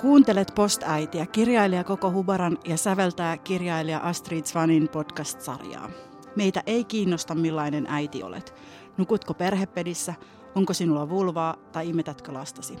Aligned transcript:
Kuuntelet 0.00 0.52
Postäitiä, 0.54 1.26
kirjailija 1.26 1.84
Koko 1.84 2.12
Hubaran 2.12 2.58
ja 2.64 2.76
säveltää 2.76 3.36
kirjailija 3.38 3.98
Astrid 3.98 4.44
Svanin 4.44 4.88
podcast-sarjaa. 4.88 5.90
Meitä 6.36 6.62
ei 6.66 6.84
kiinnosta 6.84 7.34
millainen 7.34 7.86
äiti 7.88 8.22
olet. 8.22 8.54
Nukutko 8.96 9.34
perhepedissä, 9.34 10.14
onko 10.54 10.74
sinulla 10.74 11.08
vulvaa 11.08 11.56
tai 11.72 11.88
imetätkö 11.88 12.32
lastasi. 12.32 12.78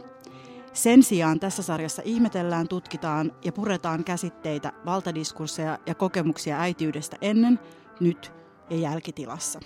Sen 0.72 1.02
sijaan 1.02 1.40
tässä 1.40 1.62
sarjassa 1.62 2.02
ihmetellään, 2.04 2.68
tutkitaan 2.68 3.32
ja 3.44 3.52
puretaan 3.52 4.04
käsitteitä, 4.04 4.72
valtadiskursseja 4.86 5.78
ja 5.86 5.94
kokemuksia 5.94 6.60
äitiydestä 6.60 7.16
ennen, 7.20 7.58
nyt 8.00 8.32
ja 8.70 8.76
jälkitilassa. 8.76 9.60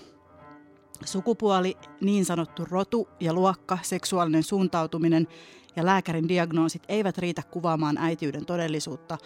Sukupuoli, 1.05 1.77
niin 2.01 2.25
sanottu 2.25 2.65
rotu 2.71 3.09
ja 3.21 3.33
luokka, 3.33 3.79
seksuaalinen 3.83 4.43
suuntautuminen 4.43 5.29
ja 5.77 5.87
lääkärin 5.87 6.29
diagnoosit 6.29 6.83
eivät 6.89 7.19
riitä 7.19 7.43
kuvaamaan 7.51 7.99
äitiyden 7.99 8.47
todellisuutta, 8.47 9.19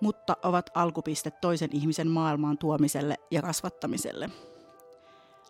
mutta 0.00 0.36
ovat 0.42 0.70
alkupiste 0.74 1.30
toisen 1.30 1.70
ihmisen 1.72 2.08
maailmaan 2.08 2.58
tuomiselle 2.58 3.16
ja 3.30 3.42
kasvattamiselle. 3.42 4.30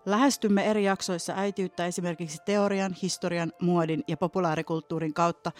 Lähestymme 0.06 0.64
eri 0.70 0.84
jaksoissa 0.84 1.32
äitiyttä 1.36 1.86
esimerkiksi 1.86 2.38
teorian, 2.44 2.96
historian, 3.02 3.52
muodin 3.60 4.04
ja 4.08 4.16
populaarikulttuurin 4.16 5.14
kautta 5.14 5.52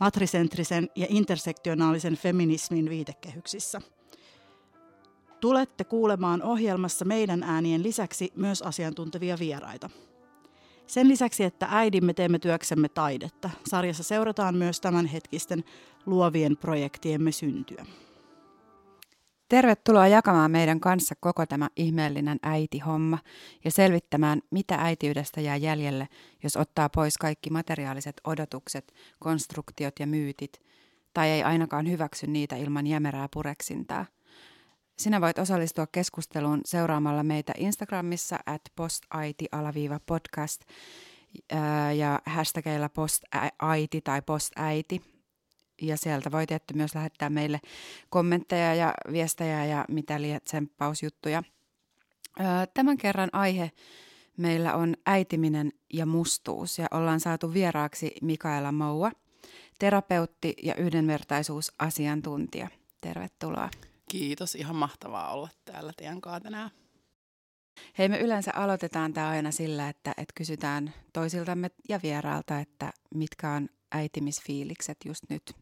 matrisentrisen 0.00 0.88
ja 0.96 1.06
intersektionaalisen 1.08 2.16
feminismin 2.16 2.90
viitekehyksissä. 2.90 3.80
Tulette 5.40 5.84
kuulemaan 5.84 6.42
ohjelmassa 6.42 7.04
meidän 7.04 7.42
äänien 7.42 7.82
lisäksi 7.82 8.32
myös 8.36 8.62
asiantuntevia 8.62 9.38
vieraita. 9.38 9.90
Sen 10.90 11.08
lisäksi, 11.08 11.44
että 11.44 11.66
äidimme 11.70 12.14
teemme 12.14 12.38
työksemme 12.38 12.88
taidetta, 12.88 13.50
sarjassa 13.66 14.02
seurataan 14.02 14.54
myös 14.54 14.80
tämänhetkisten 14.80 15.64
luovien 16.06 16.56
projektiemme 16.56 17.32
syntyä. 17.32 17.86
Tervetuloa 19.48 20.06
jakamaan 20.06 20.50
meidän 20.50 20.80
kanssa 20.80 21.14
koko 21.20 21.46
tämä 21.46 21.68
ihmeellinen 21.76 22.38
äitihomma 22.42 23.18
ja 23.64 23.70
selvittämään, 23.70 24.42
mitä 24.50 24.74
äitiydestä 24.74 25.40
jää 25.40 25.56
jäljelle, 25.56 26.08
jos 26.42 26.56
ottaa 26.56 26.88
pois 26.88 27.18
kaikki 27.18 27.50
materiaaliset 27.50 28.20
odotukset, 28.24 28.94
konstruktiot 29.18 29.94
ja 30.00 30.06
myytit, 30.06 30.60
tai 31.14 31.28
ei 31.28 31.42
ainakaan 31.42 31.90
hyväksy 31.90 32.26
niitä 32.26 32.56
ilman 32.56 32.86
jämerää 32.86 33.28
pureksintaa. 33.32 34.06
Sinä 35.00 35.20
voit 35.20 35.38
osallistua 35.38 35.86
keskusteluun 35.86 36.60
seuraamalla 36.64 37.22
meitä 37.22 37.52
Instagramissa 37.56 38.38
at 38.46 38.62
postaiti-podcast 38.76 40.60
ja 41.96 42.20
hashtagilla 42.26 42.88
postaiti 42.88 44.00
tai 44.00 44.22
postäiti 44.22 45.02
ja 45.82 45.96
sieltä 45.96 46.32
voi 46.32 46.46
tietty 46.46 46.74
myös 46.74 46.94
lähettää 46.94 47.30
meille 47.30 47.60
kommentteja 48.10 48.74
ja 48.74 48.94
viestejä 49.12 49.64
ja 49.64 49.84
mitä 49.88 50.22
liian 50.22 50.40
tsemppausjuttuja. 50.44 51.42
Tämän 52.74 52.96
kerran 52.96 53.30
aihe 53.32 53.70
meillä 54.36 54.74
on 54.74 54.94
äitiminen 55.06 55.72
ja 55.92 56.06
mustuus 56.06 56.78
ja 56.78 56.86
ollaan 56.90 57.20
saatu 57.20 57.54
vieraaksi 57.54 58.14
Mikaela 58.22 58.72
Moua, 58.72 59.12
terapeutti 59.78 60.54
ja 60.62 60.74
yhdenvertaisuusasiantuntija. 60.74 62.68
Tervetuloa. 63.00 63.70
Kiitos, 64.10 64.54
ihan 64.54 64.76
mahtavaa 64.76 65.32
olla 65.32 65.48
täällä 65.64 65.92
teidän 65.96 66.20
kanssa 66.20 66.40
tänään. 66.40 66.70
Hei, 67.98 68.08
me 68.08 68.18
yleensä 68.18 68.52
aloitetaan 68.54 69.12
tämä 69.12 69.28
aina 69.28 69.50
sillä, 69.50 69.88
että, 69.88 70.10
että 70.10 70.32
kysytään 70.34 70.94
toisiltamme 71.12 71.70
ja 71.88 72.00
vieraalta, 72.02 72.58
että 72.58 72.92
mitkä 73.14 73.50
on 73.50 73.68
äitimisfiilikset 73.92 74.98
just 75.04 75.24
nyt. 75.28 75.56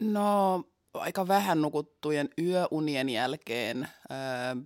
No 0.00 0.64
aika 0.94 1.28
vähän 1.28 1.62
nukuttujen 1.62 2.28
yöunien 2.38 3.08
jälkeen 3.08 3.88
öö, 4.10 4.62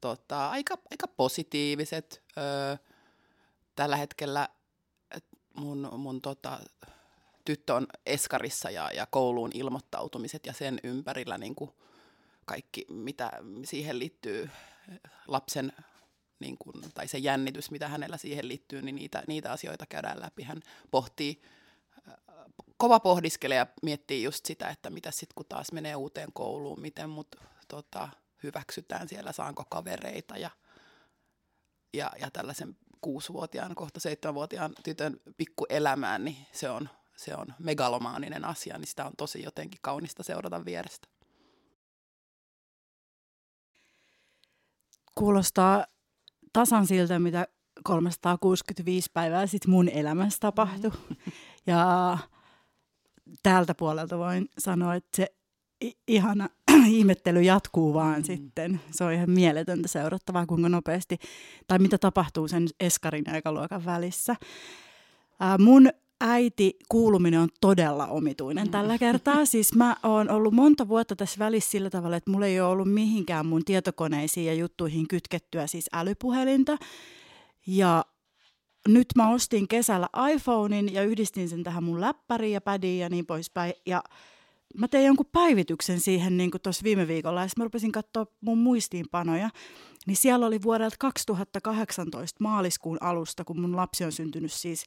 tota, 0.00 0.50
aika, 0.50 0.78
aika 0.90 1.08
positiiviset. 1.08 2.22
Öö, 2.38 2.76
tällä 3.76 3.96
hetkellä 3.96 4.48
mun, 5.56 5.88
mun 5.96 6.22
tota, 6.22 6.60
tyttö 7.48 7.74
on 7.74 7.86
eskarissa 8.06 8.70
ja, 8.70 8.90
ja 8.92 9.06
kouluun 9.06 9.50
ilmoittautumiset 9.54 10.46
ja 10.46 10.52
sen 10.52 10.80
ympärillä 10.82 11.38
niin 11.38 11.54
kuin 11.54 11.70
kaikki, 12.44 12.86
mitä 12.88 13.32
siihen 13.64 13.98
liittyy 13.98 14.50
lapsen 15.28 15.72
niin 16.40 16.58
kuin, 16.58 16.74
tai 16.94 17.08
se 17.08 17.18
jännitys, 17.18 17.70
mitä 17.70 17.88
hänellä 17.88 18.16
siihen 18.16 18.48
liittyy, 18.48 18.82
niin 18.82 18.94
niitä, 18.94 19.22
niitä 19.26 19.52
asioita 19.52 19.86
käydään 19.86 20.20
läpi. 20.20 20.42
Hän 20.42 20.60
pohtii 20.90 21.42
kova 22.76 23.00
pohdiskelee 23.00 23.56
ja 23.56 23.66
miettii 23.82 24.22
just 24.22 24.46
sitä, 24.46 24.68
että 24.68 24.90
mitä 24.90 25.10
sitten 25.10 25.34
kun 25.34 25.46
taas 25.48 25.72
menee 25.72 25.96
uuteen 25.96 26.32
kouluun, 26.32 26.80
miten 26.80 27.10
mut 27.10 27.36
tota, 27.68 28.08
hyväksytään 28.42 29.08
siellä, 29.08 29.32
saanko 29.32 29.64
kavereita 29.70 30.36
ja, 30.36 30.50
ja, 31.94 32.10
ja 32.20 32.30
tällaisen 32.30 32.76
kuusivuotiaan, 33.00 33.74
kohta 33.74 34.00
seitsemänvuotiaan 34.00 34.74
tytön 34.84 35.20
pikkuelämään, 35.36 36.24
niin 36.24 36.46
se 36.52 36.70
on, 36.70 36.88
se 37.18 37.34
on 37.34 37.46
megalomaaninen 37.58 38.44
asia, 38.44 38.78
niin 38.78 38.86
sitä 38.86 39.04
on 39.04 39.12
tosi 39.16 39.42
jotenkin 39.42 39.78
kaunista 39.82 40.22
seurata 40.22 40.64
vierestä. 40.64 41.08
Kuulostaa 45.14 45.86
tasan 46.52 46.86
siltä, 46.86 47.18
mitä 47.18 47.46
365 47.84 49.10
päivää 49.14 49.46
sitten 49.46 49.70
mun 49.70 49.88
elämässä 49.88 50.38
tapahtui. 50.40 50.90
Mm. 50.90 51.16
Ja 51.66 52.18
täältä 53.42 53.74
puolelta 53.74 54.18
voin 54.18 54.48
sanoa, 54.58 54.94
että 54.94 55.16
se 55.16 55.26
ihana 56.08 56.48
ihmettely 56.86 57.42
jatkuu 57.42 57.94
vaan 57.94 58.18
mm. 58.18 58.24
sitten. 58.24 58.80
Se 58.90 59.04
on 59.04 59.12
ihan 59.12 59.30
mieletöntä 59.30 59.88
seurattavaa, 59.88 60.46
kuinka 60.46 60.68
nopeasti, 60.68 61.18
tai 61.66 61.78
mitä 61.78 61.98
tapahtuu 61.98 62.48
sen 62.48 62.66
eskarin 62.80 63.30
aikaluokan 63.30 63.84
välissä. 63.84 64.36
Ää, 65.40 65.58
mun 65.58 65.90
äiti 66.20 66.76
kuuluminen 66.88 67.40
on 67.40 67.48
todella 67.60 68.06
omituinen 68.06 68.66
mm. 68.66 68.70
tällä 68.70 68.98
kertaa. 68.98 69.44
Siis 69.44 69.74
mä 69.74 69.96
oon 70.02 70.30
ollut 70.30 70.54
monta 70.54 70.88
vuotta 70.88 71.16
tässä 71.16 71.38
välissä 71.38 71.70
sillä 71.70 71.90
tavalla, 71.90 72.16
että 72.16 72.30
mulla 72.30 72.46
ei 72.46 72.60
ole 72.60 72.68
ollut 72.68 72.92
mihinkään 72.92 73.46
mun 73.46 73.64
tietokoneisiin 73.64 74.46
ja 74.46 74.54
juttuihin 74.54 75.08
kytkettyä 75.08 75.66
siis 75.66 75.86
älypuhelinta. 75.92 76.76
Ja 77.66 78.04
nyt 78.88 79.06
mä 79.16 79.30
ostin 79.30 79.68
kesällä 79.68 80.08
iPhonein 80.32 80.94
ja 80.94 81.02
yhdistin 81.02 81.48
sen 81.48 81.62
tähän 81.62 81.84
mun 81.84 82.00
läppäriin 82.00 82.52
ja 82.52 82.60
pädiin 82.60 82.98
ja 83.00 83.08
niin 83.08 83.26
poispäin. 83.26 83.72
Ja 83.86 84.02
mä 84.78 84.88
tein 84.88 85.06
jonkun 85.06 85.30
päivityksen 85.32 86.00
siihen 86.00 86.36
niin 86.36 86.50
tuossa 86.62 86.84
viime 86.84 87.08
viikolla 87.08 87.42
ja 87.42 87.48
mä 87.56 87.64
rupesin 87.64 87.92
katsoa 87.92 88.26
mun 88.40 88.58
muistiinpanoja. 88.58 89.50
Niin 90.06 90.16
siellä 90.16 90.46
oli 90.46 90.62
vuodelta 90.62 90.96
2018 90.98 92.36
maaliskuun 92.40 92.98
alusta, 93.00 93.44
kun 93.44 93.60
mun 93.60 93.76
lapsi 93.76 94.04
on 94.04 94.12
syntynyt 94.12 94.52
siis 94.52 94.84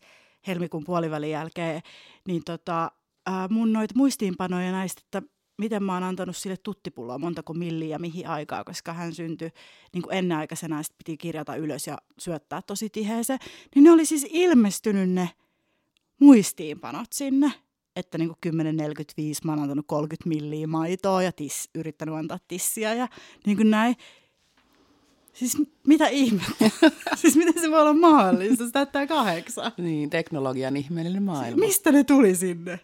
helmikuun 0.47 0.83
puolivälin 0.83 1.31
jälkeen, 1.31 1.81
niin 2.27 2.41
tota, 2.45 2.91
ää, 3.25 3.47
mun 3.47 3.73
noita 3.73 3.93
muistiinpanoja 3.97 4.71
näistä, 4.71 5.01
että 5.05 5.21
miten 5.57 5.83
mä 5.83 5.93
oon 5.93 6.03
antanut 6.03 6.37
sille 6.37 6.57
tuttipulloa 6.57 7.17
montako 7.17 7.53
milliä 7.53 7.99
mihin 7.99 8.27
aikaa, 8.27 8.63
koska 8.63 8.93
hän 8.93 9.13
syntyi 9.13 9.49
niin 9.93 10.01
kuin 10.01 10.13
ennenaikaisena 10.13 10.77
ja 10.77 10.83
piti 10.97 11.17
kirjata 11.17 11.55
ylös 11.55 11.87
ja 11.87 11.97
syöttää 12.19 12.61
tosi 12.61 12.89
tiheeseen. 12.89 13.39
Niin 13.75 13.83
ne 13.83 13.91
oli 13.91 14.05
siis 14.05 14.27
ilmestynyt 14.29 15.09
ne 15.09 15.29
muistiinpanot 16.19 17.13
sinne, 17.13 17.51
että 17.95 18.17
niin 18.17 18.27
kuin 18.27 18.55
10.45 18.55 18.61
mä 19.43 19.51
oon 19.51 19.61
antanut 19.61 19.85
30 19.87 20.29
milliä 20.29 20.67
maitoa 20.67 21.23
ja 21.23 21.31
tis, 21.31 21.69
yrittänyt 21.75 22.15
antaa 22.15 22.39
tissiä 22.47 22.93
ja 22.93 23.07
niin 23.45 23.57
kuin 23.57 23.71
näin. 23.71 23.95
Siis 25.33 25.57
mitä 25.87 26.07
ihmettä? 26.07 26.71
siis 27.21 27.35
miten 27.35 27.61
se 27.61 27.71
voi 27.71 27.81
olla 27.81 27.93
mahdollista? 27.93 28.65
Se 28.65 28.71
täyttää 28.71 29.07
kahdeksan. 29.07 29.71
Niin, 29.77 30.09
teknologian 30.09 30.77
ihmeellinen 30.77 31.23
maailma. 31.23 31.59
Mistä 31.59 31.91
ne 31.91 32.03
tuli 32.03 32.35
sinne? 32.35 32.79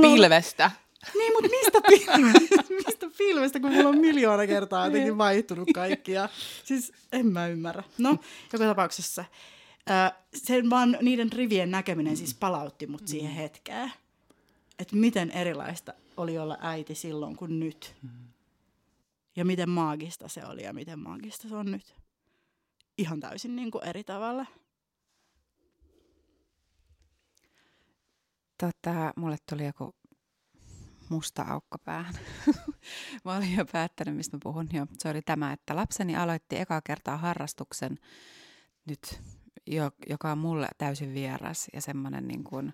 Pilvestä. 0.00 0.70
Niin, 1.14 1.32
mutta 1.32 1.50
mistä, 1.50 1.80
pilvestä, 1.88 2.64
mistä 2.86 3.06
pilvestä, 3.18 3.60
kun 3.60 3.72
mulla 3.72 3.88
on 3.88 3.98
miljoona 3.98 4.46
kertaa 4.46 4.84
jotenkin 4.84 5.08
niin. 5.08 5.18
vaihtunut 5.18 5.68
kaikki. 5.74 6.12
Ja, 6.12 6.28
siis 6.64 6.92
en 7.12 7.26
mä 7.26 7.46
ymmärrä. 7.46 7.82
No, 7.98 8.18
joka 8.52 8.64
tapauksessa. 8.64 9.24
sen 10.34 10.70
vaan 10.70 10.98
niiden 11.02 11.32
rivien 11.32 11.70
näkeminen 11.70 12.16
siis 12.16 12.34
palautti 12.34 12.86
mut 12.86 13.08
siihen 13.08 13.30
mm. 13.30 13.36
hetkeen. 13.36 13.92
Että 14.78 14.96
miten 14.96 15.30
erilaista 15.30 15.94
oli 16.16 16.38
olla 16.38 16.58
äiti 16.60 16.94
silloin 16.94 17.36
kuin 17.36 17.60
nyt. 17.60 17.94
Mm. 18.02 18.10
Ja 19.36 19.44
miten 19.44 19.70
maagista 19.70 20.28
se 20.28 20.46
oli 20.46 20.62
ja 20.62 20.72
miten 20.72 20.98
maagista 20.98 21.48
se 21.48 21.56
on 21.56 21.70
nyt. 21.70 21.94
Ihan 22.98 23.20
täysin 23.20 23.56
niin 23.56 23.70
kuin 23.70 23.84
eri 23.84 24.04
tavalla. 24.04 24.46
Tota, 28.60 29.12
mulle 29.16 29.36
tuli 29.50 29.66
joku 29.66 29.94
musta 31.08 31.42
aukko 31.42 31.78
päähän. 31.78 32.14
mä 33.24 33.36
olin 33.36 33.56
jo 33.56 33.66
päättänyt, 33.72 34.16
mistä 34.16 34.36
mä 34.36 34.40
puhun. 34.42 34.68
Jo. 34.72 34.86
Se 34.98 35.08
oli 35.08 35.22
tämä, 35.22 35.52
että 35.52 35.76
lapseni 35.76 36.16
aloitti 36.16 36.56
ekaa 36.56 36.80
kertaa 36.84 37.16
harrastuksen 37.16 37.98
nyt, 38.86 39.20
joka 40.08 40.32
on 40.32 40.38
mulle 40.38 40.68
täysin 40.78 41.14
vieras 41.14 41.66
ja 41.72 41.80
semmoinen 41.80 42.28
niin 42.28 42.44
kuin, 42.44 42.72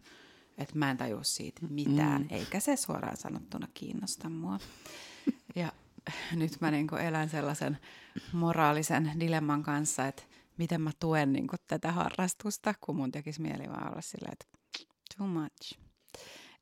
että 0.58 0.79
mä 0.79 0.91
en 0.91 0.97
tajua 0.97 1.23
siitä 1.23 1.67
mitään, 1.69 2.23
mm. 2.23 2.29
eikä 2.31 2.61
se 2.61 2.76
suoraan 2.76 3.17
sanottuna 3.17 3.69
kiinnosta 3.75 4.29
mua. 4.29 4.58
Ja 5.56 5.73
nyt 6.32 6.60
mä 6.60 6.70
niin 6.70 6.94
elän 7.00 7.28
sellaisen 7.28 7.78
moraalisen 8.32 9.12
dilemman 9.20 9.62
kanssa, 9.62 10.06
että 10.06 10.22
miten 10.58 10.81
mä 10.81 10.90
tuen 11.00 11.32
niin 11.32 11.46
tätä 11.66 11.93
harrastusta, 11.93 12.75
kun 12.81 12.96
mun 12.96 13.12
tekisi 13.12 13.43
mieli 13.43 13.69
vaan 13.69 13.88
olla 13.88 14.00
silleen, 14.00 14.32
että 14.32 14.46
too 15.19 15.26
much. 15.26 15.78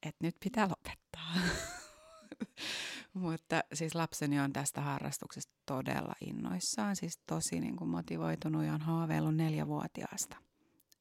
Että 0.03 0.25
nyt 0.27 0.37
pitää 0.45 0.69
lopettaa. 0.69 1.35
Mutta 3.15 3.63
siis 3.73 3.95
lapseni 3.95 4.41
on 4.41 4.53
tästä 4.53 4.81
harrastuksesta 4.81 5.53
todella 5.67 6.15
innoissaan, 6.21 6.97
siis 6.97 7.19
tosi 7.27 7.61
niin 7.61 7.77
kuin 7.77 7.91
motivoitunut 7.91 8.65
ja 8.65 8.73
on 8.73 8.81
haaveillut 8.81 9.37
neljävuotiaasta. 9.37 10.37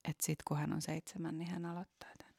Että 0.07 0.25
sitten 0.25 0.43
kun 0.47 0.57
hän 0.57 0.73
on 0.73 0.81
seitsemän, 0.81 1.37
niin 1.37 1.51
hän 1.51 1.65
aloittaa 1.65 2.09
tämän. 2.17 2.33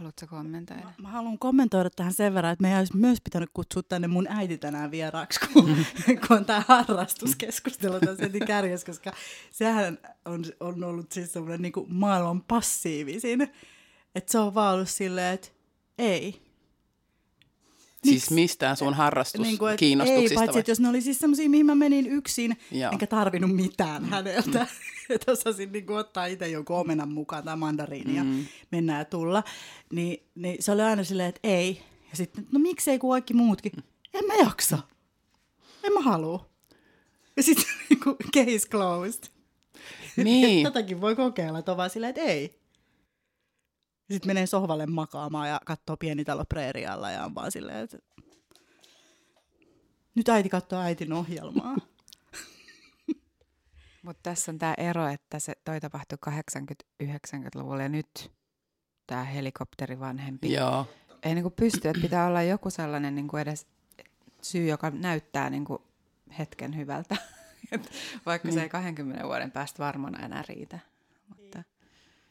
Haluatko 0.00 0.26
kommentoida? 0.26 0.82
Mä, 0.84 0.92
mä 0.98 1.08
haluan 1.08 1.38
kommentoida 1.38 1.90
tähän 1.90 2.12
sen 2.12 2.34
verran, 2.34 2.52
että 2.52 2.62
meidän 2.62 2.78
olisi 2.78 2.96
myös 2.96 3.20
pitänyt 3.20 3.50
kutsua 3.54 3.82
tänne 3.82 4.08
mun 4.08 4.26
äiti 4.28 4.58
tänään 4.58 4.90
vieraaksi, 4.90 5.40
kun, 5.52 5.76
kun 6.26 6.36
on 6.36 6.44
tämä 6.44 6.64
harrastuskeskustelu 6.68 8.00
tässä 8.00 8.22
heti 8.22 8.40
kärjessä, 8.40 8.86
koska 8.86 9.12
sehän 9.50 9.98
on, 10.24 10.44
on 10.60 10.84
ollut 10.84 11.12
siis 11.12 11.32
semmoinen 11.32 11.62
niin 11.62 11.72
maailman 11.88 12.42
passiivisin. 12.42 13.42
Että 14.14 14.32
se 14.32 14.38
on 14.38 14.54
vaan 14.54 14.74
ollut 14.74 14.88
silleen, 14.88 15.34
että 15.34 15.48
ei, 15.98 16.42
Siis 18.04 18.30
mistään 18.30 18.76
sun 18.76 18.94
harrastus 18.94 19.40
niin 19.40 19.58
kuin, 19.58 19.76
kiinnostuksista? 19.76 20.30
Ei, 20.30 20.36
paitsi 20.36 20.58
että 20.58 20.70
jos 20.70 20.80
ne 20.80 20.88
oli 20.88 21.00
siis 21.00 21.18
semmoisia, 21.18 21.50
mihin 21.50 21.66
mä 21.66 21.74
menin 21.74 22.06
yksin, 22.06 22.56
Joo. 22.70 22.92
enkä 22.92 23.06
tarvinnut 23.06 23.56
mitään 23.56 24.02
mm. 24.02 24.08
häneltä. 24.08 24.38
että 24.38 24.66
osasin 25.32 25.72
niin 25.72 25.90
ottaa 25.90 26.26
itse 26.26 26.48
jonkun 26.48 26.76
omenan 26.76 27.12
mukaan 27.12 27.44
tai 27.44 27.56
mandariini 27.56 28.16
ja 28.16 28.24
mm. 28.24 28.46
mennä 28.70 28.98
ja 28.98 29.04
tulla. 29.04 29.42
Niin, 29.92 30.26
niin 30.34 30.56
se 30.60 30.72
oli 30.72 30.82
aina 30.82 31.04
silleen, 31.04 31.28
että 31.28 31.40
ei. 31.42 31.82
Ja 32.10 32.16
sitten, 32.16 32.46
no 32.52 32.58
miksei 32.58 32.98
kuin 32.98 33.10
kaikki 33.10 33.34
muutkin? 33.34 33.72
En 34.14 34.26
mä 34.26 34.34
jaksa. 34.34 34.78
En 35.84 35.92
mä 35.92 36.00
halua. 36.00 36.50
Ja 37.36 37.42
sitten 37.42 37.66
niin 37.90 38.00
case 38.34 38.68
closed. 38.68 39.22
Niin. 40.16 40.64
Tätäkin 40.64 41.00
voi 41.00 41.16
kokeilla, 41.16 41.58
että 41.58 41.70
on 41.72 41.76
vaan 41.76 41.90
silleen, 41.90 42.10
että 42.10 42.20
ei. 42.20 42.60
Sitten 44.10 44.28
menee 44.28 44.46
sohvalle 44.46 44.86
makaamaan 44.86 45.48
ja 45.48 45.60
katsoo 45.66 45.96
pienitalo 45.96 46.44
preerialla 46.44 47.10
ja 47.10 47.24
on 47.24 47.34
vaan 47.34 47.52
silleen, 47.52 47.78
että 47.78 47.98
nyt 50.14 50.28
äiti 50.28 50.48
katsoo 50.48 50.78
äitin 50.78 51.12
ohjelmaa. 51.12 51.76
Mutta 54.02 54.20
tässä 54.22 54.52
on 54.52 54.58
tämä 54.58 54.74
ero, 54.78 55.08
että 55.08 55.38
se 55.38 55.52
toi 55.64 55.80
tapahtui 55.80 56.18
80-90-luvulla 57.02 57.82
ja 57.82 57.88
nyt 57.88 58.32
tämä 59.06 59.24
helikopterivanhempi 59.24 60.52
Joo. 60.52 60.86
ei 61.22 61.34
niinku 61.34 61.50
pysty, 61.50 61.88
että 61.88 62.02
pitää 62.02 62.26
olla 62.26 62.42
joku 62.42 62.70
sellainen 62.70 63.14
niinku 63.14 63.36
edes 63.36 63.66
syy, 64.42 64.66
joka 64.66 64.90
näyttää 64.90 65.50
niinku 65.50 65.82
hetken 66.38 66.76
hyvältä. 66.76 67.16
Vaikka 68.26 68.48
niin. 68.48 68.54
se 68.54 68.62
ei 68.62 68.68
20 68.68 69.24
vuoden 69.24 69.50
päästä 69.50 69.84
varmana 69.84 70.24
enää 70.24 70.44
riitä. 70.48 70.78
Mutta... 71.28 71.62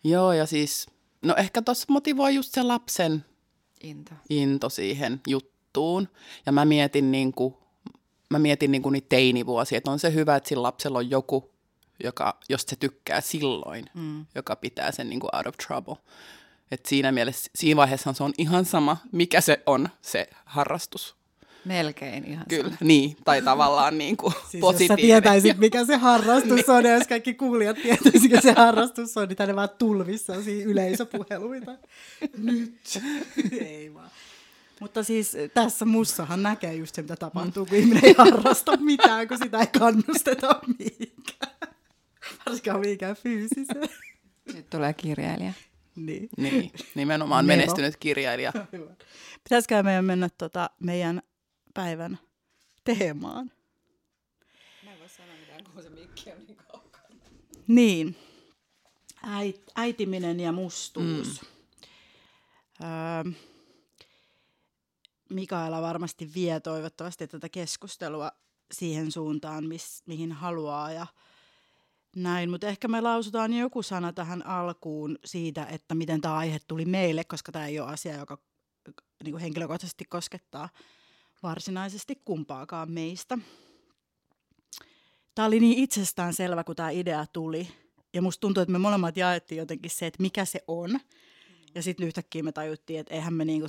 Joo, 0.04 0.33
ja 0.33 0.45
siis 0.45 0.88
No 1.21 1.36
ehkä 1.36 1.62
tuossa 1.62 1.86
motivoi 1.89 2.36
just 2.36 2.54
se 2.54 2.63
lapsen 2.63 3.25
into, 3.83 4.13
into 4.30 4.69
siihen 4.69 5.21
juttuun. 5.27 6.07
Ja 6.45 6.51
mä 6.51 6.66
mietin, 6.66 7.12
niin 7.12 7.31
kuin, 7.31 7.54
mä 8.30 8.39
mietin 8.39 8.71
niin 8.71 8.81
kuin 8.81 8.94
niitä 8.94 9.10
teinivuosia, 9.10 9.77
että 9.77 9.92
on 9.92 10.00
se 10.00 10.13
hyvä, 10.13 10.36
että 10.36 10.50
sillä 10.50 10.63
lapsella 10.63 10.98
on 10.98 11.10
joku, 11.10 11.51
joka, 12.04 12.40
josta 12.50 12.69
se 12.69 12.75
tykkää 12.75 13.22
silloin, 13.22 13.86
mm. 13.94 14.25
joka 14.36 14.56
pitää 14.56 14.92
sen 14.92 15.10
niin 15.10 15.19
kuin 15.19 15.36
out 15.36 15.48
of 15.48 15.56
trouble. 15.68 15.96
Et 16.72 16.86
siinä 16.86 17.12
mielessä, 17.12 17.51
siinä 17.56 17.78
vaiheessa 17.78 18.13
se 18.13 18.24
on 18.24 18.34
ihan 18.38 18.66
sama, 18.66 18.98
mikä 19.12 19.42
se 19.42 19.63
on 19.66 19.90
se 20.01 20.30
harrastus. 20.46 21.16
Melkein 21.66 22.25
ihan 22.25 22.46
Kyllä, 22.50 22.63
sama. 22.63 22.78
niin, 22.81 23.18
tai 23.25 23.42
tavallaan 23.42 23.98
niin 23.98 24.18
kuin 24.18 24.34
siis 24.51 24.62
positiivinen. 24.62 25.00
jos 25.00 25.22
tietäisit, 25.22 25.57
mikä 25.57 25.86
se 25.86 25.96
harrastus 25.96 26.69
on, 26.69 26.86
ja 26.86 26.94
jos 26.94 27.07
kaikki 27.07 27.34
kuulijat 27.34 27.78
tietäisit, 27.81 28.22
mikä 28.22 28.42
se 28.42 28.52
harrastus 28.52 29.18
on, 29.18 29.28
niin 29.28 29.38
tänne 29.38 29.56
vaan 29.56 29.69
tulvissa 29.78 30.44
siinä 30.44 30.72
yleisöpuheluita. 30.72 31.72
Nyt. 32.38 33.02
Ei 33.60 33.94
vaan. 33.94 34.10
Mutta 34.80 35.04
siis 35.04 35.38
tässä 35.54 35.86
mussahan 35.86 36.44
näkee 36.44 36.75
just 36.75 36.95
se, 36.95 37.02
mitä 37.02 37.16
tapahtuu, 37.16 37.66
kun 37.66 37.78
ihminen 37.78 38.06
ei 38.06 38.16
harrasta 38.18 38.78
mitään, 38.78 39.28
kun 39.28 39.38
sitä 39.38 39.60
ei 39.60 39.68
kannusteta 39.68 40.60
mihinkään. 40.80 41.59
Varsinkaan 42.46 42.80
mihinkään 42.80 43.16
fyysiseen. 43.16 43.90
Nyt 44.54 44.70
tulee 44.70 44.94
kirjailija. 44.94 45.54
Niin. 45.96 46.30
niin, 46.38 46.72
nimenomaan 46.96 47.48
Nero. 47.48 47.58
menestynyt 47.58 47.98
kirjailija. 47.98 48.54
Pitäisikö 49.44 49.84
meidän 49.84 50.06
mennä 50.06 50.30
tota 50.38 50.70
meidän 50.80 51.22
päivän 51.74 52.20
teemaan. 52.84 53.52
Mä 54.86 54.94
en 54.94 55.00
voi 55.00 55.10
sanoa 55.10 55.36
mitään, 55.40 55.64
kun 55.74 55.84
se 55.84 55.90
mikki 55.90 56.31
on 56.31 56.38
niin 56.48 56.58
kaukana. 56.58 57.16
Niin. 57.68 58.16
Äit, 59.24 59.62
äitiminen 59.76 60.40
ja 60.40 60.52
mustuus. 60.52 61.42
Mm. 61.42 61.48
Öö, 62.86 63.34
Mikaela 65.30 65.81
varmasti 65.81 66.34
vie 66.34 66.60
toivottavasti 66.60 67.28
tätä 67.28 67.50
keskustelua 67.50 68.31
siihen 68.72 69.12
suuntaan, 69.12 69.66
mis, 69.66 70.04
mihin 70.06 70.31
haluaa 70.31 70.92
ja 70.92 71.08
näin. 72.16 72.50
Mutta 72.50 72.68
ehkä 72.68 72.88
me 72.88 73.02
lausutaan 73.02 73.54
joku 73.54 73.84
sana 73.84 74.14
tähän 74.14 74.46
alkuun 74.46 75.20
siitä, 75.26 75.66
että 75.66 75.96
miten 75.96 76.22
tämä 76.22 76.36
aihe 76.36 76.60
tuli 76.68 76.86
meille, 76.86 77.24
koska 77.24 77.52
tämä 77.52 77.68
ei 77.68 77.80
ole 77.80 77.90
asia, 77.90 78.18
joka 78.18 78.38
niin 79.24 79.32
kuin 79.32 79.42
henkilökohtaisesti 79.42 80.06
koskettaa 80.06 80.70
varsinaisesti 81.44 82.22
kumpaakaan 82.26 82.92
meistä. 82.92 83.38
Tämä 85.36 85.46
oli 85.46 85.60
niin 85.60 85.78
itsestään 85.78 86.34
selvä, 86.34 86.64
kun 86.64 86.76
tämä 86.76 86.90
idea 86.90 87.26
tuli. 87.34 87.68
Ja 88.14 88.22
musta 88.22 88.42
tuntuu, 88.42 88.62
että 88.62 88.72
me 88.72 88.78
molemmat 88.78 89.18
jaettiin 89.18 89.60
jotenkin 89.60 89.92
se, 89.92 90.08
että 90.08 90.22
mikä 90.22 90.46
se 90.46 90.64
on. 90.68 91.00
Ja 91.76 91.84
sitten 91.84 92.08
yhtäkkiä 92.08 92.44
me 92.44 92.52
tajuttiin, 92.52 93.00
että 93.00 93.14
eihän 93.14 93.34
me 93.34 93.46
niinku 93.46 93.68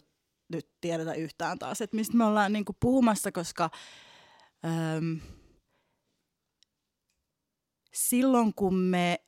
nyt 0.48 0.68
tiedetä 0.80 1.14
yhtään 1.14 1.58
taas, 1.58 1.80
että 1.80 1.96
mistä 1.96 2.16
me 2.16 2.24
ollaan 2.24 2.52
niinku 2.52 2.76
puhumassa, 2.80 3.32
koska 3.32 3.70
äm, 4.96 5.20
silloin 7.92 8.54
kun 8.54 8.74
me 8.74 9.20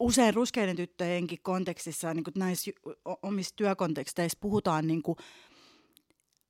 usein 0.00 0.34
ruskeiden 0.34 0.76
tyttöjenkin 0.76 1.38
kontekstissa, 1.42 2.14
niin 2.14 2.24
kuin 2.24 2.34
näissä 2.36 2.70
omissa 3.22 3.56
työkonteksteissa 3.56 4.38
puhutaan 4.40 4.86
niin 4.86 5.02
kuin 5.02 5.16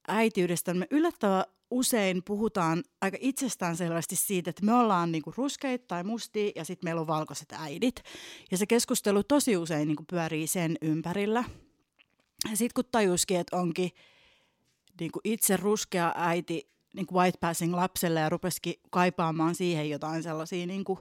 äitiydestä, 0.09 0.75
me 0.75 0.87
yllättävän 0.91 1.45
usein 1.71 2.23
puhutaan 2.25 2.85
aika 3.01 3.17
itsestäänselvästi 3.21 4.17
siitä, 4.17 4.51
että 4.51 4.65
me 4.65 4.75
ollaan 4.75 5.13
niinku 5.13 5.35
ruskeita 5.37 5.85
tai 5.89 6.05
mustia 6.05 6.53
ja 6.57 6.65
sitten 6.65 6.87
meillä 6.87 7.01
on 7.01 7.07
valkoiset 7.07 7.53
äidit. 7.53 8.03
Ja 8.51 8.59
se 8.59 8.67
keskustelu 8.67 9.25
tosi 9.25 9.57
usein 9.57 9.89
niinku 9.89 10.05
pyörii 10.11 10.47
sen 10.47 10.77
ympärillä. 10.83 11.45
Ja 12.51 12.57
sitten 12.57 12.75
kun 12.75 12.91
tajuskin, 12.93 13.41
että 13.41 13.57
onkin 13.57 13.91
niinku 15.01 15.21
itse 15.25 15.57
ruskea 15.57 16.13
äiti 16.17 16.74
niinku 16.95 17.15
white 17.15 17.39
passing 17.41 17.75
lapselle 17.75 18.21
ja 18.21 18.29
rupesikin 18.29 18.75
kaipaamaan 18.91 19.55
siihen 19.55 19.91
jotain 19.91 20.23
sellaisia 20.23 20.67
niinku 20.67 20.99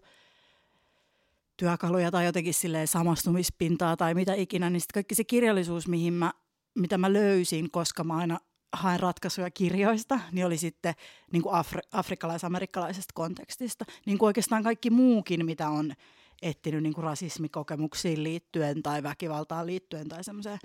työkaluja 1.58 2.12
tai 2.12 2.26
jotenkin 2.26 2.54
silleen 2.54 2.88
samastumispintaa 2.88 3.98
tai 3.98 4.14
mitä 4.14 4.34
ikinä, 4.34 4.70
niin 4.70 4.82
sitten 4.82 4.94
kaikki 4.94 5.16
se 5.16 5.24
kirjallisuus, 5.24 5.88
mihin 5.88 6.14
mä, 6.14 6.34
mitä 6.76 6.98
mä 6.98 7.14
löysin, 7.14 7.72
koska 7.72 8.04
mä 8.04 8.16
aina 8.16 8.40
haen 8.74 9.00
ratkaisuja 9.00 9.52
kirjoista, 9.52 10.20
niin 10.32 10.46
oli 10.46 10.58
sitten 10.58 10.94
niin 11.32 11.44
kuin 11.44 11.56
afri- 11.56 11.88
afrikkalais-amerikkalaisesta 11.92 13.12
kontekstista. 13.14 13.86
Niin 14.06 14.18
kuin 14.18 14.28
oikeastaan 14.28 14.64
kaikki 14.64 14.90
muukin, 14.90 15.46
mitä 15.46 15.70
on 15.70 15.94
etsinyt 16.42 16.84
niin 16.84 16.94
kuin 16.94 17.04
rasismikokemuksiin 17.04 18.24
liittyen 18.24 18.84
tai 18.84 19.04
väkivaltaan 19.04 19.68
liittyen 19.68 20.10
tai 20.10 20.24
semmoiseen 20.24 20.60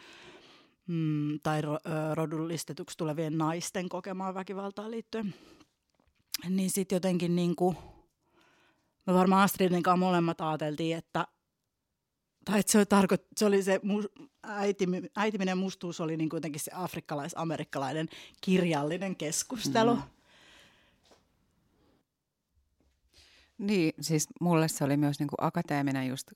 mm, 0.89 1.41
tai 1.43 1.63
ro- 1.63 2.15
rodullistetuksi 2.15 2.97
tulevien 2.97 3.39
naisten 3.39 3.89
kokemaan 3.89 4.35
väkivaltaan 4.35 4.91
liittyen. 4.91 5.35
Niin 6.49 6.71
sitten 6.71 6.97
jotenkin 6.97 7.37
niin 7.37 7.57
kuin, 7.57 7.77
me 9.07 9.15
varmaan 9.15 9.43
Astridin 9.43 9.83
kanssa 9.83 9.97
molemmat 9.97 10.41
ajateltiin, 10.41 10.97
että 10.97 11.27
tai 12.45 12.61
että 12.61 12.73
se, 12.73 12.85
tarko- 12.85 13.27
se 13.37 13.47
oli 13.47 13.63
se 13.63 13.77
mu- 13.77 14.29
äiti, 14.43 14.87
äitiminen 15.17 15.59
mustuus 15.59 16.01
oli 16.01 16.17
niin 16.17 16.29
kuitenkin 16.29 16.61
se 16.61 16.71
afrikkalais-amerikkalainen 16.75 18.09
kirjallinen 18.41 19.17
keskustelu. 19.17 19.95
Mm. 19.95 20.03
Niin, 23.59 23.93
siis 24.01 24.29
mulle 24.41 24.69
se 24.69 24.85
oli 24.85 24.97
myös 24.97 25.19
niin 25.19 25.29
kuin 25.29 25.47
akateeminen 25.47 26.09
just 26.09 26.33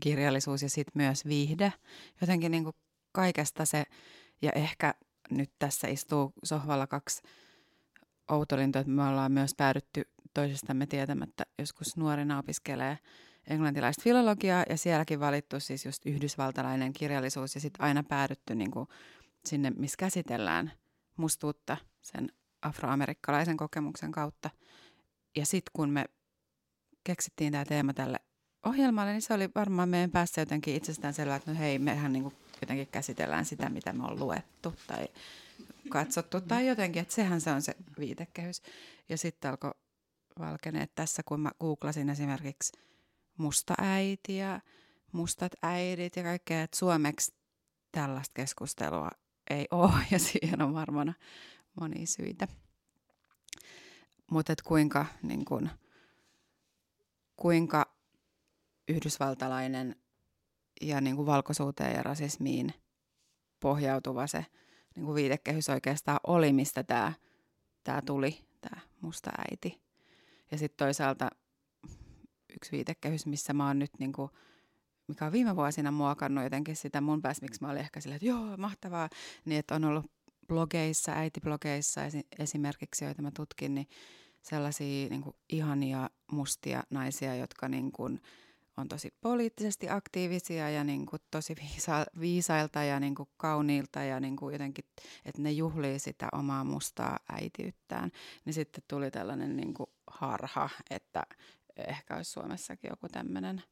kirjallisuus 0.00 0.62
ja 0.62 0.70
sitten 0.70 1.02
myös 1.02 1.24
viihde. 1.24 1.72
Jotenkin 2.20 2.50
niin 2.50 2.64
kuin 2.64 2.76
kaikesta 3.18 3.64
se, 3.64 3.84
ja 4.42 4.52
ehkä 4.54 4.94
nyt 5.30 5.50
tässä 5.58 5.88
istuu 5.88 6.32
sohvalla 6.44 6.86
kaksi 6.86 7.22
outolintoa, 8.28 8.80
että 8.80 8.92
me 8.92 9.02
ollaan 9.02 9.32
myös 9.32 9.54
päädytty 9.56 10.02
toisistamme 10.34 10.86
tietämättä 10.86 11.46
joskus 11.58 11.96
nuorena 11.96 12.38
opiskelee 12.38 12.98
englantilaista 13.46 14.02
filologiaa 14.02 14.64
ja 14.68 14.76
sielläkin 14.76 15.20
valittu 15.20 15.60
siis 15.60 15.84
just 15.84 16.06
yhdysvaltalainen 16.06 16.92
kirjallisuus 16.92 17.54
ja 17.54 17.60
sitten 17.60 17.84
aina 17.84 18.02
päädytty 18.02 18.54
niin 18.54 18.70
kuin 18.70 18.88
sinne, 19.44 19.70
missä 19.70 19.96
käsitellään 19.98 20.72
mustuutta 21.16 21.76
sen 22.02 22.28
afroamerikkalaisen 22.62 23.56
kokemuksen 23.56 24.12
kautta. 24.12 24.50
Ja 25.36 25.46
sitten 25.46 25.70
kun 25.72 25.90
me 25.90 26.04
keksittiin 27.04 27.52
tämä 27.52 27.64
teema 27.64 27.92
tälle 27.92 28.18
ohjelmalle, 28.66 29.12
niin 29.12 29.22
se 29.22 29.34
oli 29.34 29.48
varmaan 29.54 29.88
meidän 29.88 30.10
päässä 30.10 30.40
jotenkin 30.40 30.74
itsestään 30.74 31.14
selvää, 31.14 31.36
että 31.36 31.52
no 31.52 31.58
hei, 31.58 31.78
mehän 31.78 32.12
niin 32.12 32.32
jotenkin 32.62 32.88
käsitellään 32.88 33.44
sitä, 33.44 33.68
mitä 33.68 33.92
me 33.92 34.04
on 34.04 34.20
luettu 34.20 34.74
tai 34.86 35.08
katsottu 35.88 36.40
tai 36.40 36.66
jotenkin, 36.66 37.02
että 37.02 37.14
sehän 37.14 37.40
se 37.40 37.50
on 37.50 37.62
se 37.62 37.76
viitekehys. 37.98 38.62
Ja 39.08 39.18
sitten 39.18 39.50
alkoi 39.50 39.74
valkeneet 40.38 40.94
tässä, 40.94 41.22
kun 41.22 41.40
mä 41.40 41.50
googlasin 41.60 42.10
esimerkiksi 42.10 42.72
musta 43.38 43.74
äiti 43.78 44.36
ja 44.36 44.60
mustat 45.12 45.52
äidit 45.62 46.16
ja 46.16 46.22
kaikkea, 46.22 46.62
että 46.62 46.76
suomeksi 46.76 47.34
tällaista 47.92 48.32
keskustelua 48.34 49.10
ei 49.50 49.68
ole 49.70 49.92
ja 50.10 50.18
siihen 50.18 50.62
on 50.62 50.74
varmana 50.74 51.14
monia 51.80 52.06
syitä. 52.06 52.48
Mutta 54.30 54.54
kuinka, 54.64 55.06
niin 55.22 55.44
kun, 55.44 55.70
kuinka 57.36 57.94
yhdysvaltalainen 58.88 59.96
ja 60.80 61.00
niin 61.00 61.16
kuin 61.16 61.26
valkoisuuteen 61.26 61.94
ja 61.94 62.02
rasismiin 62.02 62.74
pohjautuva 63.60 64.26
se 64.26 64.46
niin 64.94 65.04
kuin 65.04 65.14
viitekehys 65.14 65.68
oikeastaan 65.68 66.20
oli, 66.26 66.52
mistä 66.52 66.82
tämä 66.82 67.12
tää 67.84 68.02
tuli, 68.02 68.44
tämä 68.60 68.80
musta 69.00 69.30
äiti. 69.38 69.80
Ja 70.50 70.58
sitten 70.58 70.86
toisaalta 70.86 71.30
yksi 72.56 72.72
viitekehys, 72.72 73.26
missä 73.26 73.52
mä 73.52 73.66
oon 73.66 73.78
nyt 73.78 73.90
niin 73.98 74.12
kuin, 74.12 74.30
mikä 75.08 75.26
on 75.26 75.32
viime 75.32 75.56
vuosina 75.56 75.90
muokannut 75.90 76.44
jotenkin 76.44 76.76
sitä 76.76 77.00
mun 77.00 77.22
päässä, 77.22 77.44
miksi 77.44 77.60
mä 77.60 77.70
olin 77.70 77.80
ehkä 77.80 78.00
silleen, 78.00 78.16
että 78.16 78.26
joo, 78.26 78.56
mahtavaa, 78.56 79.08
niin 79.44 79.58
että 79.58 79.74
on 79.74 79.84
ollut 79.84 80.10
blogeissa, 80.48 81.12
äitiblogeissa 81.12 82.00
esimerkiksi, 82.38 83.04
joita 83.04 83.22
mä 83.22 83.30
tutkin, 83.30 83.74
niin 83.74 83.88
sellaisia 84.42 85.08
niin 85.08 85.22
kuin 85.22 85.36
ihania 85.48 86.10
mustia 86.32 86.82
naisia, 86.90 87.34
jotka 87.34 87.68
niin 87.68 87.92
kuin, 87.92 88.20
on 88.78 88.88
tosi 88.88 89.14
poliittisesti 89.20 89.90
aktiivisia 89.90 90.70
ja 90.70 90.84
niin 90.84 91.06
kuin 91.06 91.22
tosi 91.30 91.56
viisa, 91.62 92.06
viisailta 92.20 92.82
ja 92.82 93.00
niin 93.00 93.14
kuin 93.14 93.28
kauniilta 93.36 94.02
ja 94.02 94.20
niin 94.20 94.36
kuin 94.36 94.52
jotenkin, 94.52 94.84
että 95.24 95.42
ne 95.42 95.50
juhlii 95.50 95.98
sitä 95.98 96.28
omaa 96.32 96.64
mustaa 96.64 97.18
äitiyttään. 97.32 98.10
Niin 98.44 98.54
sitten 98.54 98.84
tuli 98.88 99.10
tällainen 99.10 99.56
niin 99.56 99.74
kuin 99.74 99.90
harha, 100.06 100.70
että 100.90 101.22
ehkä 101.76 102.16
olisi 102.16 102.30
Suomessakin 102.30 102.90
joku 102.90 103.08
tämmöinen 103.08 103.62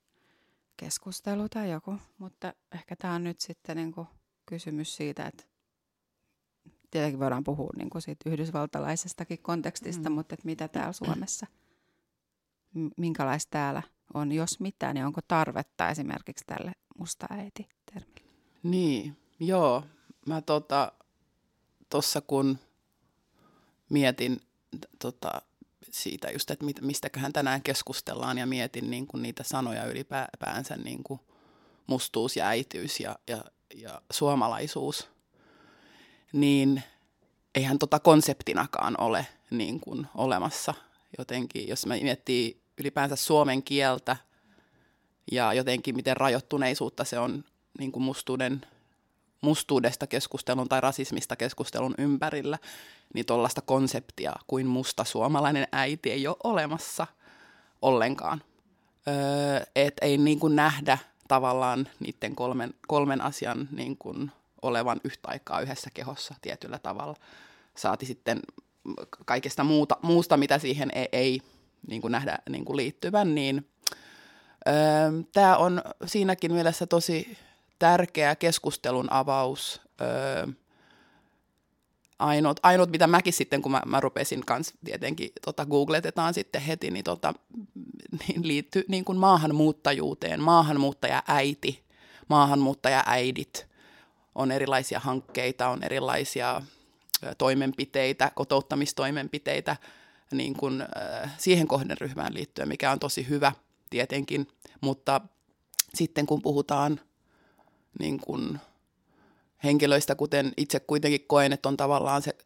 keskustelu 0.76 1.48
tai 1.48 1.70
joku, 1.70 1.96
mutta 2.18 2.54
ehkä 2.74 2.96
tämä 2.96 3.14
on 3.14 3.24
nyt 3.24 3.40
sitten 3.40 3.76
niin 3.76 3.92
kuin 3.92 4.08
kysymys 4.46 4.96
siitä, 4.96 5.26
että 5.26 5.44
tietenkin 6.90 7.20
voidaan 7.20 7.44
puhua 7.44 7.70
niin 7.78 7.90
kuin 7.90 8.02
siitä 8.02 8.30
yhdysvaltalaisestakin 8.30 9.38
kontekstista, 9.42 10.10
mm. 10.10 10.14
mutta 10.14 10.34
että 10.34 10.46
mitä 10.46 10.68
täällä 10.68 10.92
Suomessa, 10.92 11.46
minkälaista 12.96 13.50
täällä 13.50 13.82
on, 14.14 14.32
jos 14.32 14.60
mitään, 14.60 14.94
niin 14.94 15.06
onko 15.06 15.20
tarvetta 15.28 15.88
esimerkiksi 15.88 16.44
tälle 16.46 16.72
musta 16.98 17.26
äiti-termille? 17.30 18.30
Niin, 18.62 19.16
joo. 19.40 19.84
Mä 20.26 20.40
tota, 20.40 20.92
kun 22.26 22.58
mietin 23.88 24.40
tota, 24.98 25.42
siitä 25.90 26.30
just, 26.30 26.50
että 26.50 26.64
mit, 26.64 26.80
mistäköhän 26.80 27.32
tänään 27.32 27.62
keskustellaan 27.62 28.38
ja 28.38 28.46
mietin 28.46 28.90
niin 28.90 29.06
kuin 29.06 29.22
niitä 29.22 29.42
sanoja 29.42 29.84
ylipäänsä 29.84 30.76
niin 30.76 31.02
kuin 31.04 31.20
mustuus 31.86 32.36
ja 32.36 32.46
äitiys 32.46 33.00
ja, 33.00 33.18
ja, 33.28 33.44
ja 33.74 34.02
suomalaisuus, 34.12 35.08
niin 36.32 36.82
eihän 37.54 37.78
tota 37.78 38.00
konseptinakaan 38.00 39.00
ole 39.00 39.26
niin 39.50 39.80
kuin 39.80 40.06
olemassa 40.14 40.74
jotenkin. 41.18 41.68
Jos 41.68 41.86
mä 41.86 41.94
miettii 41.94 42.65
ylipäänsä 42.80 43.16
suomen 43.16 43.62
kieltä 43.62 44.16
ja 45.32 45.52
jotenkin 45.52 45.96
miten 45.96 46.16
rajoittuneisuutta 46.16 47.04
se 47.04 47.18
on 47.18 47.44
niin 47.78 47.92
kuin 47.92 48.02
mustuuden, 48.02 48.60
mustuudesta 49.40 50.06
keskustelun 50.06 50.68
tai 50.68 50.80
rasismista 50.80 51.36
keskustelun 51.36 51.94
ympärillä, 51.98 52.58
niin 53.14 53.26
tuollaista 53.26 53.60
konseptia 53.60 54.32
kuin 54.46 54.66
musta 54.66 55.04
suomalainen 55.04 55.68
äiti 55.72 56.10
ei 56.10 56.26
ole 56.26 56.36
olemassa 56.44 57.06
ollenkaan. 57.82 58.42
Öö, 59.08 59.66
et 59.76 59.94
ei 60.02 60.18
niin 60.18 60.38
kuin 60.40 60.56
nähdä 60.56 60.98
tavallaan 61.28 61.88
niiden 62.00 62.36
kolmen, 62.36 62.74
kolmen 62.88 63.20
asian 63.20 63.68
niin 63.72 63.96
kuin 63.96 64.30
olevan 64.62 65.00
yhtä 65.04 65.28
aikaa 65.28 65.60
yhdessä 65.60 65.90
kehossa 65.94 66.34
tietyllä 66.40 66.78
tavalla. 66.78 67.16
Saati 67.76 68.06
sitten 68.06 68.40
kaikesta 69.24 69.64
muuta, 69.64 69.96
muusta, 70.02 70.36
mitä 70.36 70.58
siihen 70.58 70.90
ei, 70.94 71.08
ei 71.12 71.42
niin 71.86 72.02
kuin 72.02 72.12
nähdä 72.12 72.38
niin 72.48 72.64
kuin 72.64 72.76
liittyvän, 72.76 73.34
niin 73.34 73.68
öö, 74.68 74.74
tämä 75.32 75.56
on 75.56 75.82
siinäkin 76.06 76.52
mielessä 76.52 76.86
tosi 76.86 77.38
tärkeä 77.78 78.36
keskustelun 78.36 79.12
avaus. 79.12 79.80
Öö, 80.00 80.46
ainut, 82.18 82.60
ainut, 82.62 82.90
mitä 82.90 83.06
mäkin 83.06 83.32
sitten, 83.32 83.62
kun 83.62 83.72
mä, 83.72 83.82
mä 83.86 84.00
rupesin 84.00 84.46
kanssa 84.46 84.74
tietenkin, 84.84 85.30
tota, 85.44 85.66
googletetaan 85.66 86.34
sitten 86.34 86.62
heti, 86.62 86.90
niin, 86.90 87.04
tota, 87.04 87.34
niin 88.28 88.48
liittyy 88.48 88.84
niin 88.88 89.04
kuin 89.04 89.18
maahanmuuttajuuteen, 89.18 90.42
maahanmuuttaja 90.42 91.22
äiti, 91.28 91.84
maahanmuuttaja 92.28 93.02
äidit. 93.06 93.66
On 94.34 94.52
erilaisia 94.52 95.00
hankkeita, 95.00 95.68
on 95.68 95.82
erilaisia 95.82 96.62
toimenpiteitä, 97.38 98.32
kotouttamistoimenpiteitä, 98.34 99.76
niin 100.32 100.54
kuin, 100.54 100.80
äh, 100.80 101.34
siihen 101.38 101.68
kohderyhmään 101.68 102.34
liittyen, 102.34 102.68
mikä 102.68 102.92
on 102.92 102.98
tosi 102.98 103.28
hyvä 103.28 103.52
tietenkin, 103.90 104.48
mutta 104.80 105.20
sitten 105.94 106.26
kun 106.26 106.42
puhutaan 106.42 107.00
niin 107.98 108.20
kuin 108.20 108.60
henkilöistä, 109.64 110.14
kuten 110.14 110.52
itse 110.56 110.80
kuitenkin 110.80 111.24
koen, 111.26 111.52
että 111.52 111.68
on 111.68 111.76
tavallaan 111.76 112.22
se, 112.22 112.36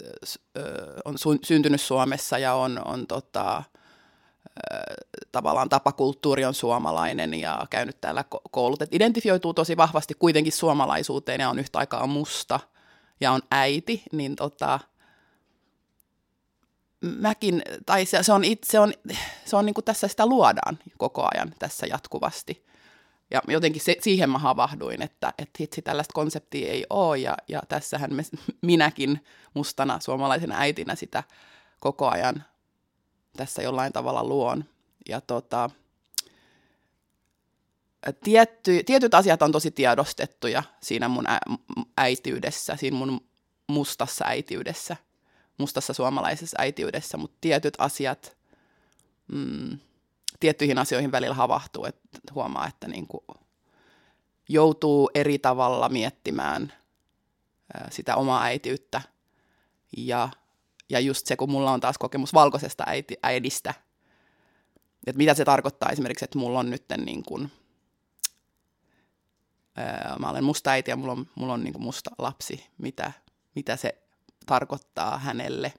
on 1.04 1.16
syntynyt 1.44 1.80
Suomessa 1.80 2.38
ja 2.38 2.54
on, 2.54 2.82
on 2.84 3.06
tota, 3.06 3.62
tavallaan 5.32 5.68
tapakulttuuri 5.68 6.44
on 6.44 6.54
suomalainen 6.54 7.34
ja 7.34 7.66
käynyt 7.70 8.00
täällä 8.00 8.24
koulut, 8.50 8.82
että 8.82 8.96
identifioituu 8.96 9.54
tosi 9.54 9.76
vahvasti 9.76 10.14
kuitenkin 10.14 10.52
suomalaisuuteen 10.52 11.40
ja 11.40 11.50
on 11.50 11.58
yhtä 11.58 11.78
aikaa 11.78 12.06
musta 12.06 12.60
ja 13.20 13.32
on 13.32 13.40
äiti, 13.50 14.02
niin 14.12 14.36
tota, 14.36 14.80
mäkin, 17.00 17.62
tai 17.86 18.06
se, 18.06 18.22
se 18.22 18.32
on, 18.32 18.42
se 18.62 18.80
on, 18.80 18.94
se 19.44 19.56
on 19.56 19.66
niin 19.66 19.74
kuin 19.74 19.84
tässä 19.84 20.08
sitä 20.08 20.26
luodaan 20.26 20.78
koko 20.98 21.28
ajan 21.34 21.54
tässä 21.58 21.86
jatkuvasti. 21.86 22.64
Ja 23.30 23.42
jotenkin 23.48 23.82
se, 23.82 23.96
siihen 24.00 24.30
mä 24.30 24.38
havahduin, 24.38 25.02
että, 25.02 25.32
että 25.38 25.56
hitsi 25.60 25.82
tällaista 25.82 26.12
konseptia 26.12 26.68
ei 26.68 26.86
ole, 26.90 27.18
ja, 27.18 27.36
ja 27.48 27.62
tässähän 27.68 28.14
me, 28.14 28.22
minäkin 28.62 29.24
mustana 29.54 30.00
suomalaisena 30.00 30.58
äitinä 30.58 30.94
sitä 30.94 31.22
koko 31.80 32.08
ajan 32.08 32.44
tässä 33.36 33.62
jollain 33.62 33.92
tavalla 33.92 34.24
luon. 34.24 34.64
Ja 35.08 35.20
tota, 35.20 35.70
tietty, 38.24 38.82
tietyt 38.86 39.14
asiat 39.14 39.42
on 39.42 39.52
tosi 39.52 39.70
tiedostettuja 39.70 40.62
siinä 40.82 41.08
mun 41.08 41.24
äitiydessä, 41.96 42.76
siinä 42.76 42.96
mun 42.96 43.20
mustassa 43.68 44.24
äitiydessä– 44.26 44.96
mustassa 45.60 45.92
suomalaisessa 45.92 46.56
äitiydessä, 46.60 47.16
mutta 47.16 47.36
tietyt 47.40 47.74
asiat, 47.78 48.36
mm, 49.32 49.78
tiettyihin 50.40 50.78
asioihin 50.78 51.12
välillä 51.12 51.34
havahtuu, 51.34 51.84
että 51.84 52.18
huomaa, 52.34 52.68
että 52.68 52.88
niin 52.88 53.06
kuin 53.06 53.24
joutuu 54.48 55.10
eri 55.14 55.38
tavalla 55.38 55.88
miettimään 55.88 56.72
sitä 57.90 58.16
omaa 58.16 58.42
äitiyttä. 58.42 59.02
Ja, 59.96 60.28
ja 60.88 61.00
just 61.00 61.26
se, 61.26 61.36
kun 61.36 61.50
mulla 61.50 61.72
on 61.72 61.80
taas 61.80 61.98
kokemus 61.98 62.34
valkoisesta 62.34 62.84
äiti, 62.86 63.16
äidistä, 63.22 63.74
että 65.06 65.18
mitä 65.18 65.34
se 65.34 65.44
tarkoittaa 65.44 65.90
esimerkiksi, 65.90 66.24
että 66.24 66.38
mulla 66.38 66.58
on 66.58 66.70
nyt 66.70 66.84
niin 66.96 67.22
kuin, 67.22 67.50
mä 70.18 70.30
olen 70.30 70.44
musta 70.44 70.70
äiti 70.70 70.90
ja 70.90 70.96
mulla 70.96 71.12
on, 71.12 71.26
mulla 71.34 71.52
on 71.52 71.64
niin 71.64 71.72
kuin 71.72 71.82
musta 71.82 72.10
lapsi, 72.18 72.66
mitä, 72.78 73.12
mitä 73.54 73.76
se 73.76 74.02
tarkoittaa 74.46 75.18
hänelle, 75.18 75.72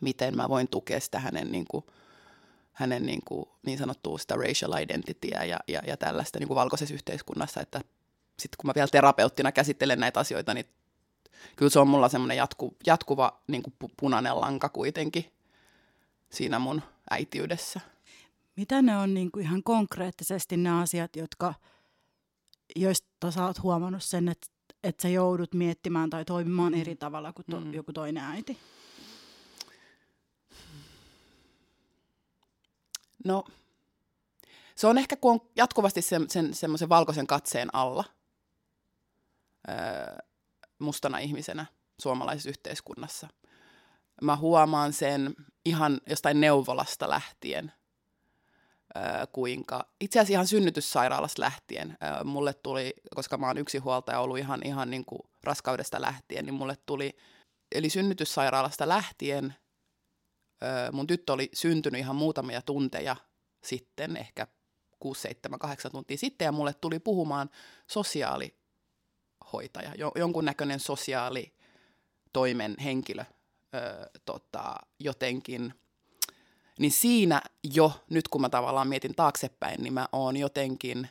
miten 0.00 0.36
mä 0.36 0.48
voin 0.48 0.68
tukea 0.68 1.00
sitä 1.00 1.18
hänen 1.18 1.52
niin, 1.52 1.64
kuin, 1.70 1.84
hänen 2.72 3.06
niin, 3.06 3.20
kuin, 3.24 3.48
niin 3.66 3.78
sanottua 3.78 4.18
sitä 4.18 4.34
racial 4.34 4.76
identityä 4.76 5.44
ja, 5.44 5.60
ja, 5.68 5.82
ja 5.86 5.96
tällaista 5.96 6.38
niin 6.38 6.48
kuin 6.48 6.56
valkoisessa 6.56 6.94
yhteiskunnassa, 6.94 7.60
että 7.60 7.80
sitten 8.38 8.56
kun 8.60 8.68
mä 8.68 8.72
vielä 8.74 8.88
terapeuttina 8.88 9.52
käsittelen 9.52 10.00
näitä 10.00 10.20
asioita, 10.20 10.54
niin 10.54 10.66
kyllä 11.56 11.70
se 11.70 11.78
on 11.78 11.88
mulla 11.88 12.08
semmoinen 12.08 12.36
jatku, 12.36 12.76
jatkuva 12.86 13.40
niin 13.46 13.62
kuin 13.62 13.74
punainen 13.96 14.40
lanka 14.40 14.68
kuitenkin 14.68 15.32
siinä 16.30 16.58
mun 16.58 16.82
äitiydessä. 17.10 17.80
mitä 18.56 18.82
ne 18.82 18.96
on 18.98 19.14
niin 19.14 19.32
kuin 19.32 19.44
ihan 19.44 19.62
konkreettisesti 19.62 20.56
ne 20.56 20.70
asiat, 20.82 21.16
jotka, 21.16 21.54
joista 22.76 23.30
sä 23.30 23.46
oot 23.46 23.62
huomannut 23.62 24.02
sen, 24.02 24.28
että, 24.28 24.46
että 24.82 25.02
sä 25.02 25.08
joudut 25.08 25.54
miettimään 25.54 26.10
tai 26.10 26.24
toimimaan 26.24 26.74
eri 26.74 26.96
tavalla 26.96 27.32
kuin 27.32 27.46
to, 27.50 27.60
mm. 27.60 27.74
joku 27.74 27.92
toinen 27.92 28.24
äiti? 28.24 28.58
No, 33.24 33.44
se 34.74 34.86
on 34.86 34.98
ehkä, 34.98 35.16
kun 35.16 35.32
on 35.32 35.40
jatkuvasti 35.56 36.02
sen, 36.02 36.30
sen 36.30 36.54
semmoisen 36.54 36.88
valkoisen 36.88 37.26
katseen 37.26 37.74
alla 37.74 38.04
öö, 39.68 40.16
mustana 40.78 41.18
ihmisenä 41.18 41.66
suomalaisessa 42.00 42.48
yhteiskunnassa. 42.48 43.28
Mä 44.22 44.36
huomaan 44.36 44.92
sen 44.92 45.34
ihan 45.64 46.00
jostain 46.06 46.40
neuvolasta 46.40 47.10
lähtien, 47.10 47.72
kuinka, 49.32 49.88
itse 50.00 50.18
asiassa 50.18 50.32
ihan 50.32 50.46
synnytyssairaalasta 50.46 51.42
lähtien, 51.42 51.98
mulle 52.24 52.54
tuli, 52.54 52.94
koska 53.14 53.38
mä 53.38 53.46
oon 53.46 53.58
yksinhuoltaja 53.58 54.20
ollut 54.20 54.38
ihan, 54.38 54.60
ihan 54.64 54.90
niin 54.90 55.04
kuin 55.04 55.22
raskaudesta 55.44 56.00
lähtien, 56.00 56.46
niin 56.46 56.54
mulle 56.54 56.76
tuli, 56.86 57.16
eli 57.74 57.90
synnytyssairaalasta 57.90 58.88
lähtien, 58.88 59.54
mun 60.92 61.06
tyttö 61.06 61.32
oli 61.32 61.50
syntynyt 61.54 61.98
ihan 61.98 62.16
muutamia 62.16 62.62
tunteja 62.62 63.16
sitten, 63.64 64.16
ehkä 64.16 64.46
6, 64.98 65.20
7, 65.20 65.58
8 65.58 65.92
tuntia 65.92 66.18
sitten, 66.18 66.46
ja 66.46 66.52
mulle 66.52 66.74
tuli 66.74 66.98
puhumaan 66.98 67.50
sosiaalihoitaja, 67.86 69.94
jo, 69.98 70.12
jonkunnäköinen 70.14 70.80
sosiaalitoimen 70.80 72.76
henkilö 72.84 73.24
öö, 73.74 74.06
tota, 74.24 74.74
jotenkin. 74.98 75.74
Niin 76.78 76.92
siinä 76.92 77.42
jo, 77.74 77.92
nyt 78.10 78.28
kun 78.28 78.40
mä 78.40 78.48
tavallaan 78.48 78.88
mietin 78.88 79.14
taaksepäin, 79.14 79.82
niin 79.82 79.92
mä 79.92 80.08
oon 80.12 80.36
jotenkin 80.36 81.08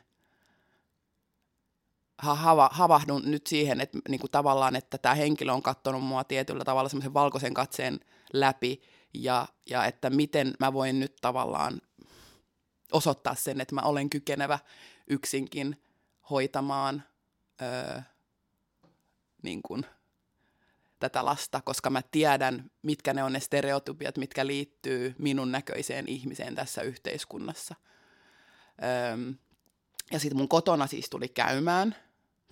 hava, 2.18 2.70
havahdun 2.74 3.22
nyt 3.26 3.48
siihen, 3.48 3.82
että 3.82 4.00
niin 4.10 4.20
kuin 4.20 4.32
tavallaan, 4.32 4.76
että 4.76 4.98
tämä 4.98 5.16
henkilö 5.16 5.54
on 5.54 5.62
katsonut 5.62 6.04
mua 6.04 6.24
tietyllä 6.24 6.64
tavalla 6.64 6.90
semmoisen 6.90 7.14
valkoisen 7.14 7.54
katseen 7.54 8.00
läpi, 8.34 8.82
ja, 9.14 9.48
ja 9.70 9.86
että 9.86 10.10
miten 10.10 10.54
mä 10.60 10.74
voin 10.74 11.00
nyt 11.00 11.16
tavallaan 11.22 11.82
osoittaa 12.92 13.36
sen, 13.36 13.62
että 13.62 13.76
mä 13.76 13.82
olen 13.82 14.10
kykenevä 14.10 14.60
yksinkin 15.08 15.82
hoitamaan 16.30 17.04
öö, 17.62 18.02
niin 19.44 19.62
kuin, 19.62 19.86
tätä 21.02 21.26
lasta, 21.26 21.62
koska 21.62 21.90
mä 21.90 22.02
tiedän, 22.12 22.72
mitkä 22.82 23.14
ne 23.14 23.24
on 23.24 23.34
ne 23.34 23.40
stereotypiat, 23.40 24.18
mitkä 24.18 24.48
liittyy 24.48 25.16
minun 25.18 25.52
näköiseen 25.52 26.08
ihmiseen 26.08 26.56
tässä 26.56 26.82
yhteiskunnassa. 26.82 27.76
Öö, 28.84 29.34
ja 30.12 30.20
sitten 30.20 30.38
mun 30.38 30.50
kotona 30.50 30.88
siis 30.88 31.10
tuli 31.10 31.30
käymään 31.30 31.96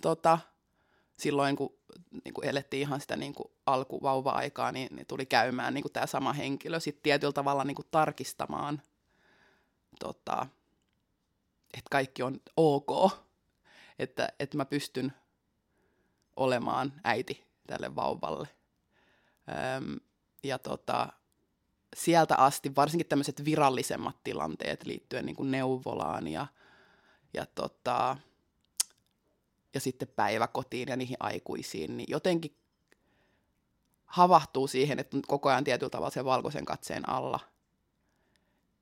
tota, 0.02 0.40
silloin, 1.18 1.56
kun 1.56 1.78
niin 2.26 2.34
kuin 2.34 2.48
elettiin 2.48 2.82
ihan 2.82 3.02
sitä 3.02 3.16
niin 3.16 3.34
kuin 3.34 3.52
alkuvauva-aikaa, 3.66 4.72
niin, 4.72 4.96
niin 4.96 5.08
tuli 5.08 5.26
käymään 5.26 5.74
niin 5.74 5.82
kuin 5.82 5.92
tämä 5.92 6.06
sama 6.06 6.34
henkilö 6.34 6.80
sitten 6.80 7.04
tietyllä 7.04 7.34
tavalla 7.34 7.64
niin 7.64 7.76
kuin 7.76 7.88
tarkistamaan 7.92 8.82
tota, 10.00 10.48
että 11.74 11.88
kaikki 11.92 12.24
on 12.24 12.40
ok, 12.58 13.12
että, 14.00 14.30
että 14.40 14.58
mä 14.58 14.66
pystyn 14.66 15.14
olemaan 16.36 16.94
äiti 17.04 17.49
tälle 17.70 17.96
vauvalle. 17.96 18.48
Öm, 19.78 19.96
ja 20.44 20.60
tota, 20.60 21.08
sieltä 21.96 22.36
asti 22.36 22.76
varsinkin 22.76 23.08
tämmöiset 23.08 23.46
virallisemmat 23.46 24.24
tilanteet 24.24 24.86
liittyen 24.86 25.26
niin 25.26 25.36
kuin 25.36 25.52
neuvolaan 25.52 26.28
ja, 26.28 26.48
ja, 27.34 27.46
tota, 27.46 28.18
ja 29.74 29.80
sitten 29.80 30.08
päiväkotiin 30.08 30.90
ja 30.90 30.96
niihin 30.96 31.18
aikuisiin, 31.20 31.98
niin 31.98 32.08
jotenkin 32.10 32.56
havahtuu 34.06 34.68
siihen, 34.68 35.00
että 35.00 35.18
koko 35.28 35.50
ajan 35.50 35.64
tietyllä 35.64 35.90
tavalla 35.90 36.12
sen 36.12 36.26
valkoisen 36.26 36.66
katseen 36.66 37.10
alla. 37.10 37.40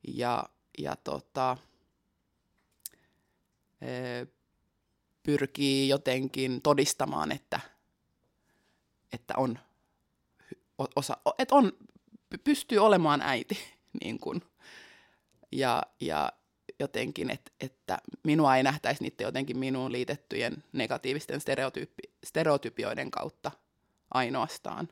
Ja 0.07 0.49
ja 0.77 0.95
tota, 0.95 1.57
pyrkii 5.23 5.89
jotenkin 5.89 6.61
todistamaan, 6.61 7.31
että, 7.31 7.59
että 9.13 9.33
on, 9.37 9.59
osa, 10.95 11.17
että 11.39 11.55
on, 11.55 11.71
pystyy 12.43 12.77
olemaan 12.77 13.21
äiti. 13.21 13.57
Niin 14.03 14.19
kuin. 14.19 14.41
Ja, 15.51 15.83
ja 16.01 16.31
jotenkin, 16.79 17.29
että, 17.29 17.51
että 17.59 17.97
minua 18.23 18.57
ei 18.57 18.63
nähtäisi 18.63 19.03
niiden 19.03 19.25
jotenkin 19.25 19.57
minuun 19.57 19.91
liitettyjen 19.91 20.63
negatiivisten 20.73 21.41
stereotyyppi, 21.41 22.03
stereotypioiden 22.23 23.11
kautta 23.11 23.51
ainoastaan. 24.13 24.87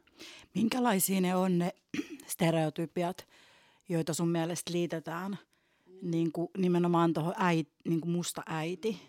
Minkälaisia 0.53 1.21
ne 1.21 1.35
on 1.35 1.59
ne 1.59 1.71
stereotypiat, 2.27 3.27
joita 3.89 4.13
sun 4.13 4.29
mielestä 4.29 4.71
liitetään– 4.71 5.37
niin 6.01 6.31
kuin 6.31 6.49
nimenomaan 6.57 7.13
tuohon 7.13 7.33
äit, 7.37 7.69
niin 7.85 8.01
kuin 8.01 8.11
musta 8.11 8.43
äiti? 8.45 9.01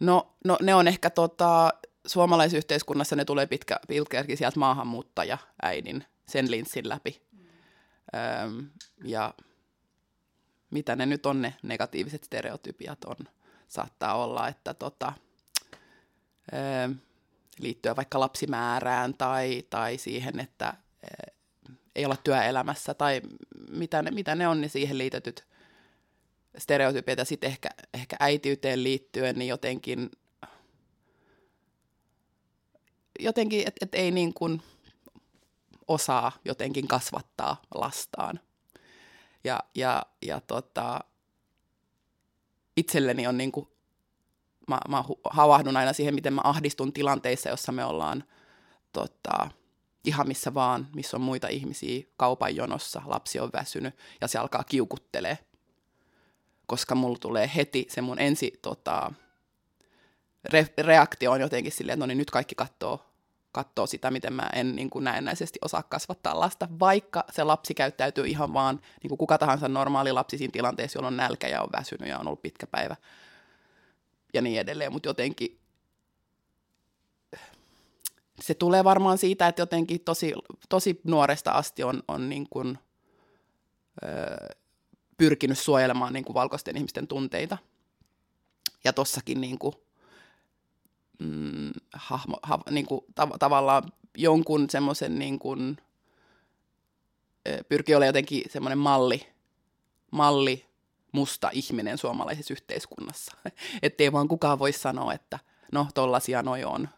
No, 0.00 0.34
no 0.44 0.58
ne 0.62 0.74
on 0.74 0.88
ehkä 0.88 1.10
tota, 1.10 1.70
suomalaisyhteiskunnassa 2.06 3.16
ne 3.16 3.24
tulee 3.24 3.46
pitkä, 3.46 3.80
pitkälti 3.88 4.36
sieltä 4.36 4.58
maahanmuuttaja 4.58 5.38
äidin 5.62 6.04
sen 6.26 6.50
linssin 6.50 6.88
läpi. 6.88 7.22
Mm. 7.32 7.38
Öm, 8.44 8.70
ja 9.04 9.34
mitä 10.70 10.96
ne 10.96 11.06
nyt 11.06 11.26
on 11.26 11.42
ne 11.42 11.54
negatiiviset 11.62 12.24
stereotypiat 12.24 13.04
on, 13.04 13.16
saattaa 13.68 14.24
olla, 14.24 14.48
että 14.48 14.74
tota, 14.74 15.12
ö, 16.52 16.94
liittyen 17.58 17.96
vaikka 17.96 18.20
lapsimäärään 18.20 19.14
tai, 19.14 19.62
tai 19.70 19.98
siihen, 19.98 20.40
että 20.40 20.74
ö, 21.04 21.32
ei 21.96 22.04
olla 22.04 22.16
työelämässä 22.16 22.94
tai 22.94 23.20
mitä 23.70 24.02
ne, 24.02 24.10
mitä 24.10 24.34
ne 24.34 24.48
on, 24.48 24.60
niin 24.60 24.70
siihen 24.70 24.98
liitetyt 24.98 25.46
stereotypiat 26.58 27.18
ja 27.18 27.24
sitten 27.24 27.50
ehkä, 27.50 27.68
ehkä 27.94 28.16
äitiyteen 28.20 28.82
liittyen, 28.82 29.38
niin 29.38 29.48
jotenkin, 29.48 30.10
jotenkin 33.20 33.60
että 33.60 33.84
et 33.84 33.94
ei 33.94 34.10
niin 34.10 34.34
kuin 34.34 34.62
osaa 35.88 36.32
jotenkin 36.44 36.88
kasvattaa 36.88 37.62
lastaan. 37.74 38.40
Ja, 39.44 39.60
ja, 39.74 40.02
ja 40.22 40.40
tota, 40.40 41.00
itselleni 42.76 43.26
on 43.26 43.38
niin 43.38 43.52
kuin, 43.52 43.68
mä, 44.68 44.80
mä 44.88 45.04
havahdun 45.30 45.76
aina 45.76 45.92
siihen, 45.92 46.14
miten 46.14 46.32
mä 46.32 46.40
ahdistun 46.44 46.92
tilanteissa, 46.92 47.48
jossa 47.48 47.72
me 47.72 47.84
ollaan 47.84 48.24
tota, 48.92 49.50
ihan 50.04 50.28
missä 50.28 50.54
vaan, 50.54 50.88
missä 50.94 51.16
on 51.16 51.20
muita 51.20 51.48
ihmisiä 51.48 52.04
kaupan 52.16 52.56
jonossa, 52.56 53.02
lapsi 53.06 53.40
on 53.40 53.50
väsynyt 53.52 53.94
ja 54.20 54.28
se 54.28 54.38
alkaa 54.38 54.64
kiukuttelee 54.64 55.38
koska 56.72 56.94
mulla 56.94 57.18
tulee 57.20 57.50
heti 57.56 57.86
se 57.88 58.00
mun 58.00 58.18
ensi 58.18 58.52
tota, 58.62 59.12
re- 60.48 60.84
reaktio 60.84 61.32
on 61.32 61.40
jotenkin 61.40 61.72
silleen, 61.72 61.94
että 61.94 62.02
no 62.02 62.06
niin 62.06 62.18
nyt 62.18 62.30
kaikki 62.30 62.54
katsoo, 62.54 63.06
katsoo 63.52 63.86
sitä, 63.86 64.10
miten 64.10 64.32
mä 64.32 64.50
en 64.54 64.76
niin 64.76 64.90
kuin 64.90 65.04
näennäisesti 65.04 65.58
osaa 65.62 65.82
kasvattaa 65.82 66.40
lasta, 66.40 66.68
vaikka 66.80 67.24
se 67.30 67.44
lapsi 67.44 67.74
käyttäytyy 67.74 68.26
ihan 68.26 68.54
vaan 68.54 68.80
niin 69.02 69.08
kuin 69.08 69.18
kuka 69.18 69.38
tahansa 69.38 69.68
normaali 69.68 70.12
lapsi 70.12 70.38
siinä 70.38 70.52
tilanteessa, 70.52 70.98
jolla 70.98 71.08
on 71.08 71.16
nälkä 71.16 71.48
ja 71.48 71.62
on 71.62 71.68
väsynyt 71.72 72.08
ja 72.08 72.18
on 72.18 72.26
ollut 72.26 72.42
pitkä 72.42 72.66
päivä 72.66 72.96
ja 74.34 74.42
niin 74.42 74.60
edelleen, 74.60 74.92
mutta 74.92 75.08
jotenkin 75.08 75.58
se 78.40 78.54
tulee 78.54 78.84
varmaan 78.84 79.18
siitä, 79.18 79.48
että 79.48 79.62
jotenkin 79.62 80.00
tosi, 80.00 80.32
tosi 80.68 81.00
nuoresta 81.04 81.50
asti 81.50 81.82
on, 81.82 82.02
on 82.08 82.28
niin 82.28 82.46
kuin, 82.50 82.78
öö, 84.04 84.48
pyrkinyt 85.16 85.58
suojelemaan 85.58 86.12
niin 86.12 86.24
kuin 86.24 86.34
valkoisten 86.34 86.76
ihmisten 86.76 87.06
tunteita. 87.06 87.58
Ja 88.84 88.92
tossakin 88.92 89.40
niin 89.40 89.58
kuin, 89.58 89.74
mm, 91.22 91.70
hahmo, 91.94 92.38
ha, 92.42 92.58
niin 92.70 92.86
kuin, 92.86 93.00
tav- 93.20 93.38
tavallaan 93.38 93.82
jonkun 94.16 94.70
semmoisen 94.70 95.18
niin 95.18 95.38
kuin, 95.38 95.76
pyrkii 97.68 97.94
olemaan 97.94 98.08
jotenkin 98.08 98.42
semmoinen 98.50 98.78
malli, 98.78 99.26
malli 100.10 100.66
musta 101.12 101.50
ihminen 101.52 101.98
suomalaisessa 101.98 102.54
yhteiskunnassa. 102.54 103.32
Että 103.82 104.02
ei 104.02 104.12
vaan 104.12 104.28
kukaan 104.28 104.58
voi 104.58 104.72
sanoa, 104.72 105.12
että 105.12 105.38
no 105.72 105.86
tollasia 105.94 106.42
noi 106.42 106.64
on 106.64 106.88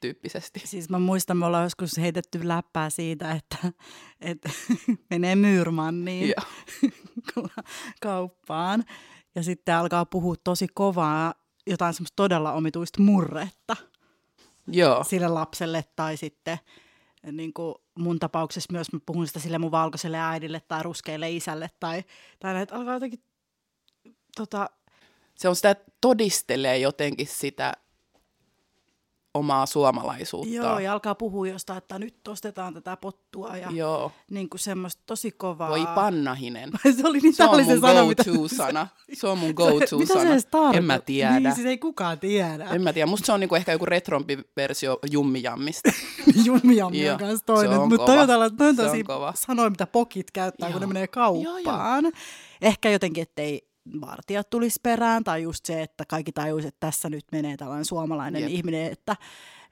tyyppisesti. 0.00 0.62
Siis 0.64 0.90
mä 0.90 0.98
muistan, 0.98 1.36
me 1.36 1.46
ollaan 1.46 1.64
joskus 1.64 1.98
heitetty 1.98 2.48
läppää 2.48 2.90
siitä, 2.90 3.32
että, 3.32 3.72
että 4.20 4.50
menee 5.10 5.36
Myyrmanniin 5.36 6.34
kauppaan 8.02 8.84
ja 9.34 9.42
sitten 9.42 9.74
alkaa 9.74 10.06
puhua 10.06 10.34
tosi 10.44 10.66
kovaa 10.74 11.34
jotain 11.66 11.94
semmoista 11.94 12.16
todella 12.16 12.52
omituista 12.52 13.02
murretta 13.02 13.76
Joo. 14.66 15.04
sille 15.04 15.28
lapselle 15.28 15.84
tai 15.96 16.16
sitten 16.16 16.58
niin 17.32 17.52
kuin 17.52 17.74
mun 17.98 18.18
tapauksessa 18.18 18.72
myös 18.72 18.92
mä 18.92 18.98
puhun 19.06 19.26
sitä 19.26 19.38
sille 19.40 19.58
mun 19.58 19.70
valkoiselle 19.70 20.18
äidille 20.20 20.60
tai 20.60 20.82
ruskeille 20.82 21.30
isälle 21.30 21.70
tai, 21.80 22.04
tai 22.38 22.62
että 22.62 22.74
alkaa 22.74 22.94
jotenkin 22.94 23.22
tota, 24.36 24.70
Se 25.34 25.48
on 25.48 25.56
sitä, 25.56 25.70
että 25.70 25.92
todistelee 26.00 26.78
jotenkin 26.78 27.26
sitä 27.26 27.72
omaa 29.34 29.66
suomalaisuutta. 29.66 30.54
joo, 30.54 30.78
ja 30.78 30.92
alkaa 30.92 31.14
puhua 31.14 31.48
jostain, 31.48 31.78
että 31.78 31.98
nyt 31.98 32.28
ostetaan 32.28 32.74
tätä 32.74 32.96
pottua 32.96 33.56
ja 33.56 33.70
Joo. 33.70 34.12
niin 34.30 34.48
kuin 34.48 34.60
semmoista 34.60 35.02
tosi 35.06 35.30
kovaa. 35.30 35.70
Voi 35.70 35.86
pannahinen. 35.94 36.70
se 37.00 37.08
oli 37.08 37.18
niin 37.20 37.34
Se 37.34 37.44
on 37.44 37.50
mun 37.50 37.64
se 37.64 37.80
sana, 37.80 38.04
mitä... 38.06 38.24
go-to-sana. 38.24 38.88
Se 39.12 39.26
on 39.26 39.38
mun 39.38 39.48
Mitä 39.48 39.62
se 39.64 39.70
go-to-sana. 39.70 40.20
tarkoittaa? 40.20 40.72
En 40.72 40.84
mä 40.84 40.98
tiedä. 40.98 41.40
Niin, 41.40 41.54
siis 41.54 41.66
ei 41.66 41.78
kukaan 41.78 42.18
tiedä. 42.18 42.64
En 42.64 42.82
mä 42.82 42.92
tiedä. 42.92 43.06
Musta 43.06 43.26
se 43.26 43.32
on 43.32 43.40
niinku 43.40 43.54
ehkä 43.54 43.72
joku 43.72 43.86
retrompi 43.86 44.38
versio 44.56 44.98
jummijammista. 45.10 45.90
Jummi 46.44 46.76
Jammi 46.76 47.04
Joo, 47.04 47.12
on 47.12 47.18
kanssa 47.18 47.36
se 47.36 47.44
toinen. 47.44 47.88
Mutta 47.88 48.06
toi 48.06 48.18
on 48.18 48.26
tällainen, 48.26 48.58
toi 48.58 48.68
on 48.68 48.76
Se 48.76 48.82
on 48.82 48.88
tosi 48.90 49.04
sanoin, 49.34 49.72
mitä 49.72 49.86
pokit 49.86 50.30
käyttää, 50.30 50.70
kun 50.70 50.80
ne 50.80 50.84
Joo. 50.84 50.88
menee 50.92 51.08
Joo, 51.16 51.34
joo. 51.34 51.52
kauppaan. 51.54 52.12
Ehkä 52.62 52.90
jotenkin, 52.90 53.22
ettei 53.22 53.73
vartijat 54.00 54.50
tulisi 54.50 54.80
perään, 54.82 55.24
tai 55.24 55.42
just 55.42 55.66
se, 55.66 55.82
että 55.82 56.04
kaikki 56.08 56.32
tajuisi, 56.32 56.68
että 56.68 56.86
tässä 56.86 57.10
nyt 57.10 57.24
menee 57.32 57.56
tällainen 57.56 57.84
suomalainen 57.84 58.42
Jep. 58.42 58.50
ihminen, 58.50 58.92
että, 58.92 59.16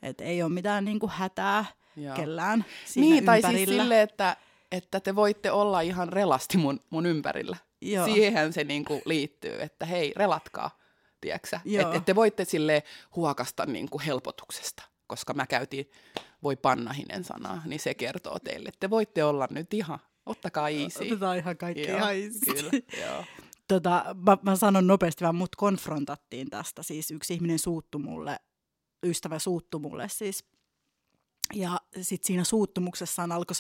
että 0.03 0.25
ei 0.25 0.43
ole 0.43 0.53
mitään 0.53 0.85
niin 0.85 0.99
kuin 0.99 1.13
hätää 1.13 1.65
Joo. 1.97 2.17
kellään 2.17 2.65
siinä 2.87 3.15
Niin, 3.15 3.25
tai 3.25 3.43
siis 3.43 3.53
ympärillä. 3.53 3.83
silleen, 3.83 4.01
että, 4.01 4.37
että 4.73 5.01
te 5.01 5.17
voitte 5.17 5.51
olla 5.51 5.81
ihan 5.81 6.09
relasti 6.09 6.59
mun, 6.59 6.81
mun 6.91 7.07
ympärillä. 7.07 7.57
Joo. 7.81 8.05
Siihen 8.05 8.53
se 8.53 8.65
niinku 8.65 9.03
liittyy, 9.05 9.63
että 9.63 9.87
hei, 9.87 10.13
relatkaa, 10.17 10.79
tiedätkö 11.21 11.59
Joo. 11.65 11.83
Että 11.83 11.97
et 11.97 12.05
te 12.05 12.15
voitte 12.15 12.45
sille 12.45 12.83
huokasta 13.17 13.67
niinku 13.67 14.01
helpotuksesta, 14.07 14.83
koska 15.07 15.35
mä 15.35 15.47
käytin 15.47 15.91
voi 16.43 16.57
pannahinen 16.57 17.25
sanaa, 17.25 17.63
niin 17.65 17.81
se 17.81 17.95
kertoo 17.95 18.39
teille, 18.39 18.69
että 18.69 18.81
te 18.81 18.91
voitte 18.91 19.25
olla 19.25 19.49
nyt 19.51 19.75
ihan, 19.75 19.99
ottakaa 20.27 20.69
easy. 20.69 21.05
Otetaan 21.07 21.39
ihan 21.39 21.57
kaikki 21.57 21.89
Joo, 21.89 21.97
ihan 21.97 22.15
easy. 22.17 22.39
Kyllä, 22.55 22.71
joo. 23.07 23.25
tota, 23.75 24.17
mä, 24.27 24.39
mä 24.43 24.57
sanon 24.57 24.87
nopeasti 24.87 25.25
vaan, 25.25 25.35
mut 25.35 25.57
konfrontattiin 25.57 26.51
tästä. 26.51 26.83
Siis 26.83 27.11
yksi 27.11 27.35
ihminen 27.35 27.59
suuttu 27.59 27.99
mulle, 27.99 28.37
ystävä 29.07 29.39
suuttu 29.39 29.79
mulle 29.79 30.09
siis. 30.09 30.45
Ja 31.55 31.81
sitten 32.01 32.27
siinä 32.27 32.45
suuttumuksessaan 32.45 33.33
alkoi 33.33 33.55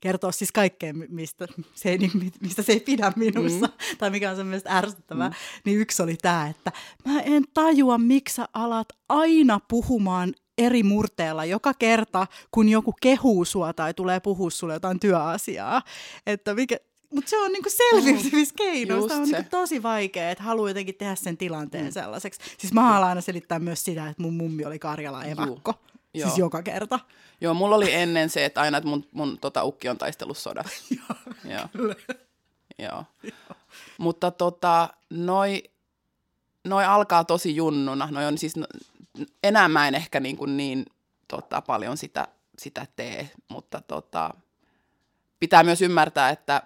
kertoa 0.00 0.32
siis 0.32 0.52
kaikkea, 0.52 0.94
mi- 0.94 1.06
mistä 1.08 1.48
se 1.74 1.90
ei, 1.90 1.98
mi- 1.98 2.32
mistä 2.42 2.62
se 2.62 2.72
ei 2.72 2.80
pidä 2.80 3.12
minussa, 3.16 3.66
mm. 3.66 3.96
tai 3.98 4.10
mikä 4.10 4.30
on 4.30 4.36
sen 4.36 4.46
mielestä 4.46 4.78
ärsyttävää. 4.78 5.28
Mm. 5.28 5.34
Niin 5.64 5.78
yksi 5.78 6.02
oli 6.02 6.16
tämä, 6.16 6.48
että 6.48 6.72
mä 7.04 7.20
en 7.20 7.44
tajua, 7.54 7.98
miksi 7.98 8.34
sä 8.34 8.48
alat 8.52 8.88
aina 9.08 9.60
puhumaan 9.68 10.34
eri 10.58 10.82
murteella 10.82 11.44
joka 11.44 11.74
kerta, 11.74 12.26
kun 12.50 12.68
joku 12.68 12.94
kehuu 13.02 13.44
sua 13.44 13.72
tai 13.72 13.94
tulee 13.94 14.20
puhua 14.20 14.50
sulle 14.50 14.72
jotain 14.72 15.00
työasiaa. 15.00 15.82
Että 16.26 16.54
mikä, 16.54 16.76
mutta 17.14 17.30
se 17.30 17.38
on 17.38 17.52
niinku 17.52 17.68
selviytymiskeino. 17.70 19.02
Sitä 19.02 19.14
on 19.14 19.26
se. 19.26 19.32
niinku 19.32 19.50
tosi 19.50 19.82
vaikea, 19.82 20.30
että 20.30 20.44
haluaa 20.44 20.70
jotenkin 20.70 20.94
tehdä 20.94 21.14
sen 21.14 21.36
tilanteen 21.36 21.84
mm. 21.84 21.92
sellaiseksi. 21.92 22.40
Siis 22.58 22.72
mä 22.72 22.82
haluan 22.82 23.08
aina 23.08 23.20
selittää 23.20 23.58
myös 23.58 23.84
sitä, 23.84 24.08
että 24.08 24.22
mun 24.22 24.34
mummi 24.34 24.64
oli 24.64 24.78
Karjala 24.78 25.24
evakko. 25.24 25.74
Joo. 26.14 26.28
Siis 26.28 26.38
joka 26.38 26.62
kerta. 26.62 27.00
Joo, 27.40 27.54
mulla 27.54 27.76
oli 27.76 27.92
ennen 27.92 28.30
se, 28.30 28.44
että 28.44 28.60
aina 28.60 28.78
että 28.78 28.90
mun, 28.90 29.06
mun 29.12 29.38
tota, 29.38 29.64
ukki 29.64 29.88
on 29.88 29.98
taistellut 29.98 30.38
sodassa. 30.38 30.94
Joo. 31.54 31.94
Joo. 32.78 33.04
Mutta 33.98 34.30
tota, 34.30 34.88
noi, 35.10 35.62
noi 36.64 36.84
alkaa 36.84 37.24
tosi 37.24 37.56
junnuna. 37.56 38.08
Noi 38.10 38.24
on 38.24 38.38
siis, 38.38 38.56
no, 38.56 38.66
enää 39.42 39.68
mä 39.68 39.88
en 39.88 39.94
ehkä 39.94 40.20
niin, 40.20 40.36
kuin 40.36 40.56
niin 40.56 40.86
tota, 41.28 41.62
paljon 41.62 41.96
sitä, 41.96 42.28
sitä 42.58 42.86
tee, 42.96 43.30
mutta 43.48 43.82
tota, 43.88 44.34
pitää 45.40 45.62
myös 45.62 45.82
ymmärtää, 45.82 46.30
että 46.30 46.62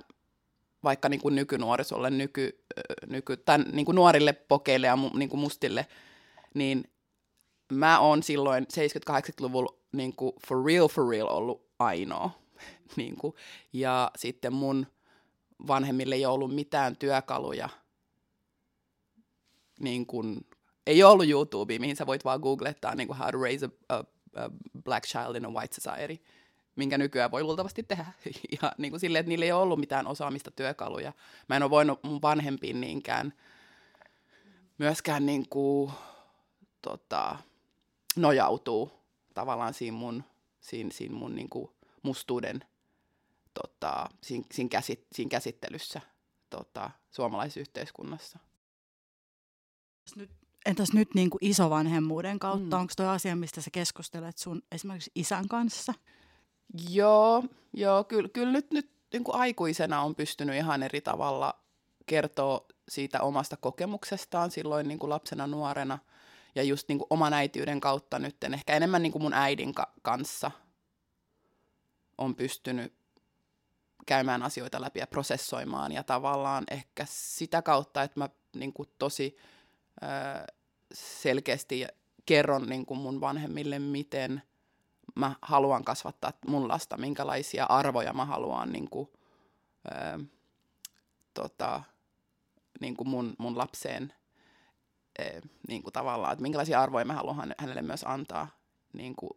vaikka 0.85 1.09
niin 1.09 1.21
kuin 1.21 1.35
nykynuorisolle, 1.35 2.11
nyky, 2.11 2.64
nyky, 3.07 3.37
tai 3.37 3.59
niin 3.59 3.87
kuin 3.87 3.97
nuorille 3.97 4.33
pokeille 4.33 4.87
ja 4.87 4.99
niin 5.14 5.29
kuin 5.29 5.40
mustille, 5.40 5.87
niin 6.55 6.90
mä 7.73 7.99
oon 7.99 8.23
silloin 8.23 8.66
70-80-luvulla 9.11 9.77
niin 9.93 10.16
kuin 10.16 10.33
for 10.47 10.64
real 10.64 10.88
for 10.88 11.09
real 11.09 11.29
ollut 11.29 11.71
ainoa. 11.79 12.31
niin 12.97 13.16
kuin, 13.16 13.35
ja 13.73 14.11
sitten 14.16 14.53
mun 14.53 14.87
vanhemmille 15.66 16.14
ei 16.14 16.27
ollut 16.27 16.55
mitään 16.55 16.97
työkaluja. 16.97 17.69
Niin 19.81 20.07
kuin, 20.07 20.47
ei 20.87 21.03
ollut 21.03 21.29
YouTubea, 21.29 21.81
mihin 21.81 21.97
sä 21.97 22.07
voit 22.07 22.25
vaan 22.25 22.40
googlettaa 22.40 22.95
niin 22.95 23.07
kuin 23.07 23.19
how 23.19 23.31
to 23.31 23.38
raise 23.38 23.66
a, 23.66 23.95
a, 23.97 24.05
a 24.45 24.51
black 24.85 25.07
child 25.07 25.37
in 25.37 25.47
a 25.47 25.51
white 25.51 25.75
society, 25.75 26.25
minkä 26.76 26.98
nykyään 26.98 27.30
voi 27.30 27.42
luultavasti 27.42 27.83
tehdä. 27.83 28.06
Ja 28.62 28.72
niin 28.78 28.92
kuin 28.92 29.00
silleen, 29.00 29.20
että 29.20 29.28
niillä 29.28 29.44
ei 29.44 29.52
ole 29.52 29.62
ollut 29.62 29.80
mitään 29.80 30.06
osaamista 30.06 30.50
työkaluja. 30.50 31.12
Mä 31.48 31.56
en 31.56 31.62
ole 31.62 31.70
voinut 31.70 32.04
mun 32.04 32.22
vanhempiin 32.22 32.80
niinkään 32.80 33.33
myöskään 34.78 35.26
niin 35.26 35.48
kuin, 35.48 35.92
tota, 36.83 37.37
nojautuu 38.16 38.92
tavallaan 39.35 39.74
siinä 39.74 39.96
mun, 39.96 40.24
siinä, 40.61 40.90
siinä 40.92 41.14
mun 41.14 41.35
niin 41.35 41.48
kuin 41.48 41.70
mustuuden 42.02 42.64
tota, 43.54 44.06
siinä, 44.22 44.44
siinä, 44.52 44.68
käsit, 44.68 45.06
siinä 45.12 45.28
käsittelyssä 45.28 46.00
tota, 46.50 46.90
suomalaisessa 47.11 47.61
yhteiskunnassa. 47.61 48.38
Nyt, 50.16 50.30
entäs 50.66 50.92
nyt 50.92 51.14
niin 51.14 51.30
kuin 51.30 51.38
isovanhemmuuden 51.44 52.38
kautta? 52.38 52.76
Mm. 52.76 52.80
Onko 52.80 52.92
toi 52.96 53.09
asia, 53.09 53.37
mistä 53.37 53.61
sä 53.61 53.70
keskustelet 53.70 54.38
sun 54.38 54.62
esimerkiksi 54.72 55.11
isän 55.14 55.48
kanssa? 55.48 55.94
Joo, 56.90 57.44
joo 57.72 58.04
kyllä, 58.04 58.28
kyllä 58.28 58.52
nyt, 58.52 58.70
nyt 58.70 58.90
niin 59.12 59.24
kuin 59.24 59.37
aikuisena 59.37 60.02
on 60.02 60.14
pystynyt 60.14 60.56
ihan 60.56 60.83
eri 60.83 61.00
tavalla 61.00 61.61
kertoa 62.06 62.66
siitä 62.88 63.20
omasta 63.22 63.56
kokemuksestaan 63.56 64.50
silloin 64.50 64.88
niin 64.88 64.98
kuin 64.98 65.11
lapsena, 65.11 65.46
nuorena. 65.46 65.98
Ja 66.54 66.62
just 66.62 66.88
niin 66.88 66.98
kuin 66.98 67.06
oman 67.11 67.33
äitiyden 67.33 67.80
kautta 67.80 68.18
nyt, 68.18 68.44
ehkä 68.54 68.76
enemmän 68.76 69.02
niin 69.02 69.12
kuin 69.12 69.22
mun 69.22 69.33
äidin 69.35 69.74
ka- 69.74 69.92
kanssa 70.02 70.50
on 72.18 72.35
pystynyt 72.35 72.92
käymään 74.06 74.42
asioita 74.42 74.80
läpi 74.80 74.98
ja 74.98 75.06
prosessoimaan. 75.06 75.92
Ja 75.92 76.02
tavallaan 76.02 76.64
ehkä 76.70 77.06
sitä 77.09 77.62
kautta, 77.62 78.02
että 78.02 78.20
mä 78.20 78.28
niin 78.56 78.72
kuin 78.72 78.88
tosi 78.98 79.37
ö, 80.02 80.06
selkeästi 80.94 81.87
kerron 82.26 82.68
niin 82.68 82.87
kuin 82.87 83.00
mun 83.00 83.20
vanhemmille, 83.20 83.78
miten 83.78 84.42
mä 85.14 85.35
haluan 85.42 85.85
kasvattaa 85.85 86.33
mun 86.46 86.68
lasta, 86.68 86.96
minkälaisia 86.96 87.64
arvoja 87.64 88.12
mä 88.12 88.25
haluan 88.25 88.73
niin 88.73 88.90
kuin, 88.90 89.09
ö, 89.87 90.25
tota, 91.35 91.83
niin 92.81 92.96
kuin 92.96 93.09
mun, 93.09 93.35
mun 93.38 93.59
lapseen 93.59 94.12
ö, 95.20 95.40
niin 95.68 95.83
kuin 95.83 95.92
tavallaan, 95.92 96.33
että 96.33 96.42
minkälaisia 96.42 96.83
arvoja 96.83 97.05
mä 97.05 97.14
haluan 97.14 97.37
häne- 97.37 97.55
hänelle 97.59 97.83
myös 97.83 98.05
antaa, 98.05 98.49
niin 98.92 99.16
kuin, 99.16 99.31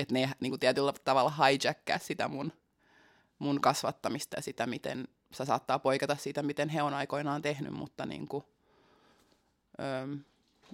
että 0.00 0.14
ne 0.14 0.30
niin 0.40 0.50
kuin 0.50 0.60
tietyllä 0.60 0.92
tavalla 1.04 1.30
hijackää 1.30 1.98
sitä 1.98 2.28
mun, 2.28 2.52
mun 3.38 3.60
kasvattamista 3.60 4.38
ja 4.38 4.42
sitä, 4.42 4.66
miten 4.66 5.08
se 5.32 5.44
saattaa 5.44 5.78
poiketa 5.78 6.16
siitä, 6.16 6.42
miten 6.42 6.68
he 6.68 6.82
on 6.82 6.94
aikoinaan 6.94 7.42
tehnyt, 7.42 7.72
mutta 7.72 8.06
niin 8.06 8.28
kuin, 8.28 8.44
ö, 9.80 10.16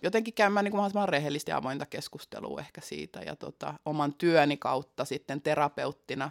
jotenkin 0.03 0.35
käymään 0.35 0.65
niin 0.65 0.71
kuin 0.71 0.79
mahdollisimman 0.79 1.09
rehellistä 1.09 1.51
ja 1.51 1.57
avointa 1.57 1.87
keskustelua 1.87 2.61
ehkä 2.61 2.81
siitä. 2.81 3.21
Ja 3.21 3.37
tota, 3.37 3.75
oman 3.85 4.15
työni 4.15 4.57
kautta 4.57 5.05
sitten 5.05 5.43
terapeuttina 5.43 6.31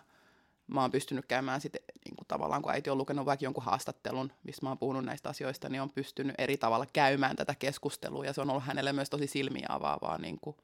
mä 0.68 0.82
oon 0.82 0.92
pystynyt 0.92 1.26
käymään 1.26 1.62
sitten 1.62 1.82
niin 2.06 2.16
kuin 2.16 2.28
tavallaan, 2.28 2.62
kun 2.62 2.72
äiti 2.72 2.90
on 2.90 2.98
lukenut 2.98 3.26
vaikka 3.26 3.46
jonkun 3.46 3.64
haastattelun, 3.64 4.32
missä 4.44 4.62
mä 4.64 4.70
oon 4.70 4.78
puhunut 4.78 5.06
näistä 5.06 5.30
asioista, 5.30 5.70
niin 5.70 5.82
on 5.82 5.90
pystynyt 5.90 6.36
eri 6.38 6.58
tavalla 6.58 6.86
käymään 6.94 7.36
tätä 7.36 7.56
keskustelua. 7.56 8.26
Ja 8.26 8.34
se 8.34 8.42
on 8.42 8.50
ollut 8.50 8.64
hänelle 8.64 8.94
myös 8.94 9.10
tosi 9.10 9.28
silmiä 9.28 9.66
avaavaa. 9.70 10.18
Niin 10.18 10.40
kuin, 10.42 10.56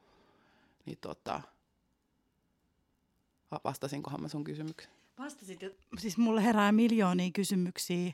niin 0.85 0.97
tota, 1.01 1.41
va- 3.51 3.61
vastasinkohan 3.63 4.21
mä 4.21 4.27
sun 4.27 4.43
kysymykseen? 4.43 4.93
Vastasit, 5.19 5.59
siis 5.97 6.17
mulle 6.17 6.43
herää 6.43 6.71
miljoonia 6.71 7.29
kysymyksiä, 7.33 8.13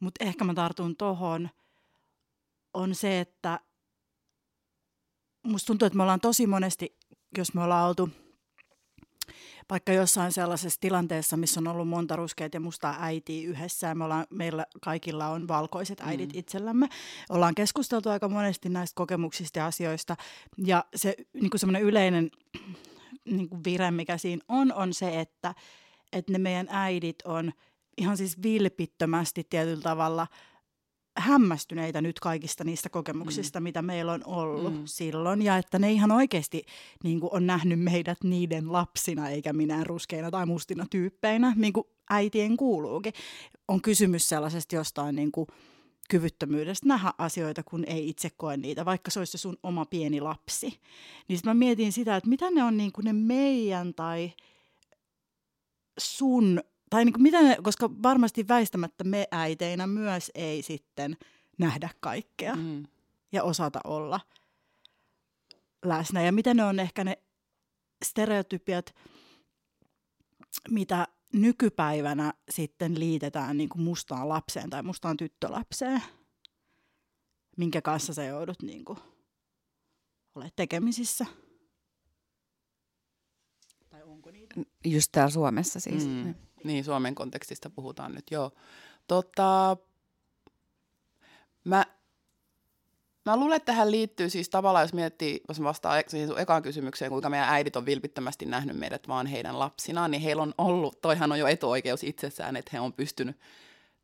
mutta 0.00 0.24
ehkä 0.24 0.44
mä 0.44 0.54
tartun 0.54 0.96
tohon, 0.96 1.50
on 2.74 2.94
se, 2.94 3.20
että 3.20 3.60
musta 5.42 5.66
tuntuu, 5.66 5.86
että 5.86 5.96
me 5.96 6.02
ollaan 6.02 6.20
tosi 6.20 6.46
monesti, 6.46 6.96
jos 7.38 7.54
me 7.54 7.62
ollaan 7.62 7.88
oltu 7.88 8.10
vaikka 9.70 9.92
jossain 9.92 10.32
sellaisessa 10.32 10.80
tilanteessa, 10.80 11.36
missä 11.36 11.60
on 11.60 11.68
ollut 11.68 11.88
monta 11.88 12.16
ruskeita 12.16 12.56
ja 12.56 12.60
mustaa 12.60 12.96
äitiä 13.00 13.48
yhdessä, 13.48 13.86
ja 13.86 13.94
me 13.94 14.04
ollaan, 14.04 14.26
meillä 14.30 14.66
kaikilla 14.80 15.28
on 15.28 15.48
valkoiset 15.48 16.00
äidit 16.00 16.32
mm. 16.32 16.38
itsellämme. 16.38 16.88
Ollaan 17.30 17.54
keskusteltu 17.54 18.08
aika 18.08 18.28
monesti 18.28 18.68
näistä 18.68 18.94
kokemuksista 18.94 19.58
ja 19.58 19.66
asioista, 19.66 20.16
ja 20.66 20.84
se 20.94 21.14
niin 21.32 21.50
semmoinen 21.56 21.82
yleinen 21.82 22.30
niin 23.24 23.48
kuin 23.48 23.64
vire, 23.64 23.90
mikä 23.90 24.18
siinä 24.18 24.42
on, 24.48 24.72
on 24.72 24.94
se, 24.94 25.20
että, 25.20 25.54
että 26.12 26.32
ne 26.32 26.38
meidän 26.38 26.66
äidit 26.70 27.22
on 27.24 27.52
ihan 27.98 28.16
siis 28.16 28.42
vilpittömästi 28.42 29.46
tietyllä 29.50 29.82
tavalla 29.82 30.26
hämmästyneitä 31.16 32.02
nyt 32.02 32.20
kaikista 32.20 32.64
niistä 32.64 32.88
kokemuksista, 32.88 33.60
mm. 33.60 33.64
mitä 33.64 33.82
meillä 33.82 34.12
on 34.12 34.22
ollut 34.26 34.74
mm. 34.74 34.82
silloin, 34.84 35.42
ja 35.42 35.56
että 35.56 35.78
ne 35.78 35.92
ihan 35.92 36.12
oikeasti 36.12 36.62
niin 37.04 37.20
kuin 37.20 37.30
on 37.32 37.46
nähnyt 37.46 37.80
meidät 37.80 38.18
niiden 38.24 38.72
lapsina, 38.72 39.28
eikä 39.28 39.52
minä 39.52 39.84
ruskeina 39.84 40.30
tai 40.30 40.46
mustina 40.46 40.86
tyyppeinä, 40.90 41.52
niin 41.56 41.72
kuin 41.72 41.86
äitien 42.10 42.56
kuuluukin. 42.56 43.12
On 43.68 43.82
kysymys 43.82 44.28
sellaisesta 44.28 44.74
jostain 44.74 45.16
niin 45.16 45.32
kuin 45.32 45.46
kyvyttömyydestä 46.10 46.88
nähdä 46.88 47.12
asioita, 47.18 47.62
kun 47.62 47.84
ei 47.86 48.08
itse 48.08 48.30
koe 48.30 48.56
niitä, 48.56 48.84
vaikka 48.84 49.10
se 49.10 49.18
olisi 49.18 49.32
se 49.32 49.38
sun 49.38 49.56
oma 49.62 49.84
pieni 49.84 50.20
lapsi. 50.20 50.80
Niin 51.28 51.40
mä 51.44 51.54
mietin 51.54 51.92
sitä, 51.92 52.16
että 52.16 52.28
mitä 52.28 52.50
ne 52.50 52.64
on 52.64 52.76
niin 52.76 52.92
kuin 52.92 53.04
ne 53.04 53.12
meidän 53.12 53.94
tai 53.94 54.32
sun, 55.98 56.60
tai 56.92 57.04
niin 57.04 57.12
kuin 57.12 57.22
mitä 57.22 57.42
ne, 57.42 57.56
koska 57.62 57.90
varmasti 58.02 58.48
väistämättä 58.48 59.04
me 59.04 59.28
äiteinä 59.30 59.86
myös 59.86 60.30
ei 60.34 60.62
sitten 60.62 61.16
nähdä 61.58 61.90
kaikkea 62.00 62.56
mm. 62.56 62.86
ja 63.32 63.42
osata 63.42 63.80
olla 63.84 64.20
läsnä. 65.84 66.22
Ja 66.22 66.32
mitä 66.32 66.54
ne 66.54 66.64
on 66.64 66.80
ehkä 66.80 67.04
ne 67.04 67.18
stereotypiat, 68.04 68.94
mitä 70.70 71.08
nykypäivänä 71.32 72.34
sitten 72.50 73.00
liitetään 73.00 73.56
niin 73.56 73.68
kuin 73.68 73.82
mustaan 73.82 74.28
lapseen 74.28 74.70
tai 74.70 74.82
mustaan 74.82 75.16
tyttölapseen, 75.16 76.02
minkä 77.56 77.82
kanssa 77.82 78.14
sä 78.14 78.24
joudut 78.24 78.62
niin 78.62 78.84
kuin, 78.84 78.98
olemaan 80.34 80.52
tekemisissä. 80.56 81.26
Tai 83.88 84.02
onko 84.02 84.30
niitä? 84.30 84.54
Just 84.84 85.08
täällä 85.12 85.30
Suomessa 85.30 85.80
siis. 85.80 86.06
Mm. 86.06 86.34
Niin, 86.64 86.84
Suomen 86.84 87.14
kontekstista 87.14 87.70
puhutaan 87.70 88.14
nyt, 88.14 88.30
joo. 88.30 88.50
Tota, 89.08 89.76
mä 91.64 91.84
Mä 93.24 93.36
luulen, 93.36 93.56
että 93.56 93.66
tähän 93.66 93.90
liittyy 93.90 94.30
siis 94.30 94.48
tavallaan, 94.48 94.84
jos 94.84 94.92
miettii, 94.92 95.40
jos 95.48 95.62
vastaan 95.62 95.98
e- 95.98 96.04
siihen 96.08 96.28
sun 96.28 96.38
ekaan 96.38 96.62
kysymykseen, 96.62 97.10
kuinka 97.10 97.30
meidän 97.30 97.48
äidit 97.48 97.76
on 97.76 97.86
vilpittömästi 97.86 98.46
nähnyt 98.46 98.76
meidät 98.76 99.08
vaan 99.08 99.26
heidän 99.26 99.58
lapsinaan, 99.58 100.10
niin 100.10 100.20
heillä 100.20 100.42
on 100.42 100.54
ollut, 100.58 101.00
toihan 101.00 101.32
on 101.32 101.38
jo 101.38 101.46
etuoikeus 101.46 102.04
itsessään, 102.04 102.56
että 102.56 102.70
he 102.72 102.80
on 102.80 102.92
pystynyt 102.92 103.36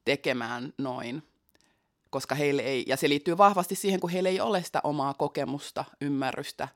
tekemään 0.04 0.72
noin. 0.78 1.22
Koska 2.10 2.34
heille 2.34 2.62
ei, 2.62 2.84
ja 2.86 2.96
se 2.96 3.08
liittyy 3.08 3.38
vahvasti 3.38 3.74
siihen, 3.74 4.00
kun 4.00 4.10
heillä 4.10 4.28
ei 4.28 4.40
ole 4.40 4.62
sitä 4.62 4.80
omaa 4.84 5.14
kokemusta, 5.14 5.84
ymmärrystä 6.00 6.68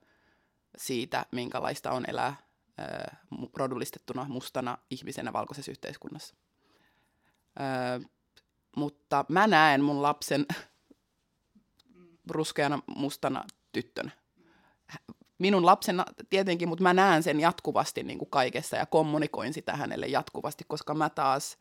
siitä, 0.77 1.27
minkälaista 1.33 1.93
on 1.93 2.05
elää 2.09 2.37
äh, 2.81 3.19
rodullistettuna 3.57 4.27
mustana 4.29 4.79
ihmisenä 4.91 5.33
valkoisessa 5.33 5.71
yhteiskunnassa. 5.71 6.37
Äh, 7.61 8.11
mutta 8.77 9.25
mä 9.29 9.47
näen 9.47 9.83
mun 9.83 10.03
lapsen 10.03 10.47
ruskeana 12.31 12.83
mustana 12.97 13.45
tyttönä. 13.73 14.11
Minun 15.39 15.67
lapsena 15.67 16.05
tietenkin, 16.31 16.69
mutta 16.69 16.83
mä 16.83 16.95
näen 16.95 17.23
sen 17.23 17.41
jatkuvasti 17.41 18.03
niin 18.03 18.19
kuin 18.19 18.31
kaikessa 18.31 18.77
ja 18.77 18.87
kommunikoin 18.87 19.53
sitä 19.53 19.77
hänelle 19.77 20.07
jatkuvasti, 20.07 20.65
koska 20.69 20.95
mä 20.95 21.11
taas 21.11 21.59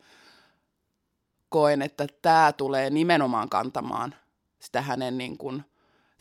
koen, 1.48 1.82
että 1.82 2.06
tämä 2.22 2.52
tulee 2.52 2.90
nimenomaan 2.90 3.48
kantamaan 3.48 4.14
sitä 4.58 4.82
hänen 4.82 5.18
niin 5.18 5.38
kuin, 5.38 5.64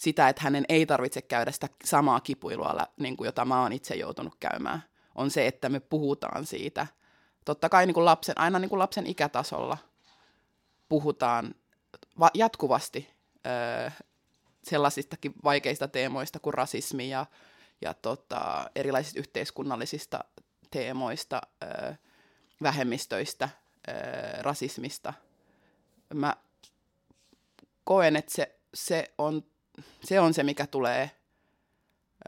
sitä, 0.02 0.30
että 0.30 0.42
hänen 0.42 0.66
ei 0.70 0.86
tarvitse 0.86 1.22
käydä 1.22 1.52
sitä 1.52 1.68
samaa 1.84 2.20
kipuilua, 2.20 2.88
niin 2.98 3.18
kuin, 3.18 3.26
jota 3.26 3.46
mä 3.46 3.62
oon 3.62 3.74
itse 3.74 3.96
joutunut 3.96 4.36
käymään. 4.40 4.84
On 5.16 5.32
se, 5.32 5.48
että 5.48 5.70
me 5.70 5.80
puhutaan 5.80 6.46
siitä. 6.46 6.88
Totta 7.46 7.70
kai 7.70 7.86
niin 7.86 7.94
kuin 7.94 8.06
lapsen, 8.06 8.38
aina 8.38 8.60
niin 8.60 8.70
kuin 8.70 8.80
lapsen 8.80 9.08
ikätasolla 9.08 9.78
puhutaan 10.90 11.56
va- 12.20 12.32
jatkuvasti 12.34 13.10
öö, 13.48 13.90
sellaisistakin 14.64 15.34
vaikeista 15.44 15.88
teemoista 15.88 16.40
kuin 16.40 16.54
rasismi 16.54 17.10
ja, 17.10 17.26
ja 17.82 17.94
tota, 17.94 18.70
erilaisista 18.76 19.20
yhteiskunnallisista 19.20 20.24
teemoista, 20.72 21.42
ö, 21.64 21.96
vähemmistöistä, 22.64 23.50
ö, 23.88 23.92
rasismista. 24.42 25.14
Mä 26.14 26.36
koen, 27.84 28.16
että 28.16 28.32
se, 28.34 28.60
se, 28.74 29.14
on, 29.18 29.51
se 30.04 30.20
on 30.20 30.34
se, 30.34 30.44
mikä 30.44 30.68
tulee 30.68 31.12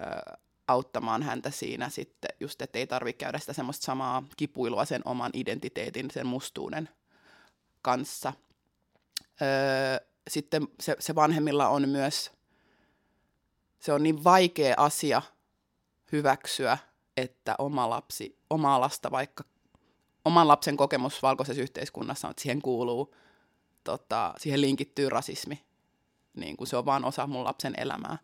ö, 0.01 0.37
auttamaan 0.67 1.23
häntä 1.23 1.51
siinä 1.51 1.89
sitten, 1.89 2.29
just 2.39 2.61
että 2.61 2.79
ei 2.79 2.87
tarvitse 2.87 3.17
käydä 3.17 3.39
sitä 3.39 3.53
semmoista 3.53 3.85
samaa 3.85 4.23
kipuilua 4.37 4.85
sen 4.85 5.01
oman 5.05 5.31
identiteetin, 5.33 6.11
sen 6.11 6.27
mustuuden 6.27 6.89
kanssa. 7.81 8.33
Öö, 9.41 10.07
sitten 10.29 10.67
se, 10.79 10.95
se 10.99 11.15
vanhemmilla 11.15 11.67
on 11.67 11.89
myös, 11.89 12.31
se 13.79 13.93
on 13.93 14.03
niin 14.03 14.23
vaikea 14.23 14.75
asia 14.77 15.21
hyväksyä, 16.11 16.77
että 17.17 17.55
oma 17.57 17.89
lapsi, 17.89 18.37
omaa 18.49 18.81
lasta 18.81 19.11
vaikka, 19.11 19.43
oman 20.25 20.47
lapsen 20.47 20.77
kokemus 20.77 21.21
valkoisessa 21.21 21.61
yhteiskunnassa 21.61 22.29
että 22.29 22.41
siihen 22.41 22.61
kuuluu, 22.61 23.15
tota, 23.83 24.33
siihen 24.37 24.61
linkittyy 24.61 25.09
rasismi, 25.09 25.63
niin 26.35 26.57
kuin 26.57 26.67
se 26.67 26.77
on 26.77 26.85
vaan 26.85 27.05
osa 27.05 27.27
mun 27.27 27.43
lapsen 27.43 27.73
elämää 27.77 28.17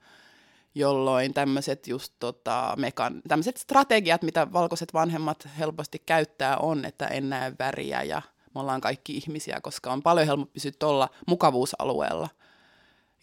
jolloin 0.75 1.33
tämmöiset 1.33 1.87
just 1.87 2.13
tota, 2.19 2.73
mekan, 2.77 3.21
tämmöiset 3.27 3.57
strategiat, 3.57 4.21
mitä 4.21 4.53
valkoiset 4.53 4.93
vanhemmat 4.93 5.47
helposti 5.59 5.99
käyttää, 6.05 6.57
on, 6.57 6.85
että 6.85 7.07
en 7.07 7.29
näe 7.29 7.53
väriä 7.59 8.03
ja 8.03 8.21
me 8.55 8.61
ollaan 8.61 8.81
kaikki 8.81 9.17
ihmisiä, 9.17 9.61
koska 9.61 9.93
on 9.93 10.03
paljon 10.03 10.27
helpompi 10.27 10.53
pysyä 10.53 10.71
tuolla 10.79 11.09
mukavuusalueella. 11.27 12.29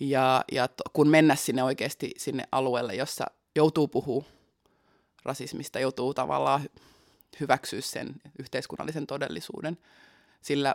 Ja, 0.01 0.45
ja 0.53 0.69
to, 0.69 0.85
kun 0.93 1.09
mennä 1.09 1.35
sinne 1.37 1.63
oikeasti 1.63 2.11
sinne 2.17 2.45
alueelle, 2.53 2.95
jossa 2.95 3.25
joutuu 3.57 3.89
puhua 3.89 4.25
rasismista, 5.25 5.79
joutuu 5.79 6.15
tavallaan 6.15 6.61
hyväksyä 7.41 7.81
sen 7.81 8.15
yhteiskunnallisen 8.39 9.07
todellisuuden. 9.07 9.79
Sillä, 10.41 10.75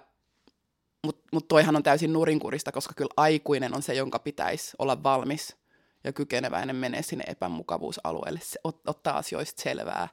mutta 1.05 1.23
mut 1.31 1.47
toihan 1.47 1.75
on 1.75 1.83
täysin 1.83 2.13
nurinkurista, 2.13 2.71
koska 2.71 2.93
kyllä 2.93 3.13
aikuinen 3.17 3.75
on 3.75 3.81
se, 3.81 3.93
jonka 3.93 4.19
pitäisi 4.19 4.71
olla 4.79 5.03
valmis 5.03 5.55
ja 6.03 6.13
kykeneväinen 6.13 6.75
menee 6.75 7.01
sinne 7.01 7.23
epämukavuusalueelle, 7.27 8.39
se, 8.43 8.59
ot, 8.63 8.81
ottaa 8.87 9.17
asioista 9.17 9.61
selvää 9.61 10.07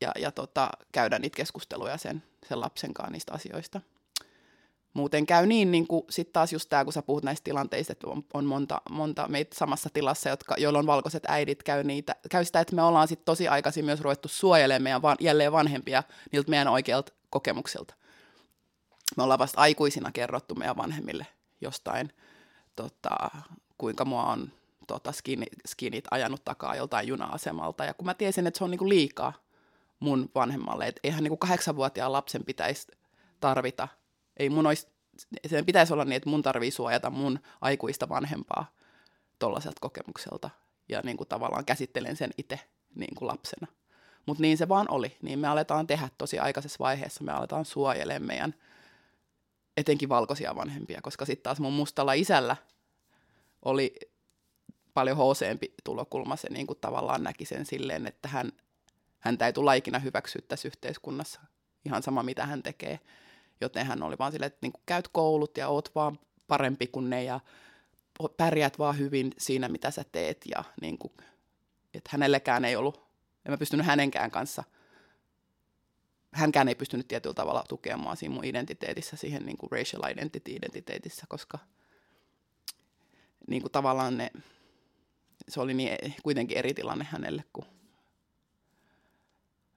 ja, 0.00 0.12
ja 0.18 0.32
tota, 0.32 0.70
käydä 0.92 1.18
niitä 1.18 1.36
keskusteluja 1.36 1.98
sen 1.98 2.22
sen 2.48 2.60
lapsen 2.60 2.94
kanssa 2.94 3.12
niistä 3.12 3.32
asioista. 3.34 3.80
Muuten 4.94 5.26
käy 5.26 5.46
niin, 5.46 5.70
niin 5.70 5.86
kuin 5.86 6.02
sitten 6.10 6.32
taas 6.32 6.52
just 6.52 6.68
tämä, 6.68 6.84
kun 6.84 6.92
sä 6.92 7.02
puhut 7.02 7.24
näistä 7.24 7.44
tilanteista, 7.44 7.92
että 7.92 8.06
on, 8.06 8.24
on 8.34 8.44
monta, 8.44 8.82
monta 8.90 9.28
meitä 9.28 9.56
samassa 9.58 9.90
tilassa, 9.92 10.28
jotka, 10.28 10.54
joilla 10.58 10.78
on 10.78 10.86
valkoiset 10.86 11.22
äidit, 11.28 11.62
käy, 11.62 11.84
niitä, 11.84 12.16
käy 12.30 12.44
sitä, 12.44 12.60
että 12.60 12.74
me 12.76 12.82
ollaan 12.82 13.08
sitten 13.08 13.24
tosi 13.24 13.48
aikaisin 13.48 13.84
myös 13.84 14.00
ruvettu 14.00 14.28
suojelemaan 14.28 15.02
meidän 15.02 15.16
jälleen 15.20 15.52
vanhempia 15.52 16.02
niiltä 16.32 16.50
meidän 16.50 16.68
oikeilta 16.68 17.12
kokemuksilta. 17.30 17.94
Me 19.16 19.22
ollaan 19.22 19.38
vasta 19.38 19.60
aikuisina 19.60 20.12
kerrottu 20.12 20.54
meidän 20.54 20.76
vanhemmille 20.76 21.26
jostain, 21.60 22.12
tota, 22.76 23.16
kuinka 23.78 24.04
mua 24.04 24.24
on 24.24 24.52
tota, 24.86 25.12
skinit, 25.12 25.48
skinit 25.66 26.04
ajanut 26.10 26.44
takaa 26.44 26.76
joltain 26.76 27.08
juna-asemalta. 27.08 27.84
Ja 27.84 27.94
kun 27.94 28.06
mä 28.06 28.14
tiesin, 28.14 28.46
että 28.46 28.58
se 28.58 28.64
on 28.64 28.70
niinku 28.70 28.88
liikaa, 28.88 29.32
mun 30.00 30.30
vanhemmalle. 30.34 30.86
Että 30.86 31.00
eihän 31.04 31.24
niin 31.24 31.38
kahdeksanvuotiaan 31.38 32.12
lapsen 32.12 32.44
pitäisi 32.44 32.86
tarvita, 33.40 33.88
ei 34.36 34.50
mun 34.50 34.66
olisi, 34.66 34.88
sen 35.46 35.66
pitäisi 35.66 35.92
olla 35.92 36.04
niin, 36.04 36.16
että 36.16 36.30
mun 36.30 36.42
tarvii 36.42 36.70
suojata 36.70 37.10
mun 37.10 37.38
aikuista 37.60 38.08
vanhempaa 38.08 38.72
tollaiselta 39.38 39.80
kokemukselta. 39.80 40.50
Ja 40.88 41.00
niin 41.04 41.16
kuin 41.16 41.28
tavallaan 41.28 41.64
käsittelen 41.64 42.16
sen 42.16 42.30
itse 42.38 42.60
niin 42.94 43.14
kuin 43.14 43.28
lapsena. 43.28 43.66
Mutta 44.26 44.42
niin 44.42 44.58
se 44.58 44.68
vaan 44.68 44.86
oli. 44.90 45.16
Niin 45.22 45.38
me 45.38 45.48
aletaan 45.48 45.86
tehdä 45.86 46.08
tosi 46.18 46.38
aikaisessa 46.38 46.76
vaiheessa. 46.78 47.24
Me 47.24 47.32
aletaan 47.32 47.64
suojelemaan 47.64 48.26
meidän 48.26 48.54
etenkin 49.76 50.08
valkoisia 50.08 50.56
vanhempia, 50.56 51.00
koska 51.02 51.24
sitten 51.24 51.42
taas 51.42 51.60
mun 51.60 51.72
mustalla 51.72 52.12
isällä 52.12 52.56
oli 53.64 53.94
paljon 54.94 55.16
hooseempi 55.16 55.74
tulokulma. 55.84 56.36
Se 56.36 56.48
niin 56.50 56.66
kuin 56.66 56.78
tavallaan 56.80 57.22
näki 57.22 57.44
sen 57.44 57.66
silleen, 57.66 58.06
että 58.06 58.28
hän 58.28 58.52
häntä 59.18 59.46
ei 59.46 59.52
tule 59.52 59.76
ikinä 59.76 59.98
hyväksyä 59.98 60.42
tässä 60.48 60.68
yhteiskunnassa. 60.68 61.40
Ihan 61.84 62.02
sama, 62.02 62.22
mitä 62.22 62.46
hän 62.46 62.62
tekee. 62.62 63.00
Joten 63.60 63.86
hän 63.86 64.02
oli 64.02 64.18
vaan 64.18 64.32
silleen, 64.32 64.46
että 64.46 64.58
niin 64.62 64.72
kuin 64.72 64.82
käyt 64.86 65.08
koulut 65.08 65.56
ja 65.56 65.68
oot 65.68 65.94
vaan 65.94 66.18
parempi 66.46 66.86
kuin 66.86 67.10
ne 67.10 67.24
ja 67.24 67.40
pärjäät 68.36 68.78
vaan 68.78 68.98
hyvin 68.98 69.32
siinä, 69.38 69.68
mitä 69.68 69.90
sä 69.90 70.04
teet. 70.12 70.44
Ja 70.50 70.64
niin 70.80 70.98
kuin, 70.98 71.12
että 71.94 72.10
hänellekään 72.12 72.64
ei 72.64 72.76
ollut, 72.76 72.96
en 73.46 73.52
mä 73.52 73.58
pystynyt 73.58 73.86
hänenkään 73.86 74.30
kanssa, 74.30 74.64
hänkään 76.36 76.68
ei 76.68 76.74
pystynyt 76.74 77.08
tietyllä 77.08 77.34
tavalla 77.34 77.64
tukemaan 77.68 78.16
siinä 78.16 78.34
mun 78.34 78.44
identiteetissä, 78.44 79.16
siihen 79.16 79.46
niin 79.46 79.56
kuin 79.56 79.70
racial 79.72 80.10
identity-identiteetissä, 80.10 81.26
koska 81.28 81.58
niin 83.48 83.62
kuin 83.62 83.72
tavallaan 83.72 84.16
ne, 84.16 84.30
se 85.48 85.60
oli 85.60 85.74
niin 85.74 86.14
kuitenkin 86.22 86.58
eri 86.58 86.74
tilanne 86.74 87.06
hänelle 87.10 87.44
kuin 87.52 87.66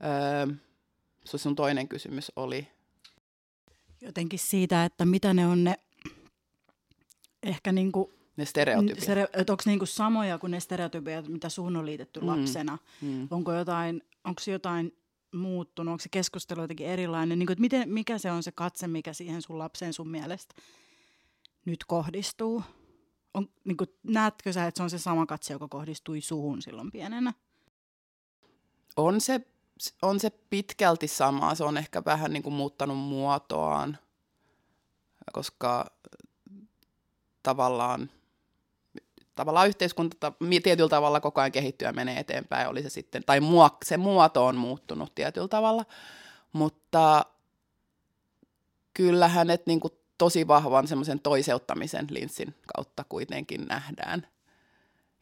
Öö, 0.04 0.56
sun 1.26 1.56
toinen 1.56 1.88
kysymys 1.88 2.32
oli? 2.36 2.67
Jotenkin 4.02 4.39
siitä, 4.39 4.86
että 4.86 5.06
mitä 5.06 5.34
ne 5.34 5.48
on 5.48 5.63
ne 5.63 5.80
ehkä 7.43 7.72
niin 7.72 7.91
kuin 7.91 8.13
ne 8.38 8.45
stereotypiat. 8.45 9.04
Stere, 9.04 9.28
onko 9.38 9.63
niinku 9.65 9.86
samoja 9.86 10.39
kuin 10.39 10.52
ne 10.52 10.60
stereotypiat, 10.60 11.28
mitä 11.28 11.50
suhun 11.50 11.76
on 11.76 11.86
liitetty 11.86 12.19
mm. 12.19 12.28
lapsena? 12.28 12.78
Mm. 13.02 13.28
Onko 13.32 13.54
jotain, 13.54 14.02
onko 14.24 14.41
jotain 14.52 14.98
muuttunut? 15.36 15.92
Onko 15.92 16.02
se 16.02 16.10
keskustelu 16.10 16.62
jotenkin 16.62 16.88
erilainen? 16.88 17.39
Niin 17.39 17.48
kuin, 17.48 17.54
että 17.54 17.62
miten, 17.62 17.89
mikä 17.89 18.18
se 18.18 18.32
on 18.32 18.44
se 18.44 18.52
katse, 18.52 18.88
mikä 18.88 19.13
siihen 19.13 19.42
sun 19.42 19.60
lapseen 19.60 19.94
sun 19.94 20.10
mielestä 20.10 20.56
nyt 21.65 21.84
kohdistuu? 21.88 22.63
On, 23.34 23.50
niin 23.63 23.78
kuin, 23.78 23.89
näetkö 24.04 24.54
sä, 24.54 24.68
että 24.68 24.78
se 24.80 24.84
on 24.84 24.89
se 24.89 24.98
sama 24.98 25.26
katse, 25.26 25.54
joka 25.54 25.68
kohdistui 25.68 26.22
suhun 26.22 26.62
silloin 26.62 26.92
pienenä? 26.92 27.34
On 28.98 29.22
se, 29.22 29.42
on 30.02 30.20
se 30.20 30.30
pitkälti 30.30 31.08
sama. 31.08 31.56
Se 31.56 31.63
on 31.63 31.78
ehkä 31.78 32.02
vähän 32.06 32.34
niin 32.34 32.44
kuin 32.44 32.54
muuttanut 32.54 32.98
muotoaan, 32.98 33.98
koska 35.34 35.86
tavallaan, 37.44 38.10
tavallaan 39.39 39.67
yhteiskunta 39.67 40.34
tietyllä 40.63 40.89
tavalla 40.89 41.19
koko 41.19 41.41
ajan 41.41 41.52
kehittyy 41.52 41.88
ja 41.88 41.93
menee 41.93 42.19
eteenpäin. 42.19 42.67
Oli 42.67 42.84
se 42.84 42.89
sitten, 42.89 43.23
tai 43.25 43.39
mua, 43.39 43.78
se 43.86 43.97
muoto 43.97 44.45
on 44.45 44.56
muuttunut 44.56 45.15
tietyllä 45.15 45.47
tavalla, 45.47 45.86
mutta 46.54 47.25
kyllä 48.93 49.28
hänet 49.28 49.67
niin 49.67 49.80
kuin 49.80 49.93
tosi 50.17 50.47
vahvan 50.47 50.88
semmoisen 50.88 51.19
toiseuttamisen 51.19 52.08
linssin 52.10 52.56
kautta 52.75 53.04
kuitenkin 53.10 53.65
nähdään. 53.65 54.28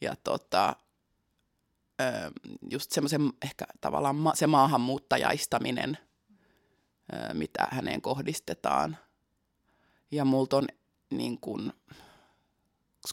Ja 0.02 0.16
tota, 0.24 0.76
just 2.72 2.92
semmoisen 2.92 3.34
ehkä 3.44 3.66
tavallaan 3.82 4.18
se 4.34 4.48
maahanmuuttajaistaminen, 4.48 5.98
mitä 7.34 7.68
häneen 7.72 8.02
kohdistetaan. 8.02 8.98
Ja 10.12 10.26
multa 10.26 10.58
on 10.58 10.68
niin 11.10 11.40
kuin 11.40 11.74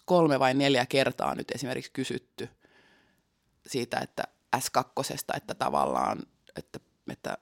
kolme 0.01 0.41
vai 0.41 0.55
neljä 0.55 0.87
kertaa 0.87 1.35
nyt 1.35 1.51
esimerkiksi 1.51 1.93
kysytty 1.93 2.49
siitä, 3.67 3.99
että 3.99 4.23
S2, 4.57 5.37
että 5.37 5.55
tavallaan, 5.55 6.23
että, 6.57 6.81
että 7.11 7.39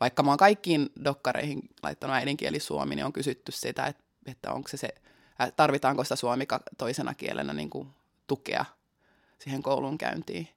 vaikka 0.00 0.22
mä 0.22 0.30
oon 0.30 0.38
kaikkiin 0.38 0.88
dokkareihin 1.04 1.62
laittanut 1.82 2.16
äidinkieli 2.16 2.60
suomi, 2.60 2.96
niin 2.96 3.06
on 3.06 3.12
kysytty 3.12 3.52
sitä, 3.52 3.86
että, 3.86 4.04
että 4.26 4.52
onko 4.52 4.68
se 4.68 4.76
se, 4.76 4.88
tarvitaanko 5.56 6.04
sitä 6.04 6.16
suomi 6.16 6.46
toisena 6.78 7.14
kielenä 7.14 7.52
niin 7.52 7.70
kuin 7.70 7.88
tukea 8.26 8.64
siihen 9.38 9.62
koulun 9.62 9.98
käyntiin. 9.98 10.48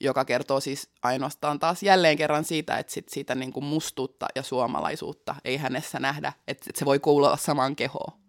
Joka 0.00 0.24
kertoo 0.24 0.60
siis 0.60 0.90
ainoastaan 1.02 1.58
taas 1.58 1.82
jälleen 1.82 2.16
kerran 2.16 2.44
siitä, 2.44 2.78
että 2.78 2.92
sit 2.92 3.08
siitä 3.08 3.34
niin 3.34 3.52
kuin 3.52 3.64
mustuutta 3.64 4.26
ja 4.34 4.42
suomalaisuutta 4.42 5.34
ei 5.44 5.56
hänessä 5.56 5.98
nähdä, 5.98 6.32
että 6.48 6.70
se 6.74 6.84
voi 6.84 6.98
kuulua 6.98 7.36
samaan 7.36 7.76
kehoon. 7.76 8.21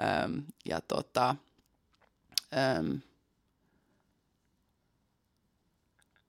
Öm, 0.00 0.42
ja 0.64 0.80
tota, 0.80 1.36
öm, 2.78 3.00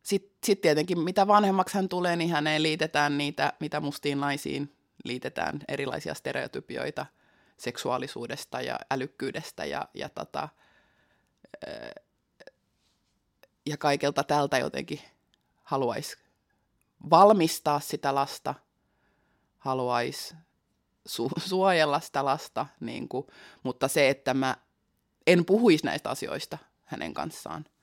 Sitten 0.03 0.37
sit 0.43 0.61
tietenkin 0.61 0.99
mitä 0.99 1.27
vanhemmaksi 1.27 1.75
hän 1.75 1.89
tulee, 1.89 2.15
niin 2.15 2.31
häneen 2.31 2.63
liitetään 2.63 3.17
niitä, 3.17 3.53
mitä 3.59 3.79
mustiin 3.79 4.19
naisiin 4.19 4.75
liitetään 5.03 5.61
erilaisia 5.67 6.13
stereotypioita 6.13 7.05
seksuaalisuudesta 7.57 8.61
ja 8.61 8.79
älykkyydestä 8.91 9.65
ja, 9.65 9.87
ja, 9.93 10.09
tota, 10.09 10.49
ja 13.65 13.77
kaikelta 13.77 14.23
tältä 14.23 14.57
jotenkin 14.57 15.01
haluaisi 15.63 16.17
valmistaa 17.09 17.79
sitä 17.79 18.15
lasta, 18.15 18.55
haluaisi 19.57 20.35
su- 21.09 21.41
suojella 21.49 21.99
sitä 21.99 22.25
lasta, 22.25 22.65
niin 22.79 23.09
kuin, 23.09 23.27
mutta 23.63 23.87
se, 23.87 24.09
että 24.09 24.33
mä 24.33 24.55
en 25.27 25.45
puhuisi 25.45 25.85
näistä 25.85 26.09
asioista 26.09 26.57
hänen 26.85 27.13
kanssaan– 27.13 27.65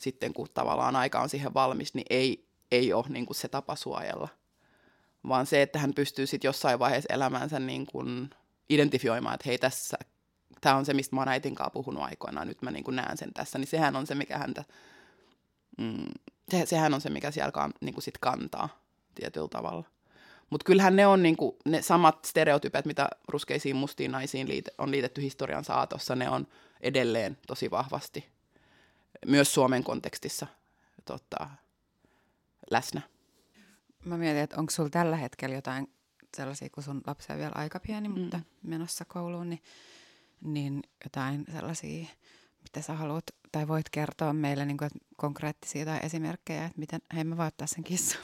sitten 0.00 0.32
kun 0.32 0.48
tavallaan 0.54 0.96
aika 0.96 1.20
on 1.20 1.28
siihen 1.28 1.54
valmis, 1.54 1.94
niin 1.94 2.06
ei, 2.10 2.48
ei 2.70 2.92
ole 2.92 3.04
niin 3.08 3.26
kuin 3.26 3.36
se 3.36 3.48
tapa 3.48 3.76
suojella. 3.76 4.28
Vaan 5.28 5.46
se, 5.46 5.62
että 5.62 5.78
hän 5.78 5.94
pystyy 5.94 6.26
sitten 6.26 6.48
jossain 6.48 6.78
vaiheessa 6.78 7.14
elämänsä 7.14 7.58
niin 7.58 7.86
kuin 7.86 8.30
identifioimaan, 8.68 9.34
että 9.34 9.48
hei 9.48 9.58
tässä, 9.58 9.98
tämä 10.60 10.76
on 10.76 10.86
se, 10.86 10.94
mistä 10.94 11.16
mä 11.16 11.20
oon 11.20 11.28
äitin 11.28 11.54
kanssa 11.54 11.70
puhunut 11.70 12.02
aikoinaan, 12.02 12.48
nyt 12.48 12.62
mä 12.62 12.70
niin 12.70 12.84
kuin 12.84 12.96
näen 12.96 13.16
sen 13.16 13.34
tässä, 13.34 13.58
niin 13.58 13.66
sehän 13.66 13.96
on 13.96 14.06
se, 14.06 14.14
mikä 14.14 14.38
häntä, 14.38 14.64
mm, 15.78 16.06
se, 16.50 16.66
sehän 16.66 16.94
on 16.94 17.00
se, 17.00 17.10
mikä 17.10 17.30
siellä 17.30 17.70
niin 17.80 17.94
kuin 17.94 18.04
sit 18.04 18.18
kantaa 18.18 18.68
tietyllä 19.14 19.48
tavalla. 19.48 19.84
Mutta 20.50 20.64
kyllähän 20.64 20.96
ne 20.96 21.06
on 21.06 21.22
niinku, 21.22 21.56
ne 21.64 21.82
samat 21.82 22.24
stereotypet, 22.24 22.84
mitä 22.84 23.08
ruskeisiin 23.28 23.76
mustiin 23.76 24.12
naisiin 24.12 24.48
liite, 24.48 24.70
on 24.78 24.90
liitetty 24.90 25.22
historian 25.22 25.64
saatossa, 25.64 26.16
ne 26.16 26.30
on 26.30 26.46
edelleen 26.80 27.38
tosi 27.46 27.70
vahvasti 27.70 28.28
myös 29.26 29.54
Suomen 29.54 29.84
kontekstissa 29.84 30.46
tota, 31.04 31.50
läsnä. 32.70 33.00
Mä 34.04 34.16
mietin, 34.16 34.42
että 34.42 34.56
onko 34.56 34.70
sulla 34.70 34.90
tällä 34.90 35.16
hetkellä 35.16 35.54
jotain 35.54 35.92
sellaisia, 36.36 36.70
kun 36.70 36.82
sun 36.82 37.00
lapsi 37.06 37.32
on 37.32 37.38
vielä 37.38 37.52
aika 37.54 37.80
pieni, 37.80 38.08
mm. 38.08 38.20
mutta 38.20 38.40
menossa 38.62 39.04
kouluun, 39.04 39.50
niin, 39.50 39.62
niin 40.40 40.82
jotain 41.04 41.44
sellaisia, 41.52 42.06
mitä 42.62 42.82
sä 42.82 42.94
haluat 42.94 43.24
tai 43.52 43.68
voit 43.68 43.90
kertoa 43.90 44.32
meille 44.32 44.64
niin 44.64 44.76
kuin, 44.76 44.90
konkreettisia 45.16 45.84
tai 45.84 45.98
esimerkkejä, 46.02 46.64
että 46.64 46.78
miten, 46.78 47.00
hei 47.14 47.24
mä 47.24 47.36
voin 47.36 47.50
sen 47.64 47.84
kissan. 47.84 48.20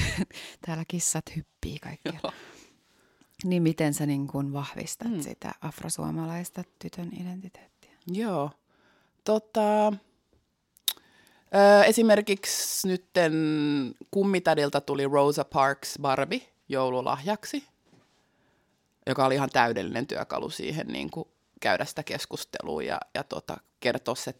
Täällä 0.66 0.84
kissat 0.88 1.24
hyppii 1.36 1.78
kaikkialla. 1.78 2.32
Niin 3.44 3.62
miten 3.62 3.94
sä 3.94 4.06
niin 4.06 4.26
kuin 4.26 4.52
vahvistat 4.52 5.10
mm. 5.10 5.20
sitä 5.20 5.54
afrosuomalaista 5.60 6.64
tytön 6.78 7.10
identiteettiä? 7.20 7.90
Joo. 8.06 8.50
Tota, 9.24 9.86
ö, 9.86 11.84
esimerkiksi 11.86 12.88
nytten 12.88 13.32
kummitadilta 14.10 14.80
tuli 14.80 15.04
Rosa 15.04 15.44
Parks 15.44 15.98
Barbie 16.00 16.52
joululahjaksi, 16.68 17.64
joka 19.06 19.24
oli 19.24 19.34
ihan 19.34 19.50
täydellinen 19.52 20.06
työkalu 20.06 20.50
siihen 20.50 20.86
niin 20.86 21.10
kuin 21.10 21.28
käydä 21.60 21.84
sitä 21.84 22.02
keskustelua 22.02 22.82
ja, 22.82 23.00
ja 23.14 23.24
tota, 23.24 23.56
kertoa 23.80 24.14
se, 24.14 24.34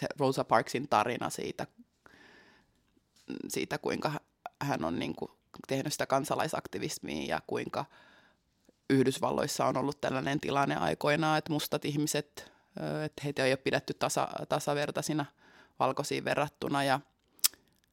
se 0.00 0.06
Rosa 0.18 0.44
Parksin 0.44 0.88
tarina 0.88 1.30
siitä, 1.30 1.66
siitä 3.48 3.78
kuinka 3.78 4.12
hän 4.62 4.84
on 4.84 4.98
niin 4.98 5.14
kuin 5.14 5.30
tehnyt 5.68 5.92
sitä 5.92 6.06
kansalaisaktivismia 6.06 7.26
ja 7.34 7.40
kuinka 7.46 7.84
Yhdysvalloissa 8.90 9.66
on 9.66 9.76
ollut 9.76 10.00
tällainen 10.00 10.40
tilanne 10.40 10.76
aikoinaan, 10.76 11.38
että 11.38 11.52
mustat 11.52 11.84
ihmiset 11.84 12.56
että 13.04 13.22
heitä 13.24 13.44
ei 13.44 13.50
ole 13.50 13.56
pidetty 13.56 13.94
tasa, 13.94 14.28
tasavertaisina 14.48 15.26
valkoisiin 15.78 16.24
verrattuna. 16.24 16.84
Ja 16.84 17.00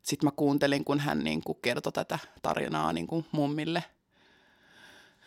sitten 0.01 0.27
mä 0.27 0.31
kuuntelin, 0.31 0.85
kun 0.85 0.99
hän 0.99 1.19
niin 1.19 1.43
kuin 1.43 1.57
kertoi 1.61 1.91
tätä 1.91 2.19
tarinaa 2.41 2.93
niin 2.93 3.07
kuin 3.07 3.25
mummille. 3.31 3.83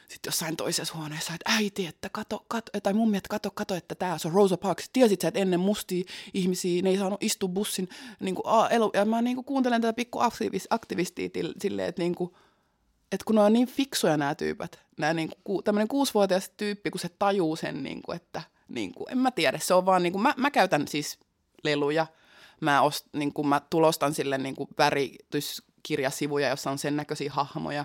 Sitten 0.09 0.29
jossain 0.29 0.57
toisessa 0.57 0.95
huoneessa, 0.95 1.35
että 1.35 1.53
äiti, 1.53 1.87
että 1.87 2.09
kato, 2.09 2.45
kato 2.49 2.81
tai 2.83 2.93
mummi, 2.93 3.17
että 3.17 3.29
kato, 3.29 3.51
kato, 3.51 3.75
että 3.75 3.95
tämä 3.95 4.17
on 4.25 4.33
Rosa 4.33 4.57
Parks. 4.57 4.91
Tiesit 4.93 5.21
sä, 5.21 5.29
että 5.29 5.41
ennen 5.41 5.61
mustia 5.61 6.05
ihmisiä, 6.35 6.83
ne 6.83 6.91
ei 6.91 6.99
saanut 6.99 7.23
istua 7.23 7.49
bussin 7.49 7.89
niin 8.21 8.35
kuin, 8.35 8.45
a, 8.47 8.69
elu, 8.69 8.91
ja 8.95 9.05
mä 9.05 9.23
niin 9.23 9.37
kuin 9.37 9.45
kuuntelen 9.45 9.81
tätä 9.81 9.93
pikku 9.93 10.19
aktivistia 10.71 11.29
silleen, 11.61 11.89
että 11.89 12.03
niin 12.03 12.15
kuin, 12.15 12.31
että 13.13 13.25
kun 13.25 13.35
ne 13.35 13.43
on 13.43 13.53
niin 13.53 13.69
fiksuja 13.69 14.17
nämä 14.17 14.35
tyypät, 14.35 14.81
nämä 14.99 15.15
niin 15.15 15.31
kuin, 15.45 15.65
tämmöinen 15.65 15.89
kuusivuotias 15.89 16.51
tyyppi, 16.57 16.91
kun 16.91 17.01
se 17.01 17.09
tajuu 17.09 17.57
sen, 17.57 17.83
niin 17.83 18.03
kuin, 18.03 18.17
että– 18.17 18.43
niin 18.69 18.95
kuin, 18.95 19.13
en 19.13 19.19
mä 19.19 19.31
tiedä, 19.31 19.59
se 19.59 19.75
on 19.75 19.87
vaan, 19.87 20.03
niin 20.03 20.13
kuin, 20.13 20.23
mä, 20.23 20.35
mä 20.37 20.51
käytän 20.51 20.89
siis 20.89 21.19
leluja, 21.65 22.07
mä, 22.61 22.83
ost, 22.83 23.07
niin 23.13 23.33
kuin, 23.33 23.49
mä 23.49 23.61
tulostan 23.71 24.15
sille 24.15 24.39
niin 24.39 24.57
kuin 24.57 24.69
värityskirjasivuja, 24.79 26.49
jossa 26.49 26.71
on 26.71 26.79
sen 26.79 26.97
näköisiä 26.97 27.33
hahmoja, 27.33 27.85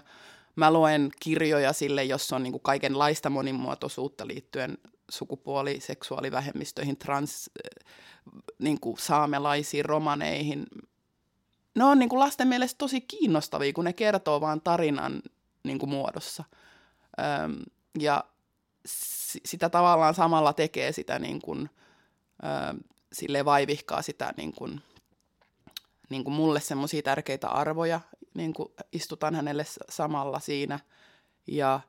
mä 0.55 0.71
luen 0.71 1.11
kirjoja 1.19 1.73
sille, 1.73 2.03
jossa 2.03 2.35
on 2.35 2.43
niin 2.43 2.51
kuin 2.51 2.61
kaikenlaista 2.61 3.29
monimuotoisuutta 3.29 4.27
liittyen 4.27 4.77
sukupuoli, 5.09 5.79
seksuaalivähemmistöihin, 5.79 6.97
trans, 6.97 7.49
niin 8.59 8.79
kuin 8.79 8.97
saamelaisiin, 8.97 9.85
romaneihin. 9.85 10.65
Ne 11.75 11.83
on 11.83 11.99
niin 11.99 12.09
kuin 12.09 12.19
lasten 12.19 12.47
mielestä 12.47 12.77
tosi 12.77 13.01
kiinnostavia, 13.01 13.73
kun 13.73 13.85
ne 13.85 13.93
kertoo 13.93 14.41
vaan 14.41 14.61
tarinan 14.61 15.21
niin 15.63 15.79
kuin 15.79 15.89
muodossa. 15.89 16.43
Öm, 17.43 17.61
ja 17.99 18.23
sitä 19.45 19.69
tavallaan 19.69 20.15
samalla 20.15 20.53
tekee 20.53 20.91
sitä 20.91 21.19
niin 21.19 21.41
kuin, 21.41 21.69
ö, 22.43 22.83
sille 23.13 23.45
vaivihkaa 23.45 24.01
sitä 24.01 24.33
niin 24.37 24.53
kuin, 24.53 24.81
niin 26.09 26.23
kuin 26.23 26.33
mulle 26.33 26.59
semmoisia 26.59 27.01
tärkeitä 27.01 27.47
arvoja, 27.47 28.01
niin 28.33 28.53
kuin 28.53 28.69
istutaan 28.91 29.35
hänelle 29.35 29.65
samalla 29.89 30.39
siinä. 30.39 30.79
Ja, 31.47 31.79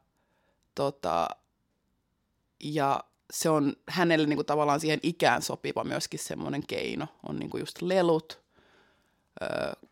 tota, 0.75 1.29
ja 2.61 3.05
se 3.33 3.49
on 3.49 3.77
hänelle 3.89 4.27
niin 4.27 4.37
kuin 4.37 4.47
tavallaan 4.47 4.81
siihen 4.81 5.01
ikään 5.03 5.43
sopiva 5.43 5.85
myöskin 5.85 6.21
semmoinen 6.21 6.67
keino, 6.67 7.07
on 7.29 7.39
niin 7.39 7.51
kuin 7.51 7.61
just 7.61 7.83
lelut, 7.83 8.43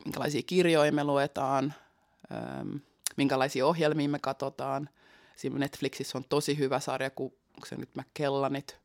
minkälaisia 0.04 0.42
kirjoja 0.42 0.92
me 0.92 1.04
luetaan, 1.04 1.74
minkälaisia 3.16 3.66
ohjelmia 3.66 4.08
me 4.08 4.18
katsotaan– 4.18 4.88
Siinä 5.40 5.58
Netflixissä 5.58 6.18
on 6.18 6.24
tosi 6.28 6.58
hyvä 6.58 6.80
sarja, 6.80 7.10
kun 7.10 7.32
se 7.66 7.76
nyt 7.76 7.96
McKellanit, 7.96 8.80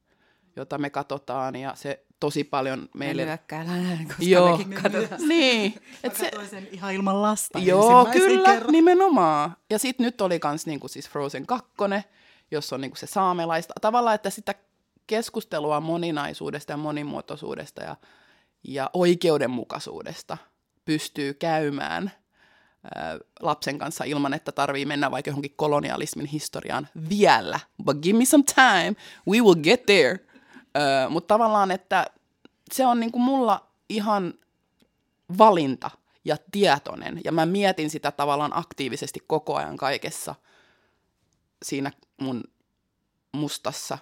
jota 0.56 0.78
me 0.78 0.90
katsotaan. 0.90 1.56
Ja 1.56 1.76
se 1.76 2.05
tosi 2.20 2.44
paljon 2.44 2.90
meille... 2.94 3.26
Nyökkäillään, 3.26 4.08
koska 4.08 4.24
joo, 4.34 4.58
mekin 4.58 4.74
katsotaan. 4.74 5.28
niin. 5.28 5.82
Et 6.04 6.16
se... 6.16 6.32
sen 6.50 6.68
ihan 6.72 6.94
ilman 6.94 7.22
lasta 7.22 7.60
Joo, 7.60 8.06
kyllä, 8.06 8.54
kerran. 8.54 8.72
nimenomaan. 8.72 9.58
Ja 9.70 9.80
sitten 9.80 10.06
nyt 10.06 10.22
oli 10.22 10.40
kans 10.40 10.66
niinku 10.66 10.88
siis 10.88 11.10
Frozen 11.10 11.46
2, 11.46 11.72
jos 12.52 12.74
on 12.74 12.82
niin 12.82 12.92
kuin 12.92 13.00
se 13.00 13.08
saamelaista. 13.08 13.74
Tavallaan, 13.82 14.16
että 14.16 14.30
sitä 14.30 14.56
keskustelua 15.08 15.80
moninaisuudesta 15.80 16.74
ja 16.74 16.78
monimuotoisuudesta 16.78 17.84
ja, 17.84 17.96
ja 18.64 18.90
oikeudenmukaisuudesta 18.94 20.38
pystyy 20.86 21.34
käymään 21.34 22.12
ää, 22.96 23.20
lapsen 23.40 23.80
kanssa 23.80 24.04
ilman, 24.04 24.34
että 24.34 24.52
tarvii 24.52 24.86
mennä 24.86 25.12
vaikka 25.12 25.30
johonkin 25.30 25.54
kolonialismin 25.56 26.26
historiaan 26.26 26.88
vielä. 27.10 27.60
But 27.84 27.98
give 28.02 28.18
me 28.18 28.26
some 28.26 28.44
time, 28.56 28.96
we 29.28 29.42
will 29.42 29.56
get 29.56 29.86
there. 29.86 30.20
Mutta 31.10 31.34
tavallaan, 31.34 31.72
että 31.72 32.06
se 32.74 32.86
on 32.86 33.00
niin 33.00 33.12
kuin 33.12 33.22
mulla 33.22 33.68
ihan 33.90 34.34
valinta 35.38 35.92
ja 36.26 36.38
tietoinen. 36.52 37.22
Ja 37.24 37.32
mä 37.32 37.46
mietin 37.46 37.90
sitä 37.90 38.12
tavallaan 38.12 38.58
aktiivisesti 38.58 39.20
koko 39.28 39.56
ajan 39.56 39.78
kaikessa 39.78 40.36
siinä 41.64 41.92
mun 42.22 42.44
mustassa 43.32 43.98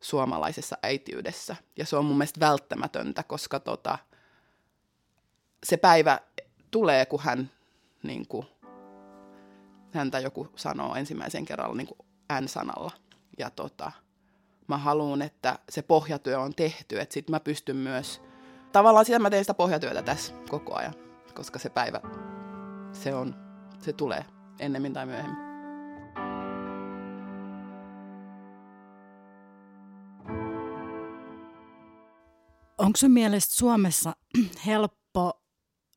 suomalaisessa 0.00 0.78
äitiydessä. 0.82 1.56
Ja 1.76 1.86
se 1.86 1.96
on 1.96 2.04
mun 2.04 2.16
mielestä 2.18 2.40
välttämätöntä, 2.40 3.22
koska 3.22 3.60
tota, 3.60 3.98
se 5.64 5.76
päivä 5.76 6.20
tulee, 6.70 7.06
kun 7.06 7.20
hän, 7.22 7.50
niin 8.02 8.28
kuin, 8.28 8.46
häntä 9.92 10.18
joku 10.18 10.48
sanoo 10.56 10.94
ensimmäisen 10.94 11.44
kerralla 11.44 11.74
niin 11.74 11.86
kuin 11.86 12.08
N-sanalla. 12.40 12.90
Ja 13.38 13.50
tota, 13.50 13.92
mä 14.68 14.78
haluan, 14.78 15.22
että 15.22 15.58
se 15.68 15.82
pohjatyö 15.82 16.40
on 16.40 16.54
tehty, 16.54 17.00
että 17.00 17.14
sitten 17.14 17.32
mä 17.32 17.40
pystyn 17.40 17.76
myös, 17.76 18.22
tavallaan 18.72 19.04
sitä 19.04 19.18
mä 19.18 19.30
teen 19.30 19.44
sitä 19.44 19.54
pohjatyötä 19.54 20.02
tässä 20.02 20.34
koko 20.48 20.74
ajan, 20.74 20.94
koska 21.34 21.58
se 21.58 21.70
päivä, 21.70 22.00
se 22.92 23.14
on, 23.14 23.34
se 23.80 23.92
tulee 23.92 24.24
ennemmin 24.58 24.92
tai 24.92 25.06
myöhemmin. 25.06 25.48
Onko 32.78 32.96
sun 32.96 33.10
mielestä 33.10 33.54
Suomessa 33.54 34.16
helppo 34.66 35.42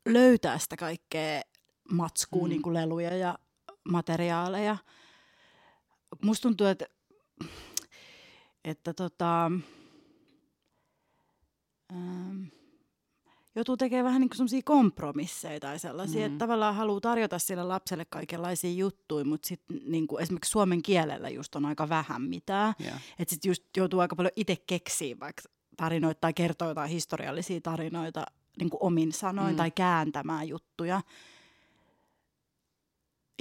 löytää 0.06 0.58
sitä 0.58 0.78
kaikkea 0.78 1.42
matskua, 1.92 2.44
mm. 2.44 2.50
niin 2.50 2.62
kuin 2.62 2.74
leluja 2.74 3.18
ja 3.18 3.40
materiaaleja? 3.90 4.78
Musta 6.24 6.42
tuntuu, 6.42 6.68
että, 6.68 6.86
että 8.64 8.94
tota, 8.94 9.52
ähm, 11.92 12.44
joutuu 13.56 13.78
tekemään 13.78 14.06
vähän 14.06 14.22
niin 14.22 14.30
kuin 14.38 14.64
kompromisseja 14.64 15.60
tai 15.60 15.80
sellaisia, 15.80 16.20
mm. 16.20 16.26
että 16.26 16.46
tavallaan 16.46 16.76
haluaa 16.76 17.02
tarjota 17.02 17.40
sille 17.40 17.64
lapselle 17.64 18.06
kaikenlaisia 18.06 18.72
juttuja, 18.72 19.26
mutta 19.26 19.48
sitten 19.48 19.82
niin 19.86 20.08
esimerkiksi 20.20 20.52
suomen 20.52 20.82
kielellä 20.82 21.30
just 21.30 21.56
on 21.56 21.66
aika 21.66 21.90
vähän 21.90 22.22
mitään. 22.22 22.74
Yeah. 22.82 23.02
Että 23.20 23.34
sitten 23.34 23.50
just 23.50 23.64
joutuu 23.78 24.00
aika 24.00 24.16
paljon 24.16 24.32
itse 24.36 24.56
keksiä 24.68 25.16
vaikka 25.20 25.42
tarinoita 25.78 26.22
tai 26.22 26.34
kertoa 26.34 26.68
jotain 26.68 26.90
historiallisia 26.90 27.62
tarinoita 27.62 28.26
niin 28.60 28.70
kuin 28.70 28.84
omin 28.84 29.12
sanoin 29.12 29.54
mm. 29.54 29.58
tai 29.58 29.72
kääntämään 29.72 30.48
juttuja. 30.48 31.02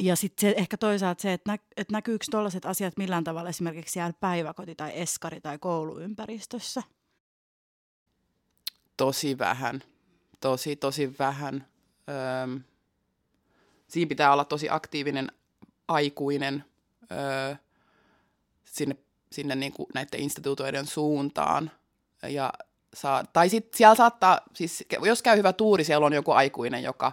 Ja 0.01 0.16
sitten 0.16 0.55
ehkä 0.57 0.76
toisaalta 0.76 1.22
se, 1.22 1.32
että, 1.32 1.53
nä, 1.53 1.59
että 1.76 1.92
näkyykö 1.92 2.24
tuollaiset 2.30 2.66
asiat 2.66 2.96
millään 2.96 3.24
tavalla 3.24 3.48
esimerkiksi 3.48 3.92
siellä 3.92 4.12
päiväkoti- 4.20 4.74
tai 4.74 4.92
eskari- 4.94 5.40
tai 5.40 5.59
kouluympäristössä? 5.59 6.82
Tosi 8.96 9.38
vähän. 9.38 9.82
Tosi, 10.40 10.76
tosi 10.76 11.14
vähän. 11.18 11.66
Öm, 12.44 12.61
siinä 13.88 14.09
pitää 14.09 14.32
olla 14.32 14.44
tosi 14.44 14.70
aktiivinen 14.70 15.32
aikuinen 15.88 16.64
öö, 17.12 17.55
sinne, 18.64 18.96
sinne 19.32 19.55
niin 19.55 19.72
kuin 19.72 19.86
näiden 19.94 20.20
instituutioiden 20.20 20.86
suuntaan 20.86 21.70
ja 22.22 22.53
saa, 22.94 23.24
tai 23.24 23.48
sitten 23.48 23.78
siellä 23.78 23.94
saattaa, 23.94 24.40
siis 24.55 24.84
jos 25.03 25.22
käy 25.22 25.38
hyvä 25.38 25.53
tuuri, 25.53 25.84
siellä 25.84 26.07
on 26.07 26.12
joku 26.12 26.30
aikuinen, 26.30 26.82
joka, 26.82 27.12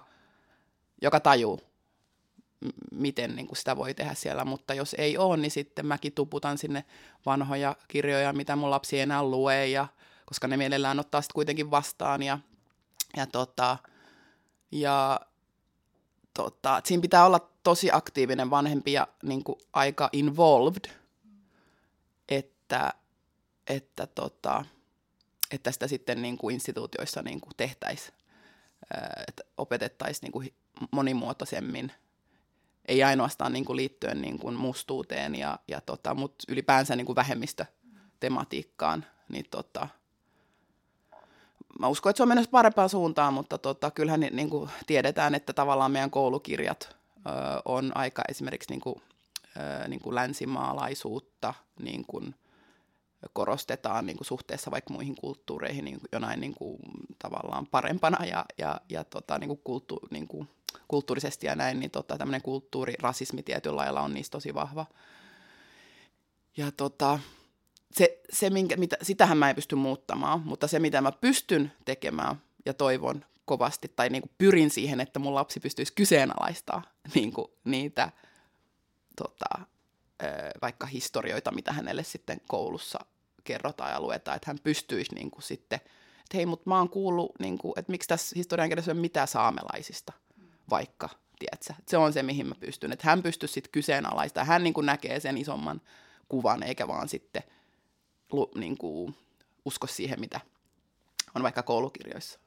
joka 1.02 1.20
tajuu, 1.20 1.67
miten 2.92 3.36
niin 3.36 3.48
kuin 3.48 3.58
sitä 3.58 3.78
voi 3.78 3.94
tehdä 3.94 4.14
siellä, 4.14 4.46
mutta 4.46 4.74
jos 4.74 4.96
ei 4.98 5.18
ole, 5.18 5.38
niin 5.38 5.52
sitten 5.52 5.86
mäkin 5.86 6.14
tuputan 6.14 6.58
sinne 6.58 6.86
vanhoja 7.26 7.76
kirjoja, 7.88 8.34
mitä 8.34 8.56
mun 8.56 8.72
lapsi 8.72 8.96
ei 8.96 9.02
enää 9.02 9.24
lue, 9.24 9.68
ja, 9.68 9.88
koska 10.26 10.48
ne 10.48 10.58
mielellään 10.58 11.00
ottaa 11.00 11.22
sitten 11.22 11.36
kuitenkin 11.36 11.72
vastaan, 11.72 12.24
ja, 12.24 12.40
ja, 13.18 13.28
tota, 13.28 13.78
ja 14.72 15.20
tota, 16.34 16.82
siinä 16.86 17.02
pitää 17.02 17.26
olla 17.26 17.50
tosi 17.64 17.90
aktiivinen 17.92 18.50
vanhempi 18.50 18.94
ja 18.94 19.08
niin 19.24 19.44
kuin 19.44 19.60
aika 19.74 20.10
involved, 20.12 20.86
että, 22.30 22.94
että 23.68 24.08
tota, 24.08 24.66
että 25.52 25.72
sitä 25.72 25.88
sitten 25.88 26.22
niin 26.22 26.38
kuin 26.38 26.54
instituutioissa 26.54 27.22
niin 27.22 27.42
kuin 27.42 27.54
tehtäisiin, 27.58 28.14
että 29.28 29.44
opetettaisiin 29.58 30.22
niin 30.22 30.32
kuin 30.32 30.54
monimuotoisemmin, 30.92 31.92
ei 32.88 33.04
ainoastaan 33.04 33.54
niin 33.54 33.66
kuin 33.66 33.78
liittyen 33.78 34.22
niin 34.22 34.40
kuin 34.40 34.56
mustuuteen, 34.56 35.36
ja, 35.36 35.60
ja 35.68 35.82
tota, 35.82 36.14
mutta 36.14 36.46
ylipäänsä 36.48 36.96
niin 36.96 37.06
kuin 37.06 37.16
vähemmistötematiikkaan, 37.16 39.06
niin 39.30 39.46
tota, 39.52 39.88
mä 41.80 41.88
uskon, 41.88 42.10
että 42.10 42.18
se 42.18 42.24
on 42.24 42.30
menossa 42.30 42.52
parempaan 42.52 42.90
suuntaan, 42.90 43.34
mutta 43.34 43.58
tota, 43.58 43.92
kyllähän 43.92 44.20
niin 44.20 44.50
kuin 44.50 44.70
tiedetään, 44.88 45.36
että 45.36 45.54
tavallaan 45.54 45.92
meidän 45.92 46.12
koulukirjat 46.12 46.96
ö, 47.18 47.30
on 47.66 47.92
aika 47.96 48.24
esimerkiksi 48.30 48.70
niin 48.70 48.82
kuin, 48.82 49.02
ö, 49.58 49.88
niin 49.88 50.02
kuin 50.02 50.16
länsimaalaisuutta, 50.16 51.54
niin 51.80 52.06
kuin– 52.06 52.36
korostetaan 53.34 54.06
niin 54.06 54.18
kuin 54.18 54.28
suhteessa 54.28 54.72
vaikka 54.72 54.94
muihin 54.94 55.16
kulttuureihin 55.16 55.86
niin 55.86 56.00
jonain 56.12 56.40
niin 56.40 56.54
kuin, 56.54 56.78
tavallaan 57.20 57.68
parempana 57.68 58.26
ja, 58.26 58.46
ja, 58.58 58.82
ja 58.90 59.04
tota, 59.04 59.38
niin 59.38 59.48
kuin 59.48 59.62
kulttu, 59.64 60.00
niin 60.12 60.28
kuin, 60.28 60.50
kulttuurisesti 60.88 61.48
ja 61.48 61.56
näin, 61.56 61.80
niin 61.80 61.92
tota, 61.92 62.18
tämmöinen 62.18 62.42
kulttuurirasismi 62.42 63.44
tietyllä 63.44 63.76
lailla 63.76 64.02
on 64.02 64.14
niistä 64.14 64.32
tosi 64.32 64.54
vahva. 64.54 64.86
Ja 66.58 66.72
tota, 66.72 67.20
se, 67.92 68.22
se 68.34 68.50
minkä, 68.50 68.78
mitä, 68.78 68.98
sitähän 69.02 69.38
mä 69.38 69.50
en 69.50 69.56
pysty 69.56 69.76
muuttamaan, 69.76 70.42
mutta 70.46 70.68
se 70.68 70.80
mitä 70.80 71.02
mä 71.02 71.12
pystyn 71.12 71.72
tekemään 71.86 72.36
ja 72.66 72.74
toivon 72.74 73.26
kovasti, 73.46 73.92
tai 73.96 74.10
niin 74.10 74.22
kuin 74.22 74.32
pyrin 74.38 74.70
siihen, 74.70 75.00
että 75.00 75.20
mun 75.20 75.36
lapsi 75.36 75.60
pystyisi 75.60 75.94
kyseenalaistaa 75.94 76.84
niin 77.16 77.34
kuin 77.34 77.48
niitä 77.64 78.12
tota, 79.16 79.66
vaikka 80.62 80.86
historioita, 80.86 81.52
mitä 81.52 81.74
hänelle 81.74 82.04
sitten 82.04 82.42
koulussa 82.48 83.00
kerrotaan 83.44 83.92
ja 83.92 84.02
luetaan, 84.02 84.36
että 84.36 84.50
hän 84.50 84.60
pystyisi 84.64 85.16
niin 85.16 85.32
kuin 85.32 85.44
sitten, 85.44 85.80
että 86.20 86.38
hei, 86.38 86.46
mutta 86.46 86.70
mä 86.70 86.78
oon 86.78 86.90
kuullut, 86.90 87.32
niin 87.40 87.58
kuin, 87.58 87.74
että 87.76 87.92
miksi 87.92 88.08
tässä 88.08 88.34
historian 88.36 88.70
kädessä 88.70 88.92
on 88.92 88.98
mitään 88.98 89.28
saamelaisista, 89.28 90.14
vaikka, 90.70 91.10
tiedätkö? 91.40 91.74
Se 91.88 91.98
on 91.98 92.14
se, 92.14 92.24
mihin 92.24 92.48
mä 92.48 92.56
pystyn, 92.60 92.92
että 92.92 93.08
hän 93.08 93.24
pystyisi 93.24 93.54
sitten 93.54 93.72
kyseenalaista, 93.72 94.44
hän 94.44 94.64
niin 94.64 94.74
kuin 94.74 94.86
näkee 94.86 95.20
sen 95.20 95.38
isomman 95.38 95.82
kuvan, 96.30 96.64
eikä 96.64 96.88
vaan 96.88 97.10
sitten 97.10 97.44
niin 98.56 98.78
kuin, 98.78 99.16
usko 99.66 99.88
siihen, 99.88 100.20
mitä 100.20 100.40
on 101.36 101.44
vaikka 101.44 101.64
koulukirjoissa. 101.64 102.40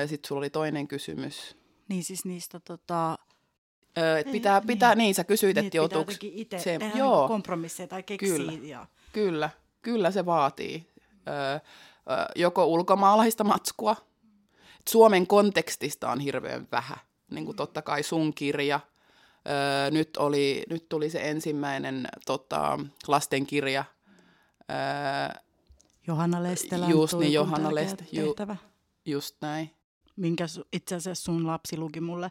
ja 0.00 0.08
sitten 0.08 0.28
sulla 0.28 0.38
oli 0.38 0.50
toinen 0.50 0.88
kysymys. 0.88 1.56
Niin 1.88 2.04
siis 2.04 2.24
niistä 2.24 2.60
tota, 2.60 3.18
Öö, 3.98 4.18
et 4.18 4.32
pitää, 4.32 4.60
niin, 4.60 4.66
pitää, 4.66 4.94
niin 4.94 5.14
sä 5.14 5.24
kysyit, 5.24 5.58
että 5.58 5.76
joutuuko... 5.76 6.12
itse 6.22 6.58
se, 6.58 6.78
joo, 6.94 7.28
kompromisseja 7.28 7.86
tai 7.86 8.02
keksiä. 8.02 8.36
Kyllä, 8.36 8.52
ja... 8.52 8.86
kyllä, 9.12 9.50
kyllä 9.82 10.10
se 10.10 10.26
vaatii. 10.26 10.86
Öö, 11.28 11.58
joko 12.36 12.66
ulkomaalaista 12.66 13.44
matskua. 13.44 13.96
Suomen 14.88 15.26
kontekstista 15.26 16.10
on 16.10 16.20
hirveän 16.20 16.68
vähän. 16.72 16.98
Niin 17.30 17.44
kuin 17.44 17.56
totta 17.56 17.82
kai 17.82 18.02
sun 18.02 18.34
kirja. 18.34 18.80
Öö, 19.48 19.90
nyt, 19.90 20.16
oli, 20.16 20.62
nyt 20.70 20.88
tuli 20.88 21.10
se 21.10 21.30
ensimmäinen 21.30 22.08
tota, 22.26 22.78
lastenkirja. 23.06 23.84
Öö, 24.70 25.40
Johanna 26.06 26.42
Lestelän 26.42 26.90
Just 26.90 27.14
niin, 27.18 27.32
Johanna 27.32 27.74
Leste, 27.74 28.04
ju, 28.12 28.34
just 29.04 29.36
näin. 29.40 29.70
Minkä 30.16 30.44
itse 30.72 30.94
asiassa 30.94 31.24
sun 31.24 31.46
lapsi 31.46 31.76
luki 31.76 32.00
mulle 32.00 32.30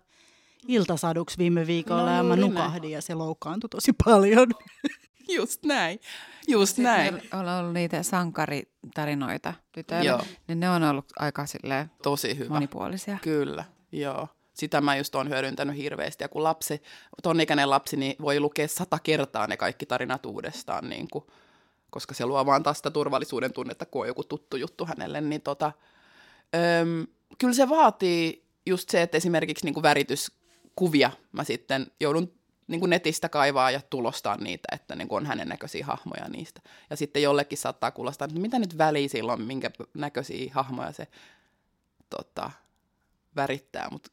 iltasaduksi 0.67 1.37
viime 1.37 1.67
viikolla 1.67 2.05
no, 2.05 2.15
ja 2.17 2.23
mä 2.23 2.35
nukahdin 2.35 2.81
näin. 2.81 2.91
ja 2.91 3.01
se 3.01 3.13
loukkaantui 3.13 3.69
tosi 3.69 3.91
paljon. 4.05 4.47
Just 5.35 5.63
näin, 5.65 5.99
just 6.47 6.75
Sitten 6.75 6.83
näin. 6.85 7.21
on 7.33 7.47
ollut 7.49 7.73
niitä 7.73 8.03
sankaritarinoita 8.03 9.53
tytöille, 9.71 10.09
joo. 10.09 10.21
niin 10.47 10.59
ne 10.59 10.69
on 10.69 10.83
ollut 10.83 11.05
aika 11.19 11.45
silleen 11.45 11.91
Tosi 12.03 12.37
hyvä. 12.37 12.53
monipuolisia. 12.53 13.17
Kyllä, 13.21 13.65
joo. 13.91 14.27
Sitä 14.53 14.81
mä 14.81 14.95
just 14.95 15.15
oon 15.15 15.29
hyödyntänyt 15.29 15.77
hirveästi. 15.77 16.23
Ja 16.23 16.27
kun 16.29 16.43
lapsi, 16.43 16.81
ton 17.23 17.41
ikäinen 17.41 17.69
lapsi, 17.69 17.97
niin 17.97 18.15
voi 18.21 18.39
lukea 18.39 18.67
sata 18.67 18.99
kertaa 18.99 19.47
ne 19.47 19.57
kaikki 19.57 19.85
tarinat 19.85 20.25
uudestaan, 20.25 20.89
niin 20.89 21.07
kuin, 21.11 21.25
koska 21.89 22.13
se 22.13 22.25
luo 22.25 22.45
vaan 22.45 22.63
taas 22.63 22.77
sitä 22.77 22.91
turvallisuuden 22.91 23.53
tunnetta, 23.53 23.85
kun 23.85 24.01
on 24.01 24.07
joku 24.07 24.23
tuttu 24.23 24.57
juttu 24.57 24.85
hänelle. 24.85 25.21
Niin 25.21 25.41
tota, 25.41 25.71
öm, 26.81 27.07
kyllä 27.37 27.53
se 27.53 27.69
vaatii 27.69 28.45
just 28.65 28.89
se, 28.89 29.01
että 29.01 29.17
esimerkiksi 29.17 29.65
niin 29.65 29.73
kuin 29.73 29.83
väritys 29.83 30.31
kuvia 30.75 31.11
mä 31.31 31.43
sitten 31.43 31.91
joudun 31.99 32.33
niin 32.67 32.79
kuin 32.79 32.89
netistä 32.89 33.29
kaivaa 33.29 33.71
ja 33.71 33.81
tulostaa 33.89 34.37
niitä, 34.37 34.67
että 34.71 34.95
niin 34.95 35.07
kuin 35.07 35.17
on 35.17 35.25
hänen 35.25 35.47
näköisiä 35.47 35.85
hahmoja 35.85 36.29
niistä. 36.29 36.61
Ja 36.89 36.95
sitten 36.95 37.21
jollekin 37.21 37.57
saattaa 37.57 37.91
kuulostaa, 37.91 38.25
että 38.25 38.39
mitä 38.39 38.59
nyt 38.59 38.77
väliä 38.77 39.07
silloin, 39.07 39.41
minkä 39.41 39.71
näköisiä 39.93 40.51
hahmoja 40.53 40.91
se 40.91 41.07
tota, 42.09 42.51
värittää, 43.35 43.89
mutta 43.91 44.11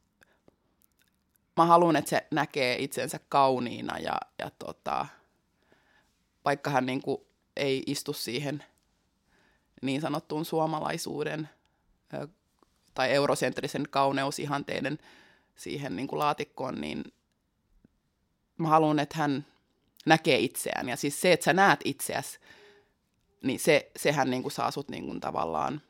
mä 1.57 1.65
haluan, 1.65 1.95
että 1.95 2.09
se 2.09 2.27
näkee 2.31 2.75
itsensä 2.79 3.19
kauniina 3.29 3.99
ja, 3.99 4.15
ja 4.39 4.51
tota, 4.59 5.05
vaikka 6.45 6.69
hän 6.69 6.85
niin 6.85 7.01
kuin 7.01 7.21
ei 7.55 7.83
istu 7.87 8.13
siihen 8.13 8.63
niin 9.81 10.01
sanottuun 10.01 10.45
suomalaisuuden 10.45 11.49
tai 12.93 13.11
eurosentrisen 13.11 13.87
kauneusihanteiden 13.89 14.99
siihen 15.55 15.95
niin 15.95 16.07
kuin 16.07 16.19
laatikkoon, 16.19 16.81
niin 16.81 17.03
mä 18.57 18.67
haluan, 18.67 18.99
että 18.99 19.17
hän 19.17 19.45
näkee 20.05 20.39
itseään. 20.39 20.89
Ja 20.89 20.95
siis 20.95 21.21
se, 21.21 21.33
että 21.33 21.43
sä 21.43 21.53
näet 21.53 21.79
itseäsi, 21.85 22.39
niin 23.43 23.59
se, 23.59 23.91
sehän 23.95 24.29
niin 24.29 24.41
kuin 24.41 24.51
saa 24.51 24.71
sut 24.71 24.89
niin 24.89 25.05
kuin 25.05 25.19
tavallaan 25.19 25.81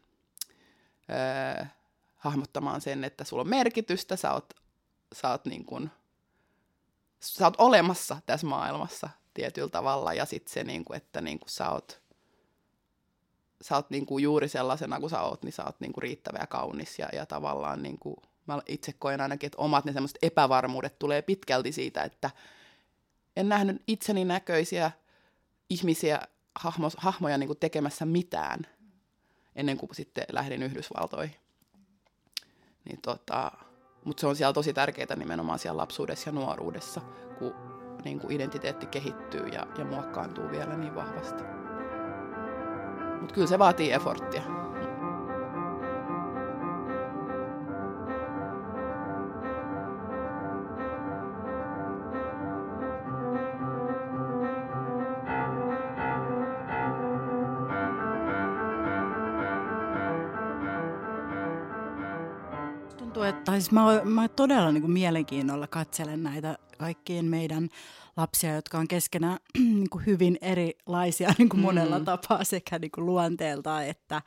öö, 1.09 1.65
hahmottamaan 2.15 2.81
sen, 2.81 3.03
että 3.03 3.23
sulla 3.23 3.41
on 3.41 3.49
merkitystä, 3.49 4.15
sä 4.15 4.33
oot, 4.33 4.53
sä 5.13 5.29
oot, 5.29 5.45
niin 5.45 5.65
kuin, 5.65 5.91
sä 7.19 7.45
oot 7.45 7.55
olemassa 7.57 8.17
tässä 8.25 8.47
maailmassa 8.47 9.09
tietyllä 9.33 9.69
tavalla. 9.69 10.13
Ja 10.13 10.25
sitten 10.25 10.53
se, 10.53 10.63
niin 10.63 10.85
kuin, 10.85 10.97
että 10.97 11.21
niin 11.21 11.39
kuin 11.39 11.49
sä 11.49 11.69
oot, 11.69 12.01
sä 13.61 13.75
oot 13.75 13.89
niin 13.89 14.05
kuin 14.05 14.23
juuri 14.23 14.47
sellaisena 14.47 14.99
kuin 14.99 15.09
sä 15.09 15.21
oot, 15.21 15.43
niin 15.43 15.53
sä 15.53 15.65
oot 15.65 15.79
niin 15.79 15.93
kuin 15.93 16.01
riittävä 16.01 16.37
ja 16.39 16.47
kaunis 16.47 16.99
ja, 16.99 17.09
ja 17.13 17.25
tavallaan 17.25 17.83
niin 17.83 17.99
kuin, 17.99 18.17
mä 18.47 18.61
itse 18.67 18.93
koen 18.93 19.21
ainakin, 19.21 19.47
että 19.47 19.61
omat 19.61 19.85
ne 19.85 19.93
semmoiset 19.93 20.17
epävarmuudet 20.21 20.99
tulee 20.99 21.21
pitkälti 21.21 21.71
siitä, 21.71 22.03
että 22.03 22.29
en 23.35 23.49
nähnyt 23.49 23.83
itseni 23.87 24.25
näköisiä 24.25 24.91
ihmisiä, 25.69 26.21
hahmo, 26.55 26.89
hahmoja 26.97 27.37
niin 27.37 27.47
kuin 27.47 27.59
tekemässä 27.59 28.05
mitään 28.05 28.67
ennen 29.55 29.77
kuin 29.77 29.95
sitten 29.95 30.25
lähdin 30.31 30.63
Yhdysvaltoihin. 30.63 31.35
Niin 32.85 33.01
tota, 33.01 33.51
mutta 34.05 34.21
se 34.21 34.27
on 34.27 34.35
siellä 34.35 34.53
tosi 34.53 34.73
tärkeää 34.73 35.15
nimenomaan 35.15 35.59
siellä 35.59 35.81
lapsuudessa 35.81 36.29
ja 36.29 36.33
nuoruudessa, 36.33 37.01
kun 37.39 37.55
niin 38.03 38.19
kuin 38.19 38.31
identiteetti 38.31 38.85
kehittyy 38.85 39.47
ja, 39.47 39.67
ja 39.77 39.85
muokkaantuu 39.85 40.51
vielä 40.51 40.77
niin 40.77 40.95
vahvasti. 40.95 41.43
Mutta 43.19 43.35
kyllä 43.35 43.47
se 43.47 43.59
vaatii 43.59 43.91
efforttia. 43.91 44.72
Tai 63.53 63.61
siis 63.61 63.71
mä, 63.71 64.01
mä 64.03 64.27
todella 64.27 64.71
niin 64.71 64.81
kuin 64.81 64.91
mielenkiinnolla 64.91 65.67
katselen 65.67 66.23
näitä 66.23 66.57
kaikkien 66.77 67.25
meidän 67.25 67.69
lapsia, 68.17 68.55
jotka 68.55 68.77
on 68.77 68.87
keskenään 68.87 69.39
niin 69.57 69.89
kuin 69.89 70.05
hyvin 70.05 70.37
erilaisia 70.41 71.33
niin 71.37 71.49
kuin 71.49 71.59
monella 71.59 71.99
mm. 71.99 72.05
tapaa 72.05 72.43
sekä 72.43 72.79
niin 72.79 72.91
kuin 72.91 73.05
luonteeltaan 73.05 73.85
että 73.85 74.21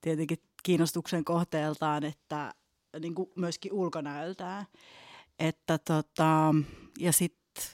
tietenkin 0.00 0.38
kiinnostuksen 0.62 1.24
kohteeltaan, 1.24 2.04
että 2.04 2.54
niin 3.00 3.14
kuin 3.14 3.30
myöskin 3.36 3.72
ulkonäöltään. 3.72 4.66
Että 5.38 5.78
tota, 5.78 6.54
ja 6.98 7.12
sitten 7.12 7.64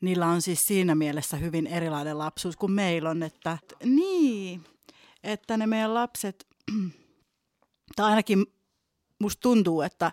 niillä 0.00 0.26
on 0.26 0.42
siis 0.42 0.66
siinä 0.66 0.94
mielessä 0.94 1.36
hyvin 1.36 1.66
erilainen 1.66 2.18
lapsuus 2.18 2.56
kuin 2.56 2.72
meillä 2.72 3.10
on, 3.10 3.22
että 3.22 3.58
niin, 3.84 4.64
että 5.22 5.56
ne 5.56 5.66
meidän 5.66 5.94
lapset, 5.94 6.46
tai 7.96 8.10
ainakin 8.10 8.55
musta 9.18 9.40
tuntuu, 9.40 9.82
että 9.82 10.12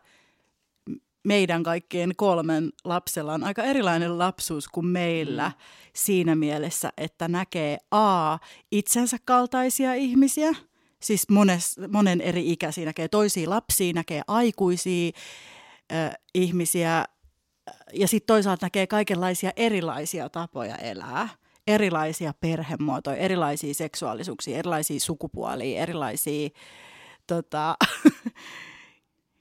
meidän 1.24 1.64
kaikkien 1.64 2.16
kolmen 2.16 2.70
lapsella 2.84 3.34
on 3.34 3.44
aika 3.44 3.64
erilainen 3.64 4.18
lapsuus 4.18 4.68
kuin 4.68 4.86
meillä 4.86 5.48
mm. 5.50 5.54
siinä 5.94 6.36
mielessä, 6.36 6.90
että 6.98 7.28
näkee 7.28 7.78
A, 7.92 8.38
itsensä 8.72 9.18
kaltaisia 9.26 9.94
ihmisiä, 9.94 10.52
siis 11.02 11.30
mones, 11.30 11.80
monen 11.92 12.22
eri 12.22 12.52
ikäisiä, 12.52 12.86
näkee 12.86 13.08
toisia 13.08 13.50
lapsia, 13.50 13.94
näkee 13.94 14.22
aikuisia 14.28 15.12
äh, 15.92 16.12
ihmisiä. 16.34 17.06
Ja 17.94 18.08
sitten 18.08 18.28
toisaalta 18.28 18.66
näkee 18.66 18.88
kaikenlaisia 18.88 19.52
erilaisia 19.56 20.30
tapoja 20.30 20.76
elää, 20.76 21.30
erilaisia 21.68 22.34
perhemuotoja, 22.40 23.18
erilaisia 23.18 23.74
seksuaalisuuksia, 23.74 24.58
erilaisia 24.58 25.00
sukupuolia, 25.00 25.82
erilaisia 25.82 26.50
tota, 27.28 27.78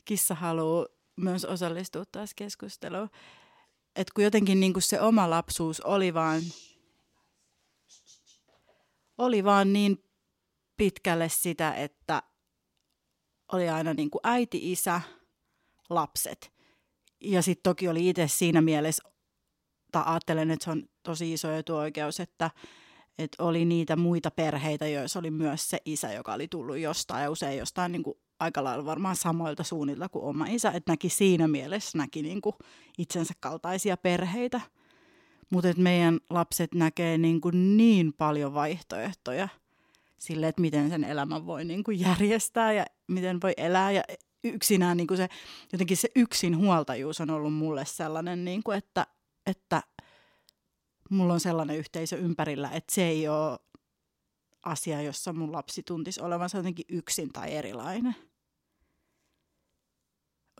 kissa 0.04 0.34
haluaa 0.34 0.86
myös 1.16 1.44
osallistua 1.44 2.04
taas 2.12 2.34
keskusteluun. 2.34 3.10
Että 3.96 4.12
kun 4.14 4.24
jotenkin 4.24 4.60
niin 4.60 4.72
kuin 4.72 4.82
se 4.82 5.00
oma 5.00 5.30
lapsuus 5.30 5.80
oli 5.80 6.14
vaan, 6.14 6.42
oli 9.18 9.44
vaan 9.44 9.72
niin 9.72 10.04
pitkälle 10.76 11.28
sitä, 11.28 11.74
että 11.74 12.22
oli 13.52 13.68
aina 13.68 13.94
niin 13.94 14.10
kuin 14.10 14.20
äiti, 14.24 14.72
isä, 14.72 15.00
lapset. 15.90 16.52
Ja 17.20 17.42
sitten 17.42 17.62
toki 17.62 17.88
oli 17.88 18.08
itse 18.08 18.28
siinä 18.28 18.60
mielessä, 18.60 19.02
tai 19.92 20.02
ajattelen, 20.06 20.50
että 20.50 20.64
se 20.64 20.70
on 20.70 20.88
tosi 21.02 21.32
iso 21.32 21.52
etuoikeus, 21.52 22.20
että, 22.20 22.50
että 23.18 23.42
oli 23.42 23.64
niitä 23.64 23.96
muita 23.96 24.30
perheitä, 24.30 24.86
joissa 24.86 25.18
oli 25.18 25.30
myös 25.30 25.70
se 25.70 25.78
isä, 25.84 26.12
joka 26.12 26.32
oli 26.32 26.48
tullut 26.48 26.78
jostain 26.78 27.22
ja 27.22 27.30
usein 27.30 27.58
jostain 27.58 27.92
niin 27.92 28.02
kuin 28.02 28.18
aika 28.42 28.64
lailla 28.64 28.84
varmaan 28.84 29.16
samoilta 29.16 29.64
suunnilta 29.64 30.08
kuin 30.08 30.24
oma 30.24 30.46
isä, 30.46 30.70
että 30.70 30.92
näki 30.92 31.08
siinä 31.08 31.48
mielessä 31.48 31.98
näki 31.98 32.22
niin 32.22 32.40
kuin 32.40 32.54
itsensä 32.98 33.34
kaltaisia 33.40 33.96
perheitä. 33.96 34.60
Mutta 35.50 35.68
meidän 35.76 36.20
lapset 36.30 36.74
näkee 36.74 37.18
niin, 37.18 37.40
kuin 37.40 37.76
niin 37.76 38.12
paljon 38.12 38.54
vaihtoehtoja 38.54 39.48
sille, 40.18 40.48
että 40.48 40.60
miten 40.60 40.90
sen 40.90 41.04
elämän 41.04 41.46
voi 41.46 41.64
niin 41.64 41.84
kuin 41.84 42.00
järjestää 42.00 42.72
ja 42.72 42.86
miten 43.08 43.38
voi 43.42 43.52
elää. 43.56 43.90
Ja 43.90 44.02
yksinään 44.44 44.96
niin 44.96 45.06
kuin 45.06 45.18
se, 45.18 45.28
jotenkin 45.72 45.96
se 45.96 46.08
yksin 46.16 46.58
huoltajuus 46.58 47.20
on 47.20 47.30
ollut 47.30 47.54
mulle 47.54 47.84
sellainen, 47.84 48.44
niin 48.44 48.62
kuin 48.62 48.78
että, 48.78 49.06
että 49.46 49.82
mulla 51.10 51.32
on 51.32 51.40
sellainen 51.40 51.76
yhteisö 51.76 52.16
ympärillä, 52.16 52.70
että 52.70 52.94
se 52.94 53.08
ei 53.08 53.28
ole 53.28 53.58
asia, 54.64 55.02
jossa 55.02 55.32
mun 55.32 55.52
lapsi 55.52 55.82
tuntisi 55.82 56.20
olevansa 56.20 56.58
jotenkin 56.58 56.84
yksin 56.88 57.32
tai 57.32 57.52
erilainen 57.52 58.16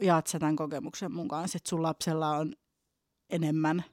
jaat 0.03 0.27
sä 0.27 0.39
tämän 0.39 0.57
kokemuksen 0.57 1.13
mun 1.13 1.29
kanssa, 1.29 1.57
että 1.57 1.69
sun 1.69 1.83
lapsella 1.83 2.31
on 2.31 2.55
enemmän 3.31 3.85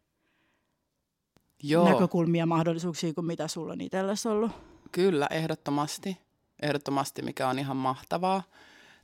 Joo. 1.63 1.93
näkökulmia 1.93 2.41
ja 2.41 2.45
mahdollisuuksia 2.45 3.13
kuin 3.13 3.25
mitä 3.25 3.47
sulla 3.47 3.73
on 3.73 3.81
itsellesi 3.81 4.27
ollut? 4.27 4.51
Kyllä, 4.91 5.27
ehdottomasti. 5.31 6.17
Ehdottomasti, 6.61 7.21
mikä 7.21 7.47
on 7.47 7.59
ihan 7.59 7.77
mahtavaa. 7.77 8.43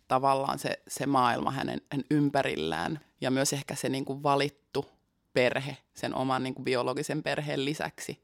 Tavallaan 0.08 0.60
se, 0.60 0.82
se 0.88 1.06
maailma 1.06 1.52
hänen, 1.52 1.82
hänen 1.92 2.06
ympärillään 2.12 3.00
ja 3.22 3.32
myös 3.32 3.54
ehkä 3.54 3.76
se 3.76 3.90
niin 3.90 4.06
kuin 4.06 4.24
valittu 4.24 4.86
perhe 5.34 5.78
sen 5.94 6.16
oman 6.16 6.44
niin 6.44 6.54
kuin 6.54 6.66
biologisen 6.66 7.24
perheen 7.24 7.66
lisäksi, 7.66 8.24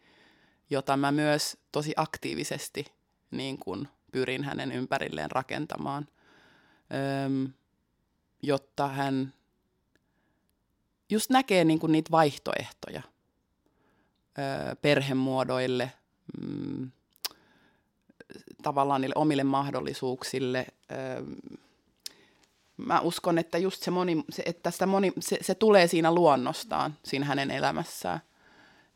jota 0.70 0.98
mä 0.98 1.12
myös 1.12 1.58
tosi 1.72 1.94
aktiivisesti 1.96 2.86
niin 3.32 3.58
kuin 3.58 3.88
pyrin 4.12 4.44
hänen 4.44 4.72
ympärilleen 4.72 5.32
rakentamaan. 5.32 6.08
Öm, 7.26 7.54
jotta 8.42 8.88
hän 8.88 9.34
just 11.10 11.30
näkee 11.30 11.64
niin 11.64 11.80
kuin 11.80 11.92
niitä 11.92 12.12
vaihtoehtoja 12.12 13.02
perhemuodoille, 14.82 15.92
mm, 16.42 16.92
tavallaan 18.64 19.02
niille 19.02 19.16
omille 19.18 19.44
mahdollisuuksille. 19.44 20.68
Mä 22.78 23.00
uskon, 23.00 23.38
että 23.38 23.58
just 23.58 23.84
se, 23.84 23.92
moni, 23.92 24.24
se, 24.30 24.44
että 24.46 24.72
sitä 24.72 24.86
moni, 24.86 25.14
se, 25.20 25.38
se 25.42 25.56
tulee 25.56 25.88
siinä 25.88 26.14
luonnostaan, 26.14 26.98
siinä 27.04 27.26
hänen 27.26 27.52
elämässään, 27.52 28.20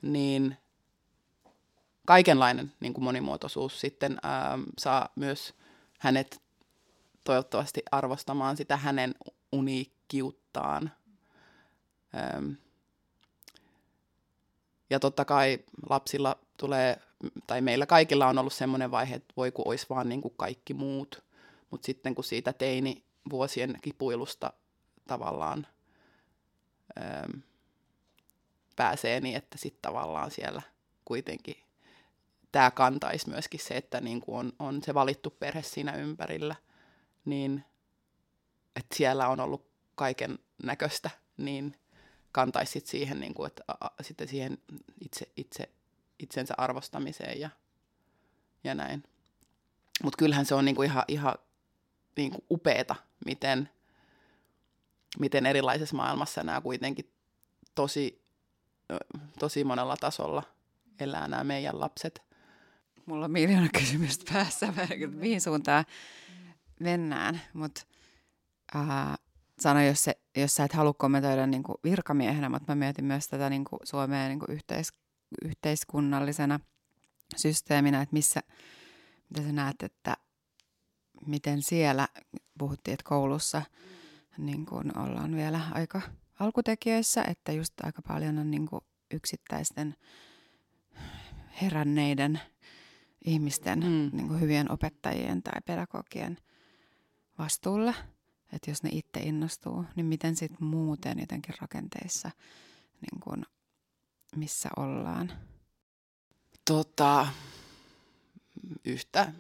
niin 0.02 0.58
kaikenlainen 2.06 2.72
niin 2.80 2.94
kuin 2.94 3.04
monimuotoisuus 3.04 3.80
sitten 3.80 4.18
ää, 4.24 4.60
saa 4.78 5.10
myös 5.16 5.54
hänet 6.00 6.42
toivottavasti 7.24 7.84
arvostamaan 7.92 8.58
sitä 8.58 8.78
hänen 8.78 9.16
uniikkiuttaan. 9.52 10.92
Öm, 12.36 12.56
ja 14.90 15.00
totta 15.00 15.26
kai 15.26 15.60
lapsilla 15.90 16.38
tulee, 16.58 16.98
tai 17.48 17.62
meillä 17.62 17.86
kaikilla 17.86 18.28
on 18.28 18.38
ollut 18.38 18.54
semmoinen 18.54 18.92
vaihe, 18.92 19.16
että 19.16 19.34
voi 19.38 19.52
kun 19.52 19.68
olisi 19.68 19.86
vaan 19.90 20.10
niin 20.10 20.22
kuin 20.22 20.34
kaikki 20.38 20.74
muut. 20.74 21.24
Mutta 21.72 21.86
sitten 21.86 22.16
kun 22.16 22.24
siitä 22.24 22.54
teini 22.54 23.04
vuosien 23.30 23.80
kipuilusta 23.82 24.54
tavallaan 25.08 25.68
öm, 26.98 27.42
pääsee 28.76 29.20
niin, 29.20 29.36
että 29.36 29.58
sitten 29.58 29.82
tavallaan 29.82 30.32
siellä 30.32 30.62
kuitenkin 31.06 31.66
tämä 32.56 32.72
kantaisi 32.72 33.30
myöskin 33.30 33.60
se, 33.60 33.74
että 33.78 34.02
niin 34.02 34.22
kuin 34.22 34.38
on, 34.38 34.54
on 34.60 34.84
se 34.84 34.94
valittu 34.94 35.30
perhe 35.30 35.62
siinä 35.62 35.96
ympärillä, 35.96 36.56
niin 37.26 37.64
että 38.76 38.96
siellä 38.96 39.28
on 39.28 39.40
ollut 39.40 39.68
kaiken 39.96 40.40
näköistä, 40.64 41.10
niin 41.38 41.80
kantaisi 42.32 42.82
siihen, 42.86 43.20
niin 43.20 43.34
kuin, 43.34 43.48
että 43.48 43.64
a, 43.82 43.90
sitten 44.02 44.28
siihen 44.28 44.58
itse, 45.02 45.30
itse, 45.38 45.70
itsensä 46.20 46.54
arvostamiseen 46.58 47.40
ja, 47.40 47.50
ja 48.64 48.76
näin. 48.76 49.04
Mutta 50.04 50.18
kyllähän 50.18 50.46
se 50.46 50.56
on 50.56 50.66
niin 50.66 50.76
kuin 50.76 50.86
ihan, 50.86 51.04
ihan 51.08 51.36
niin 52.16 52.32
kuin 52.32 52.46
upeeta, 52.52 52.96
miten, 53.26 53.70
miten 55.20 55.46
erilaisessa 55.46 55.96
maailmassa 55.96 56.44
nämä 56.44 56.62
kuitenkin 56.62 57.12
tosi, 57.76 58.22
tosi 59.40 59.64
monella 59.64 59.98
tasolla 59.98 60.44
elää 61.00 61.28
nämä 61.28 61.44
meidän 61.44 61.80
lapset. 61.80 62.22
Mulla 63.06 63.26
on 63.26 63.32
miljoona 63.32 63.70
kysymystä 63.80 64.34
päässä, 64.34 64.74
mihin 65.12 65.42
suuntaan 65.42 65.86
mennään, 66.80 67.42
mutta 67.54 67.82
uh, 68.76 69.16
sano, 69.60 69.82
jos, 69.82 70.04
se, 70.04 70.18
jos 70.38 70.56
sä 70.56 70.64
et 70.64 70.74
halua 70.74 70.94
kommentoida 70.94 71.48
niin 71.48 71.64
kuin 71.64 71.78
virkamiehenä, 71.84 72.50
mutta 72.50 72.72
mä 72.72 72.76
mietin 72.76 73.06
myös 73.06 73.28
tätä 73.28 73.50
niin 73.50 73.66
kuin 73.66 73.80
Suomeen 73.84 74.30
niin 74.30 74.40
kuin 74.40 74.52
yhteis, 74.52 74.94
yhteiskunnallisena 75.46 76.60
systeeminä, 77.36 78.02
että 78.02 78.14
missä, 78.14 78.42
mitä 79.30 79.48
sä 79.48 79.52
näet, 79.52 79.84
että 79.84 80.18
miten 81.26 81.62
siellä 81.62 82.08
puhuttiin, 82.58 82.94
että 82.94 83.10
koulussa 83.10 83.62
niin 84.38 84.66
kuin 84.66 84.98
ollaan 84.98 85.36
vielä 85.36 85.62
aika 85.72 86.02
alkutekijöissä, 86.40 87.24
että 87.24 87.52
just 87.52 87.74
aika 87.84 88.02
paljon 88.02 88.38
on 88.38 88.52
niin 88.52 88.68
kuin 88.68 88.82
yksittäisten 89.12 89.96
heränneiden 91.62 92.40
ihmisten, 93.26 93.80
mm. 93.80 94.10
niin 94.18 94.28
kuin 94.28 94.42
hyvien 94.42 94.72
opettajien 94.72 95.44
tai 95.44 95.62
pedagogien 95.66 96.38
vastuulla. 97.38 97.94
Että 98.54 98.72
jos 98.72 98.84
ne 98.84 98.90
itse 98.94 99.20
innostuu, 99.20 99.86
niin 99.96 100.06
miten 100.06 100.36
sitten 100.36 100.68
muuten 100.68 101.20
jotenkin 101.20 101.56
rakenteissa, 101.62 102.32
niin 103.02 103.20
kuin, 103.24 103.46
missä 104.36 104.70
ollaan? 104.78 105.32
Tota, 106.66 107.28
yhtä 108.86 109.32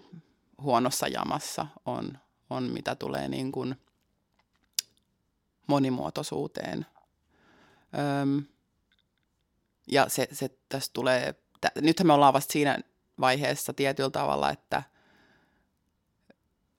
huonossa 0.62 1.08
jamassa 1.08 1.68
on, 1.86 2.18
on 2.50 2.64
mitä 2.64 2.96
tulee 2.96 3.28
niin 3.28 3.52
kuin 3.52 3.76
monimuotoisuuteen. 5.68 6.86
Öm, 8.22 8.44
ja 9.92 10.10
se, 10.10 10.28
se 10.32 10.50
tässä 10.70 10.92
tulee, 10.94 11.34
t- 11.62 11.82
nythän 11.82 12.08
me 12.08 12.14
ollaan 12.14 12.34
vasta 12.34 12.52
siinä 12.52 12.80
vaiheessa 13.20 13.74
tietyllä 13.74 14.10
tavalla, 14.10 14.50
että 14.50 14.84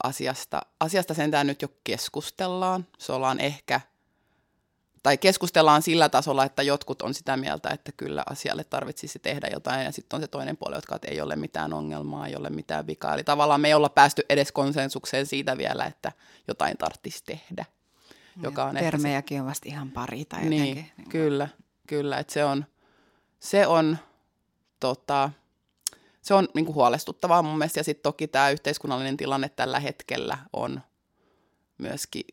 asiasta, 0.02 0.62
asiasta 0.80 1.14
sentään 1.14 1.46
nyt 1.46 1.62
jo 1.62 1.68
keskustellaan. 1.84 2.86
Se 2.98 3.12
ollaan 3.12 3.40
ehkä– 3.40 3.80
tai 5.06 5.18
keskustellaan 5.18 5.82
sillä 5.82 6.08
tasolla, 6.08 6.44
että 6.44 6.62
jotkut 6.62 7.02
on 7.02 7.14
sitä 7.14 7.36
mieltä, 7.36 7.70
että 7.70 7.92
kyllä 7.92 8.22
asialle 8.30 8.64
tarvitsisi 8.64 9.18
tehdä 9.18 9.48
jotain, 9.52 9.84
ja 9.84 9.92
sitten 9.92 10.16
on 10.16 10.20
se 10.22 10.28
toinen 10.28 10.56
puoli, 10.56 10.74
jotka 10.74 10.98
ei 11.08 11.20
ole 11.20 11.36
mitään 11.36 11.72
ongelmaa, 11.72 12.26
ei 12.26 12.36
ole 12.36 12.50
mitään 12.50 12.86
vikaa. 12.86 13.14
Eli 13.14 13.24
tavallaan 13.24 13.60
me 13.60 13.68
ei 13.68 13.74
olla 13.74 13.88
päästy 13.88 14.22
edes 14.28 14.52
konsensukseen 14.52 15.26
siitä 15.26 15.58
vielä, 15.58 15.84
että 15.84 16.12
jotain 16.48 16.76
tarvitsisi 16.76 17.24
tehdä. 17.24 17.64
Joka 18.42 18.64
on 18.64 18.74
termejäkin 18.74 19.38
se... 19.38 19.40
on 19.42 19.48
vasta 19.48 19.68
ihan 19.68 19.90
pari 19.90 20.24
tai 20.24 20.44
niin, 20.44 20.68
jotenkin. 20.68 20.92
Niin 20.96 21.08
kyllä, 21.08 21.48
kyllä, 21.86 22.18
että 22.18 22.32
se 22.32 22.44
on, 22.44 22.64
se 23.40 23.66
on, 23.66 23.98
tota, 24.80 25.30
se 26.26 26.34
on 26.34 26.48
niin 26.54 26.64
kuin 26.64 26.74
huolestuttavaa 26.74 27.42
mun 27.42 27.58
mielestä, 27.58 27.80
ja 27.80 27.84
sitten 27.84 28.02
toki 28.02 28.28
tämä 28.28 28.50
yhteiskunnallinen 28.50 29.16
tilanne 29.16 29.48
tällä 29.48 29.80
hetkellä 29.80 30.38
on 30.52 30.80
myöskin 31.78 32.24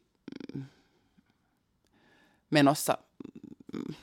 menossa. 2.50 2.98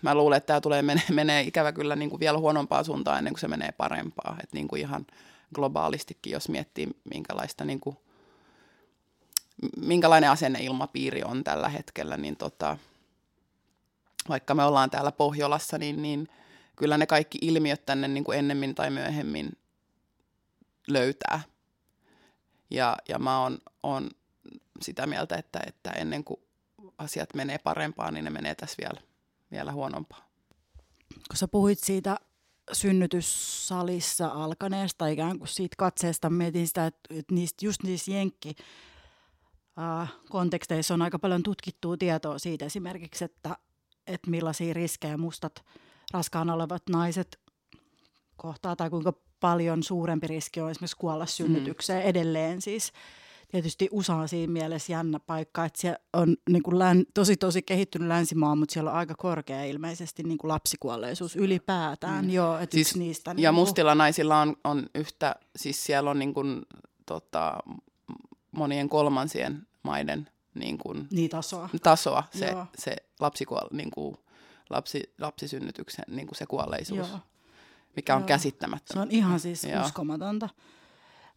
Mä 0.02 0.14
luulen, 0.14 0.36
että 0.36 0.46
tämä 0.46 0.60
tulee 0.60 0.82
menee, 0.82 1.04
menee 1.10 1.42
ikävä 1.42 1.72
kyllä 1.72 1.96
niin 1.96 2.10
kuin 2.10 2.20
vielä 2.20 2.38
huonompaan 2.38 2.84
suuntaan 2.84 3.18
ennen 3.18 3.32
kuin 3.32 3.40
se 3.40 3.48
menee 3.48 3.72
parempaa. 3.72 4.36
Että 4.42 4.56
niin 4.56 4.68
kuin 4.68 4.80
ihan 4.80 5.06
globaalistikin, 5.54 6.32
jos 6.32 6.48
miettii 6.48 6.88
minkälaista 7.14 7.64
niin 7.64 7.80
kuin, 7.80 7.96
minkälainen 9.76 10.30
asenneilmapiiri 10.30 11.22
on 11.22 11.44
tällä 11.44 11.68
hetkellä, 11.68 12.16
niin 12.16 12.36
tota, 12.36 12.78
vaikka 14.28 14.54
me 14.54 14.64
ollaan 14.64 14.90
täällä 14.90 15.12
Pohjolassa, 15.12 15.78
niin, 15.78 16.02
niin 16.02 16.28
kyllä 16.76 16.98
ne 16.98 17.06
kaikki 17.06 17.38
ilmiöt 17.40 17.86
tänne 17.86 18.08
niin 18.08 18.24
kuin 18.24 18.38
ennemmin 18.38 18.74
tai 18.74 18.90
myöhemmin 18.90 19.59
löytää. 20.92 21.40
Ja, 22.70 22.96
ja 23.08 23.18
mä 23.18 23.42
oon, 23.42 23.58
oon 23.82 24.10
sitä 24.82 25.06
mieltä, 25.06 25.36
että, 25.36 25.60
että 25.66 25.90
ennen 25.90 26.24
kuin 26.24 26.40
asiat 26.98 27.34
menee 27.34 27.58
parempaan, 27.58 28.14
niin 28.14 28.24
ne 28.24 28.30
menee 28.30 28.54
tässä 28.54 28.76
vielä, 28.80 29.00
vielä 29.50 29.72
huonompaan. 29.72 30.22
Kun 31.14 31.36
sä 31.36 31.48
puhuit 31.48 31.78
siitä 31.78 32.16
synnytyssalissa 32.72 34.26
alkaneesta 34.26 35.06
ikään 35.06 35.38
kuin 35.38 35.48
siitä 35.48 35.74
katseesta, 35.78 36.30
mietin 36.30 36.68
sitä, 36.68 36.86
että 36.86 37.34
niistä, 37.34 37.66
just 37.66 37.82
niissä 37.82 38.10
jenkki 38.12 38.54
konteksteissa 40.30 40.94
on 40.94 41.02
aika 41.02 41.18
paljon 41.18 41.42
tutkittua 41.42 41.96
tietoa 41.96 42.38
siitä 42.38 42.64
esimerkiksi, 42.64 43.24
että, 43.24 43.56
että 44.06 44.30
millaisia 44.30 44.74
riskejä 44.74 45.16
mustat 45.16 45.64
raskaana 46.12 46.54
olevat 46.54 46.82
naiset 46.90 47.40
kohtaa 48.36 48.76
tai 48.76 48.90
kuinka 48.90 49.12
paljon 49.40 49.82
suurempi 49.82 50.26
riski 50.26 50.60
on 50.60 50.70
esimerkiksi 50.70 50.96
kuolla 50.96 51.26
synnytykseen 51.26 52.02
mm. 52.02 52.08
edelleen 52.08 52.60
siis 52.60 52.92
tietysti 53.50 53.88
USA 53.90 54.14
on 54.14 54.28
siinä 54.28 54.52
mielessä 54.52 54.92
jännä 54.92 55.20
paikka, 55.20 55.64
että 55.64 55.80
siellä 55.80 55.98
on 56.12 56.36
niin 56.48 56.62
kuin 56.62 56.78
län, 56.78 57.04
tosi 57.14 57.36
tosi 57.36 57.62
kehittynyt 57.62 58.08
länsimaa, 58.08 58.54
mutta 58.54 58.72
siellä 58.72 58.90
on 58.90 58.96
aika 58.96 59.14
korkea 59.14 59.64
ilmeisesti 59.64 60.22
niin 60.22 60.38
kuin 60.38 60.48
lapsikuolleisuus 60.48 61.36
ylipäätään. 61.36 62.24
Mm. 62.24 62.30
Joo, 62.30 62.58
että 62.58 62.74
siis, 62.74 62.96
niistä, 62.96 63.34
niin 63.34 63.42
ja 63.42 63.50
kuin... 63.50 63.60
mustilla 63.60 63.94
naisilla 63.94 64.40
on, 64.40 64.56
on 64.64 64.86
yhtä, 64.94 65.36
siis 65.56 65.84
siellä 65.84 66.10
on 66.10 66.18
niin 66.18 66.34
kuin, 66.34 66.62
tota, 67.06 67.58
monien 68.52 68.88
kolmansien 68.88 69.66
maiden 69.82 70.28
niin 70.54 70.78
kuin, 70.78 71.08
niin 71.10 71.30
tasoa, 71.30 71.68
tasoa 71.82 72.24
se, 72.34 72.54
se 72.78 72.96
lapsikuol, 73.20 73.68
niin 73.72 73.90
kuin, 73.90 74.16
lapsi, 74.70 75.14
lapsisynnytyksen 75.18 76.04
niin 76.08 76.26
kuin 76.26 76.38
se 76.38 76.46
kuolleisuus. 76.46 77.08
Joo. 77.08 77.20
Mikä 78.00 78.14
on 78.14 78.22
Joo. 78.22 78.28
käsittämätöntä. 78.28 78.94
Se 78.94 79.00
on 79.00 79.10
ihan 79.10 79.40
siis 79.40 79.64
Joo. 79.64 79.84
uskomatonta. 79.84 80.48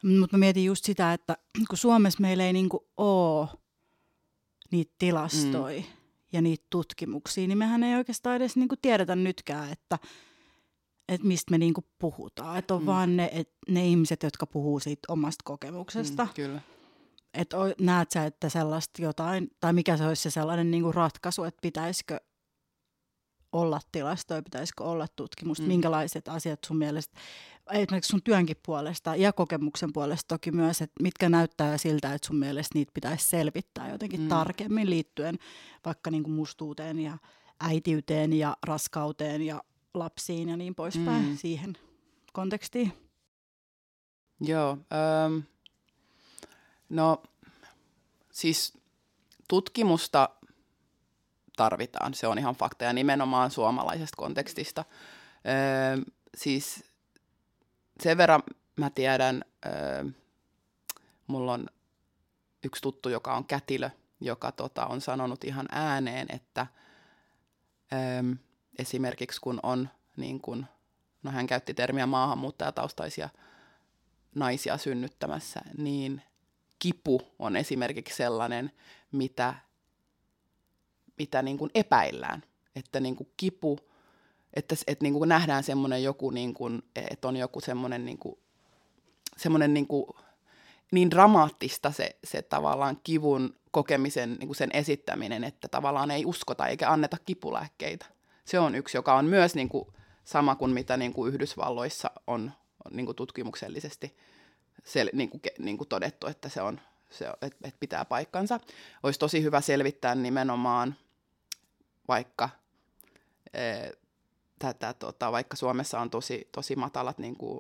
Mutta 0.04 0.38
mä 0.38 0.40
mietin 0.40 0.66
just 0.66 0.86
sitä, 0.86 1.14
että 1.14 1.38
kun 1.70 1.78
Suomessa 1.78 2.22
meillä 2.22 2.46
ei 2.46 2.54
niinku 2.54 2.88
ole 2.98 3.48
niitä 4.72 4.94
tilastoja 5.00 5.80
mm. 5.80 5.86
ja 6.34 6.42
niitä 6.42 6.66
tutkimuksia, 6.70 7.48
niin 7.48 7.58
mehän 7.58 7.84
ei 7.84 7.96
oikeastaan 7.96 8.36
edes 8.36 8.56
niinku 8.56 8.76
tiedetä 8.82 9.16
nytkään, 9.16 9.72
että 9.72 10.00
et 11.10 11.24
mistä 11.24 11.52
me 11.52 11.58
niinku 11.58 11.84
puhutaan. 12.00 12.58
Että 12.58 12.74
on 12.74 12.82
mm. 12.82 12.86
vaan 12.86 13.18
ne, 13.18 13.30
et 13.34 13.50
ne 13.70 13.88
ihmiset, 13.88 14.24
jotka 14.24 14.46
puhuu 14.46 14.80
siitä 14.80 15.00
omasta 15.08 15.42
kokemuksesta. 15.44 16.24
Mm, 16.24 16.34
kyllä. 16.36 16.62
Että 17.34 17.58
näet 17.82 18.12
sä, 18.12 18.26
että 18.26 18.50
sellaista 18.50 19.02
jotain, 19.02 19.48
tai 19.60 19.74
mikä 19.74 19.98
se 19.98 20.08
olisi 20.08 20.22
se 20.22 20.30
sellainen 20.30 20.72
niinku 20.72 20.92
ratkaisu, 20.92 21.44
että 21.44 21.62
pitäisikö 21.62 22.20
olla 23.54 23.80
tilastoja, 23.92 24.44
pitäisikö 24.44 24.84
olla 24.84 25.08
tutkimusta, 25.16 25.64
mm. 25.64 25.68
minkälaiset 25.68 26.28
asiat 26.28 26.60
sun 26.66 26.78
mielestä 26.78 27.20
esimerkiksi 27.72 28.10
sun 28.10 28.24
työnkin 28.24 28.58
puolesta 28.66 29.16
ja 29.16 29.34
kokemuksen 29.34 29.94
puolesta 29.94 30.28
toki 30.28 30.52
myös, 30.52 30.82
että 30.82 31.04
mitkä 31.04 31.30
näyttää 31.30 31.78
siltä, 31.78 32.14
että 32.14 32.28
sun 32.28 32.36
mielestä 32.36 32.72
niitä 32.74 32.92
pitäisi 32.94 33.30
selvittää 33.30 33.92
jotenkin 33.92 34.22
mm. 34.22 34.28
tarkemmin 34.28 34.90
liittyen 34.90 35.40
vaikka 35.86 36.12
niin 36.12 36.24
kuin 36.24 36.34
mustuuteen 36.34 37.00
ja 37.00 37.18
äitiyteen 37.60 38.34
ja 38.34 38.58
raskauteen 38.68 39.42
ja 39.42 39.64
lapsiin 39.94 40.50
ja 40.50 40.58
niin 40.58 40.76
poispäin 40.76 41.26
mm. 41.26 41.38
siihen 41.38 41.78
kontekstiin. 42.34 42.94
Joo, 44.42 44.72
ähm, 44.72 45.40
no 46.90 47.24
siis 48.32 48.78
tutkimusta 49.48 50.30
tarvitaan, 51.56 52.14
se 52.14 52.28
on 52.28 52.38
ihan 52.38 52.56
fakta 52.56 52.84
ja 52.84 52.94
nimenomaan 52.94 53.52
suomalaisesta 53.52 54.18
kontekstista. 54.18 54.86
Öö, 55.48 56.04
siis 56.38 56.84
sen 58.00 58.18
verran 58.18 58.44
mä 58.76 58.90
tiedän, 58.90 59.42
öö, 59.66 60.06
mulla 61.28 61.54
on 61.54 61.68
yksi 62.64 62.82
tuttu, 62.82 63.10
joka 63.10 63.34
on 63.34 63.46
kätilö, 63.46 63.90
joka 64.22 64.52
tota, 64.52 64.86
on 64.86 65.02
sanonut 65.02 65.44
ihan 65.44 65.66
ääneen, 65.72 66.28
että 66.30 66.68
öö, 67.94 68.00
esimerkiksi 68.80 69.42
kun 69.42 69.60
on 69.64 69.90
niin 70.18 70.42
kun, 70.42 70.66
no 71.24 71.32
hän 71.32 71.48
käytti 71.48 71.74
termiä 71.74 72.06
maahanmuuttajataustaisia 72.06 73.30
naisia 74.36 74.78
synnyttämässä, 74.78 75.62
niin 75.78 76.22
kipu 76.80 77.22
on 77.40 77.56
esimerkiksi 77.56 78.16
sellainen, 78.16 78.72
mitä, 79.12 79.56
mitä 81.18 81.42
niin 81.42 81.58
kuin 81.58 81.72
epäillään. 81.76 82.44
Että 82.76 83.00
niin 83.00 83.16
kuin 83.16 83.30
kipu 83.38 83.80
että, 84.54 84.76
että 84.88 85.04
niin 85.04 85.14
kuin 85.14 85.30
nähdään 85.30 85.64
semmoinen 85.64 86.04
joku, 86.04 86.30
niin 86.30 86.54
kuin, 86.54 86.84
että 87.12 87.28
on 87.28 87.38
joku 87.38 87.62
semmoinen, 87.62 88.06
niin 88.06 88.18
kuin, 88.18 88.38
semmoinen 89.38 89.74
niin, 89.74 89.88
kuin, 89.88 90.06
niin 90.92 91.12
dramaattista 91.12 91.92
se, 91.92 92.16
se 92.24 92.42
tavallaan 92.42 92.98
kivun 93.04 93.56
kokemisen 93.72 94.34
niin 94.34 94.48
kuin 94.48 94.56
sen 94.56 94.70
esittäminen, 94.74 95.44
että 95.44 95.68
tavallaan 95.68 96.12
ei 96.12 96.26
uskota 96.26 96.68
eikä 96.68 96.92
anneta 96.92 97.18
kipulääkkeitä. 97.26 98.06
Se 98.46 98.60
on 98.60 98.76
yksi, 98.76 98.98
joka 98.98 99.16
on 99.16 99.26
myös 99.26 99.56
niin 99.56 99.70
kuin, 99.70 99.88
sama 100.24 100.56
kuin 100.56 100.72
mitä 100.72 100.98
niin 100.98 101.14
kuin 101.14 101.34
Yhdysvalloissa 101.34 102.12
on, 102.28 102.52
on 102.86 102.96
niin 102.96 103.06
kuin 103.06 103.16
tutkimuksellisesti 103.16 104.18
sel, 104.84 105.10
niin 105.14 105.30
kuin, 105.30 105.42
niin 105.60 105.78
kuin 105.78 105.88
todettu, 105.88 106.28
että 106.28 106.50
se 106.50 106.62
on, 106.62 106.82
se, 107.10 107.26
että, 107.26 107.58
että 107.64 107.80
pitää 107.80 108.06
paikkansa. 108.06 108.60
Olisi 109.04 109.20
tosi 109.20 109.44
hyvä 109.44 109.62
selvittää 109.62 110.16
nimenomaan 110.16 110.96
vaikka 112.08 112.50
e, 113.54 113.90
tätä, 114.60 114.94
tota, 114.94 115.32
vaikka 115.32 115.56
Suomessa 115.58 116.00
on 116.00 116.10
tosi, 116.10 116.50
tosi 116.52 116.76
matalat 116.76 117.18
niin 117.18 117.38
kuin, 117.38 117.60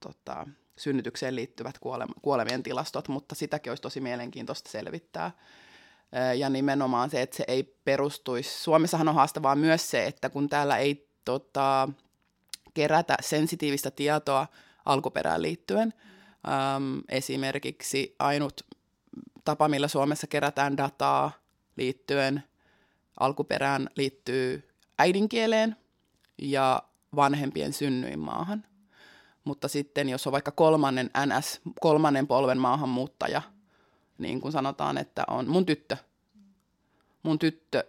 tota, 0.00 0.46
synnytykseen 0.76 1.36
liittyvät 1.36 1.78
kuolemien 2.22 2.62
tilastot, 2.62 3.08
mutta 3.08 3.34
sitäkin 3.34 3.70
olisi 3.70 3.82
tosi 3.82 4.00
mielenkiintoista 4.00 4.70
selvittää. 4.70 5.30
Ja 6.38 6.48
nimenomaan 6.50 7.10
se, 7.10 7.22
että 7.22 7.36
se 7.36 7.44
ei 7.48 7.62
perustuisi. 7.84 8.62
Suomessahan 8.62 9.08
on 9.08 9.14
haastavaa 9.14 9.56
myös 9.56 9.90
se, 9.90 10.06
että 10.06 10.30
kun 10.30 10.48
täällä 10.48 10.76
ei 10.76 11.08
tota, 11.24 11.88
kerätä 12.74 13.16
sensitiivistä 13.20 13.90
tietoa 13.90 14.46
alkuperään 14.84 15.42
liittyen, 15.42 15.94
äm, 16.76 17.02
esimerkiksi 17.08 18.14
ainut 18.18 18.66
tapa, 19.44 19.68
millä 19.68 19.88
Suomessa 19.88 20.26
kerätään 20.26 20.76
dataa 20.76 21.32
liittyen 21.76 22.42
alkuperään 23.20 23.88
liittyy 23.96 24.68
äidinkieleen 24.98 25.76
ja 26.42 26.82
vanhempien 27.16 27.72
synnyinmaahan. 27.72 28.64
Mutta 29.44 29.68
sitten 29.68 30.08
jos 30.08 30.26
on 30.26 30.32
vaikka 30.32 30.50
kolmannen 30.50 31.10
NS, 31.26 31.60
kolmannen 31.80 32.26
polven 32.26 32.58
maahanmuuttaja, 32.58 33.42
niin 34.18 34.40
kuin 34.40 34.52
sanotaan, 34.52 34.98
että 34.98 35.24
on 35.28 35.48
mun 35.48 35.66
tyttö, 35.66 35.96
mun 37.22 37.38
tyttö, 37.38 37.84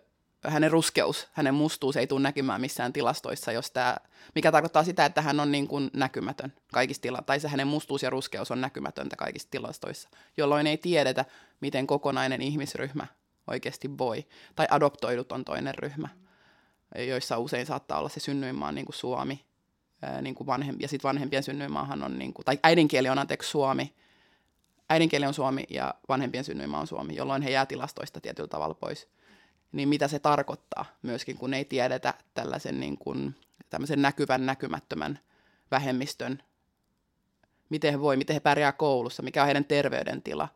hänen 0.48 0.72
ruskeus, 0.72 1.28
hänen 1.32 1.54
mustuus 1.54 1.98
ei 1.98 2.08
tule 2.08 2.22
näkymään 2.22 2.62
missään 2.62 2.94
tilastoissa, 2.94 3.52
jos 3.52 3.72
tämä, 3.72 3.98
mikä 4.36 4.52
tarkoittaa 4.52 4.84
sitä, 4.84 5.06
että 5.06 5.22
hän 5.22 5.40
on 5.40 5.52
niin 5.52 5.68
kuin 5.68 5.90
näkymätön 5.94 6.54
kaikissa 6.74 7.02
tila, 7.02 7.22
tai 7.26 7.40
se 7.40 7.48
hänen 7.48 7.68
mustuus 7.68 8.04
ja 8.04 8.10
ruskeus 8.10 8.52
on 8.52 8.62
näkymätöntä 8.62 9.16
kaikissa 9.16 9.48
tilastoissa, 9.52 10.10
jolloin 10.38 10.68
ei 10.68 10.78
tiedetä, 10.78 11.26
miten 11.62 11.88
kokonainen 11.88 12.42
ihmisryhmä 12.42 13.08
oikeasti 13.52 13.98
voi. 13.98 14.26
Tai 14.56 14.68
adoptoidut 14.70 15.32
on 15.32 15.46
toinen 15.46 15.76
ryhmä, 15.76 16.10
joissa 17.08 17.38
usein 17.38 17.66
saattaa 17.66 18.00
olla 18.00 18.10
se 18.10 18.20
synnyinmaa 18.20 18.72
niin 18.72 18.86
kuin 18.86 18.96
Suomi, 18.96 19.46
niin 20.22 20.36
kuin 20.36 20.48
vanhempi, 20.48 20.84
ja 20.84 20.88
sitten 20.88 21.08
vanhempien 21.08 21.44
synnyinmaahan 21.44 22.04
on, 22.04 22.20
niin 22.20 22.34
kuin, 22.34 22.46
tai 22.46 22.60
äidinkieli 22.64 23.10
on 23.10 23.20
anteeksi 23.20 23.50
Suomi, 23.50 23.94
äidinkieli 24.90 25.26
on 25.26 25.34
Suomi 25.34 25.64
ja 25.70 25.94
vanhempien 26.10 26.44
synnyinmaa 26.44 26.82
on 26.82 26.88
Suomi, 26.88 27.16
jolloin 27.16 27.42
he 27.42 27.50
jää 27.50 27.66
tilastoista 27.66 28.22
tietyllä 28.22 28.48
tavalla 28.48 28.74
pois. 28.74 29.08
Niin 29.72 29.90
mitä 29.90 30.08
se 30.08 30.20
tarkoittaa 30.20 30.86
myöskin, 31.02 31.38
kun 31.38 31.54
ei 31.54 31.66
tiedetä 31.66 32.14
tällaisen 32.34 32.80
niin 32.80 32.98
kuin, 32.98 33.36
tämmöisen 33.70 34.02
näkyvän, 34.02 34.46
näkymättömän 34.46 35.20
vähemmistön, 35.72 36.44
miten 37.70 37.92
he 37.92 38.00
voi, 38.00 38.18
miten 38.18 38.34
he 38.34 38.40
pärjää 38.40 38.72
koulussa, 38.72 39.24
mikä 39.24 39.42
on 39.42 39.46
heidän 39.46 39.66
terveydentila 39.66 40.48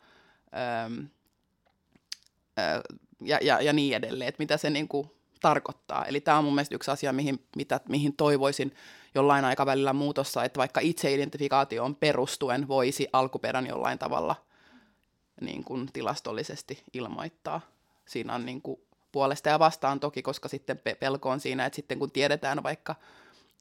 ja, 3.22 3.40
ja, 3.42 3.62
ja 3.62 3.74
niin 3.74 3.96
edelleen, 3.96 4.28
että 4.28 4.42
mitä 4.44 4.58
se 4.58 4.70
niin 4.70 4.88
kuin, 4.88 5.12
tarkoittaa. 5.42 6.06
Eli 6.06 6.22
tämä 6.22 6.38
on 6.38 6.44
mun 6.44 6.56
mielestä 6.56 6.76
yksi 6.76 6.92
asia, 6.92 7.14
mihin, 7.14 7.46
mitä, 7.56 7.80
mihin 7.90 8.16
toivoisin 8.16 8.76
jollain 9.16 9.46
aikavälillä 9.46 9.94
muutossa, 9.94 10.44
että 10.44 10.58
vaikka 10.58 10.80
itseidentifikaatioon 10.80 11.96
perustuen 11.96 12.68
voisi 12.68 13.08
alkuperän 13.14 13.68
jollain 13.68 14.00
tavalla 14.00 14.36
niin 15.42 15.64
kuin 15.64 15.90
tilastollisesti 15.94 16.84
ilmoittaa. 16.94 17.62
Siinä 18.06 18.36
on 18.36 18.46
niin 18.46 18.62
kuin 18.62 18.80
puolesta 19.12 19.50
ja 19.50 19.60
vastaan 19.60 20.00
toki, 20.00 20.22
koska 20.22 20.48
sitten 20.48 20.80
pelko 21.00 21.30
on 21.30 21.40
siinä, 21.40 21.66
että 21.66 21.76
sitten 21.76 22.00
kun 22.00 22.12
tiedetään 22.12 22.64
vaikka 22.64 22.96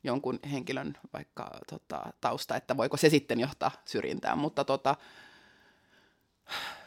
jonkun 0.04 0.38
henkilön 0.52 0.98
vaikka 1.12 1.50
tota, 1.70 2.12
tausta, 2.20 2.56
että 2.56 2.76
voiko 2.76 2.96
se 2.96 3.08
sitten 3.08 3.40
johtaa 3.40 3.70
syrjintään, 3.84 4.38
mutta 4.38 4.64
tota, 4.64 4.96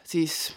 siis 0.03 0.55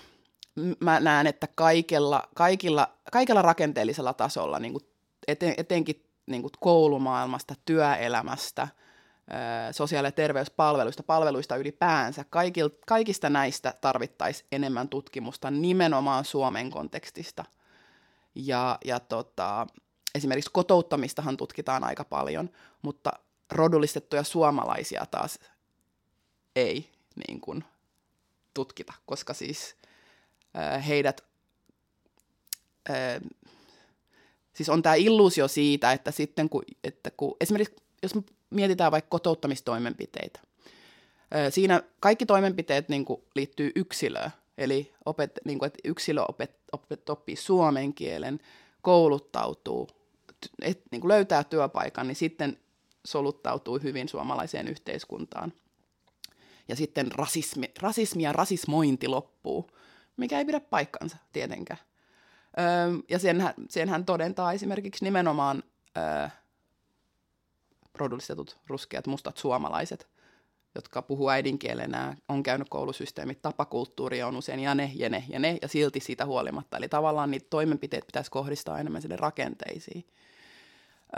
mä 0.81 1.01
näen, 1.01 1.27
että 1.27 1.49
kaikella, 1.55 2.29
kaikilla, 2.35 2.89
kaikilla 3.13 3.43
rakenteellisella 3.43 4.15
tasolla, 4.15 4.59
niin 4.59 4.73
kuin 4.73 4.85
eten, 5.29 5.55
etenkin 5.57 6.07
niin 6.27 6.43
kuin 6.43 6.53
koulumaailmasta, 6.61 7.55
työelämästä, 7.65 8.69
sosiaali- 9.73 10.09
ja 10.09 10.13
terveyspalveluista, 10.13 11.03
palveluista 11.03 11.57
ylipäänsä, 11.57 12.25
kaikil, 12.31 12.71
kaikista 12.87 13.31
näistä 13.31 13.75
tarvittaisiin 13.81 14.47
enemmän 14.53 14.89
tutkimusta 14.89 15.51
nimenomaan 15.51 16.25
Suomen 16.25 16.71
kontekstista. 16.71 17.45
Ja, 18.35 18.79
ja 18.85 19.01
tota, 19.01 19.67
esimerkiksi 20.15 20.51
kotouttamistahan 20.53 21.37
tutkitaan 21.37 21.85
aika 21.85 22.05
paljon, 22.05 22.51
mutta 22.83 23.13
rodullistettuja 23.53 24.23
suomalaisia 24.23 25.07
taas 25.11 25.39
ei 26.57 26.91
niin 27.29 27.41
kuin, 27.41 27.65
tutkita, 28.55 28.93
koska 29.07 29.35
siis 29.35 29.77
heidät, 30.89 31.25
siis 34.53 34.69
on 34.69 34.83
tämä 34.83 34.95
illuusio 34.95 35.49
siitä, 35.49 35.93
että 35.93 36.11
sitten 36.11 36.49
kun, 36.49 36.63
että 36.85 37.11
kun 37.11 37.37
esimerkiksi 37.41 37.77
jos 38.03 38.13
mietitään 38.51 38.93
vaikka 38.93 39.09
kotouttamistoimenpiteitä, 39.09 40.41
siinä 41.51 41.83
kaikki 42.01 42.27
toimenpiteet 42.27 42.89
niin 42.89 43.05
kuin, 43.05 43.23
liittyy 43.35 43.73
yksilöön, 43.77 44.31
eli 44.59 44.93
opet, 45.05 45.39
niin 45.45 45.59
kuin, 45.59 45.67
että 45.67 45.79
yksilö 45.85 46.23
opet, 46.29 46.57
opet, 46.73 47.11
oppii 47.11 47.37
suomen 47.37 47.95
kielen, 47.95 48.41
kouluttautuu, 48.83 49.89
et, 50.63 50.83
niin 50.91 51.01
kuin 51.01 51.09
löytää 51.09 51.45
työpaikan, 51.45 52.09
niin 52.09 52.17
sitten 52.17 52.59
soluttautuu 53.05 53.79
hyvin 53.79 54.09
suomalaiseen 54.09 54.69
yhteiskuntaan. 54.69 55.53
Ja 56.69 56.77
sitten 56.77 57.13
rasismi, 57.13 57.71
rasismi 57.81 58.23
ja 58.23 58.33
rasismointi 58.33 59.09
loppuu 59.09 59.71
mikä 60.21 60.39
ei 60.39 60.45
pidä 60.45 60.61
paikkansa 60.61 61.17
tietenkään. 61.33 61.81
Öö, 62.59 62.99
ja 63.09 63.19
senhän, 63.19 63.55
senhän 63.69 64.05
todentaa 64.05 64.53
esimerkiksi 64.53 65.05
nimenomaan 65.05 65.63
öö, 65.99 66.29
rodullistetut 67.95 68.59
ruskeat 68.67 69.07
mustat 69.07 69.37
suomalaiset, 69.37 70.09
jotka 70.75 71.03
puhuu 71.03 71.29
äidinkielenä, 71.29 72.17
on 72.29 72.43
käynyt 72.43 72.69
koulusysteemit, 72.69 73.43
tapakulttuuri 73.43 74.23
on 74.23 74.37
usein 74.37 74.61
ja 74.61 74.75
ne 74.75 74.93
ja 74.95 75.09
ne 75.09 75.25
ja 75.29 75.39
ne, 75.39 75.59
ja 75.63 75.69
silti 75.69 76.01
siitä 76.01 76.27
huolimatta. 76.27 76.77
Eli 76.77 76.89
tavallaan 76.89 77.31
niitä 77.31 77.47
toimenpiteitä 77.51 78.07
pitäisi 78.07 78.31
kohdistaa 78.31 78.79
enemmän 78.79 79.03
sinne 79.03 79.17
rakenteisiin. 79.17 80.05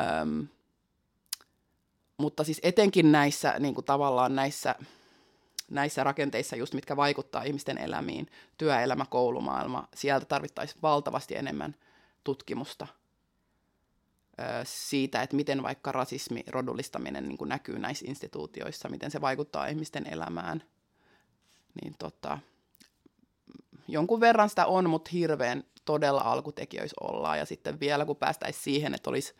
Öm, 0.00 0.48
mutta 2.16 2.44
siis 2.44 2.60
etenkin 2.62 3.12
näissä, 3.12 3.54
niin 3.58 3.74
kuin 3.74 3.84
tavallaan 3.84 4.34
näissä 4.34 4.74
näissä 5.70 6.04
rakenteissa 6.04 6.56
just, 6.56 6.74
mitkä 6.74 6.96
vaikuttaa 6.96 7.42
ihmisten 7.42 7.78
elämiin, 7.78 8.26
työelämä, 8.58 9.06
koulumaailma, 9.10 9.88
sieltä 9.94 10.26
tarvittaisiin 10.26 10.82
valtavasti 10.82 11.36
enemmän 11.36 11.74
tutkimusta 12.24 12.86
ö, 14.40 14.42
siitä, 14.64 15.22
että 15.22 15.36
miten 15.36 15.62
vaikka 15.62 15.92
rasismi, 15.92 16.44
rodullistaminen 16.46 17.28
niin 17.28 17.38
näkyy 17.44 17.78
näissä 17.78 18.04
instituutioissa, 18.08 18.88
miten 18.88 19.10
se 19.10 19.20
vaikuttaa 19.20 19.66
ihmisten 19.66 20.06
elämään. 20.06 20.62
Niin 21.82 21.94
tota, 21.98 22.38
jonkun 23.88 24.20
verran 24.20 24.48
sitä 24.48 24.66
on, 24.66 24.90
mutta 24.90 25.10
hirveän 25.12 25.64
todella 25.84 26.20
alkutekijöissä 26.20 26.96
ollaan. 27.00 27.38
Ja 27.38 27.46
sitten 27.46 27.80
vielä 27.80 28.04
kun 28.04 28.16
päästäisiin 28.16 28.64
siihen, 28.64 28.94
että 28.94 29.10
olisi 29.10 29.34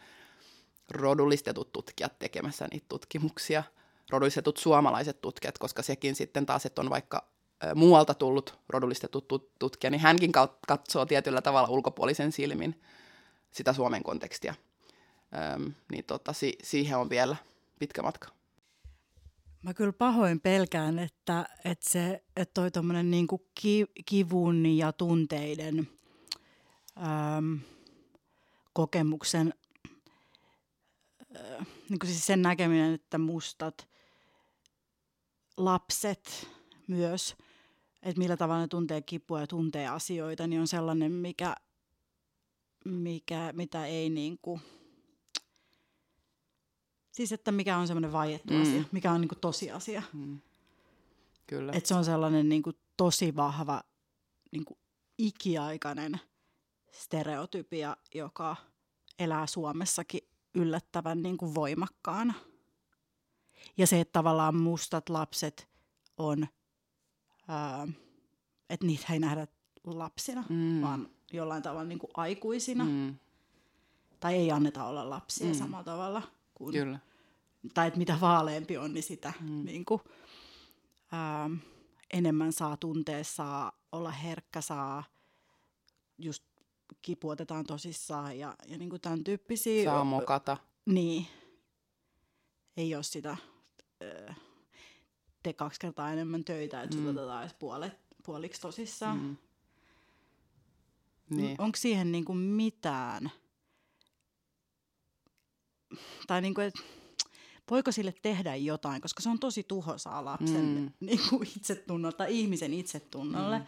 rodullistetut 0.90 1.72
tutkijat 1.72 2.18
tekemässä 2.18 2.68
niitä 2.70 2.86
tutkimuksia– 2.88 3.62
rodullistetut 4.12 4.56
suomalaiset 4.56 5.20
tutkijat, 5.20 5.58
koska 5.58 5.82
sekin 5.82 6.14
sitten 6.14 6.46
taas, 6.46 6.66
että 6.66 6.80
on 6.80 6.90
vaikka 6.90 7.32
muualta 7.74 8.14
tullut 8.14 8.58
rodullistetut 8.68 9.28
tutkija, 9.58 9.90
niin 9.90 10.00
hänkin 10.00 10.32
katsoo 10.66 11.06
tietyllä 11.06 11.42
tavalla 11.42 11.68
ulkopuolisen 11.68 12.32
silmin 12.32 12.82
sitä 13.50 13.72
Suomen 13.72 14.02
kontekstia. 14.02 14.54
Öm, 15.54 15.72
niin 15.92 16.04
tota, 16.04 16.32
si- 16.32 16.58
siihen 16.62 16.98
on 16.98 17.10
vielä 17.10 17.36
pitkä 17.78 18.02
matka. 18.02 18.28
Mä 19.62 19.74
kyllä 19.74 19.92
pahoin 19.92 20.40
pelkään, 20.40 20.98
että, 20.98 21.46
että, 21.64 21.90
se, 21.90 22.24
että 22.36 22.54
toi 22.54 22.70
tommonen 22.70 23.10
niinku 23.10 23.46
ki, 23.60 23.86
kivun 24.06 24.66
ja 24.66 24.92
tunteiden 24.92 25.88
öm, 27.36 27.60
kokemuksen, 28.72 29.54
ö, 31.36 31.62
niin 31.88 31.98
siis 32.04 32.26
sen 32.26 32.42
näkeminen, 32.42 32.94
että 32.94 33.18
mustat 33.18 33.88
lapset 35.56 36.48
myös, 36.86 37.36
että 38.02 38.18
millä 38.18 38.36
tavalla 38.36 38.60
ne 38.60 38.68
tuntee 38.68 39.02
kipua 39.02 39.40
ja 39.40 39.46
tuntee 39.46 39.88
asioita, 39.88 40.46
niin 40.46 40.60
on 40.60 40.68
sellainen, 40.68 41.12
mikä, 41.12 41.54
mikä, 42.84 43.52
mitä 43.52 43.86
ei 43.86 44.10
niin 44.10 44.38
kuin, 44.42 44.60
Siis, 47.12 47.32
että 47.32 47.52
mikä 47.52 47.76
on 47.76 47.86
semmoinen 47.86 48.12
vaiettu 48.12 48.52
Mm. 48.54 48.62
asia, 48.62 48.84
mikä 48.92 49.12
on 49.12 49.20
niin 49.20 49.28
kuin 49.28 49.38
tosiasia. 49.40 50.02
Mm. 50.12 50.40
Kyllä. 51.46 51.72
Että 51.74 51.88
se 51.88 51.94
on 51.94 52.04
sellainen 52.04 52.48
niin 52.48 52.62
kuin 52.62 52.76
tosi 52.96 53.36
vahva 53.36 53.82
niin 54.52 54.64
kuin 54.64 54.78
ikiaikainen 55.18 56.20
stereotypia, 56.92 57.96
joka 58.14 58.56
elää 59.18 59.46
Suomessakin 59.46 60.20
yllättävän 60.54 61.22
niin 61.22 61.36
kuin 61.36 61.54
voimakkaana. 61.54 62.34
Ja 63.76 63.86
se, 63.86 64.00
että 64.00 64.12
tavallaan 64.12 64.56
mustat 64.56 65.08
lapset 65.08 65.68
on, 66.16 66.46
ää, 67.48 67.88
että 68.70 68.86
niitä 68.86 69.12
ei 69.12 69.18
nähdä 69.18 69.46
lapsina, 69.84 70.44
Mm. 70.48 70.82
vaan 70.82 71.08
jollain 71.32 71.62
tavalla 71.62 71.84
niin 71.84 71.98
kuin 71.98 72.10
aikuisina. 72.14 72.84
Mm. 72.84 73.14
Tai 74.20 74.34
ei 74.34 74.50
anneta 74.50 74.84
olla 74.84 75.10
lapsia 75.10 75.46
Mm. 75.48 75.54
samalla 75.54 75.84
tavalla. 75.84 76.22
Kuin, 76.54 76.72
Kyllä. 76.72 76.98
tai 77.74 77.86
että 77.88 77.98
mitä 77.98 78.18
vaaleampi 78.20 78.76
on, 78.78 78.94
niin 78.94 79.02
sitä 79.04 79.32
Mm. 79.40 79.50
mm. 79.50 79.64
niin 79.64 79.84
kuin, 79.84 80.00
ää, 81.12 81.50
enemmän 82.12 82.52
saa 82.52 82.76
tuntea, 82.76 83.24
saa 83.24 83.72
olla 83.92 84.10
herkkä, 84.10 84.60
saa 84.60 85.04
just 86.18 86.44
kipuotetaan 87.02 87.64
tosissaan 87.66 88.38
ja, 88.38 88.54
ja 88.68 88.78
niin 88.78 88.90
kuin 88.90 89.00
tämän 89.02 89.24
tyyppisiä. 89.24 89.90
Saa 89.90 90.04
mokata. 90.04 90.56
Niin. 90.86 91.26
Ei 92.76 92.94
ole 92.94 93.02
sitä, 93.02 93.36
ö, 94.02 94.32
tee 95.42 95.52
kaksi 95.52 95.80
kertaa 95.80 96.12
enemmän 96.12 96.44
töitä, 96.44 96.82
että 96.82 96.96
mm. 96.96 97.06
Otetaan 97.06 97.42
edes 97.42 97.54
puolet, 97.58 97.92
puoliksi 98.26 98.60
tosissaan. 98.60 99.18
Mm. 99.18 99.36
Mm. 101.30 101.36
Niin. 101.36 101.60
Onko 101.60 101.76
siihen 101.76 102.12
niin 102.12 102.24
kuin 102.24 102.38
mitään, 102.38 103.30
tai 106.26 106.40
niin 106.42 106.54
kuin, 106.54 106.66
et, 106.66 106.74
voiko 107.70 107.92
sille 107.92 108.14
tehdä 108.22 108.56
jotain, 108.56 109.02
koska 109.02 109.22
se 109.22 109.28
on 109.28 109.38
tosi 109.38 109.62
tuhoisaa 109.62 110.24
lapsen 110.24 110.64
Mm. 110.64 111.06
niin 111.06 111.20
kuin 111.30 111.48
itsetunnolle 111.56 112.16
tai 112.16 112.38
ihmisen 112.38 112.74
itsetunnolle. 112.74 113.58
Mm. 113.58 113.64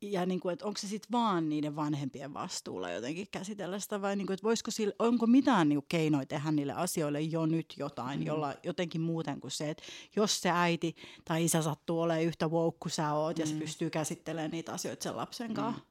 Ja 0.00 0.26
niin 0.26 0.40
kuin, 0.40 0.52
että 0.52 0.66
onko 0.66 0.78
se 0.78 0.88
sitten 0.88 1.12
vaan 1.12 1.48
niiden 1.48 1.76
vanhempien 1.76 2.34
vastuulla 2.34 2.90
jotenkin 2.90 3.26
käsitellä 3.30 3.78
sitä 3.78 4.02
vai 4.02 4.16
niin 4.16 4.26
kuin, 4.26 4.34
että 4.34 4.44
voisiko 4.44 4.70
sille, 4.70 4.94
onko 4.98 5.26
mitään 5.26 5.68
niin 5.68 5.76
kuin 5.76 5.86
keinoja 5.88 6.26
tehdä 6.26 6.50
niille 6.52 6.72
asioille 6.72 7.20
jo 7.20 7.46
nyt 7.46 7.74
jotain, 7.78 8.18
Mm. 8.18 8.22
mm. 8.22 8.26
jolla 8.26 8.54
jotenkin 8.62 9.00
muuten 9.00 9.40
kuin 9.40 9.50
se, 9.50 9.70
että 9.70 9.82
jos 10.16 10.40
se 10.40 10.50
äiti 10.50 10.96
tai 11.24 11.44
isä 11.44 11.62
sattuu 11.62 12.00
olemaan 12.00 12.24
yhtä 12.24 12.48
woke 12.48 12.76
kuin 12.80 12.92
sä 12.92 13.12
oot 13.12 13.36
mm. 13.36 13.40
ja 13.40 13.46
se 13.46 13.52
Mm. 13.54 13.58
pystyy 13.60 13.90
käsittelemään 13.90 14.50
niitä 14.50 14.72
asioita 14.72 15.02
sen 15.02 15.16
lapsen 15.16 15.54
kanssa. 15.54 15.80
Mm. 15.82 15.86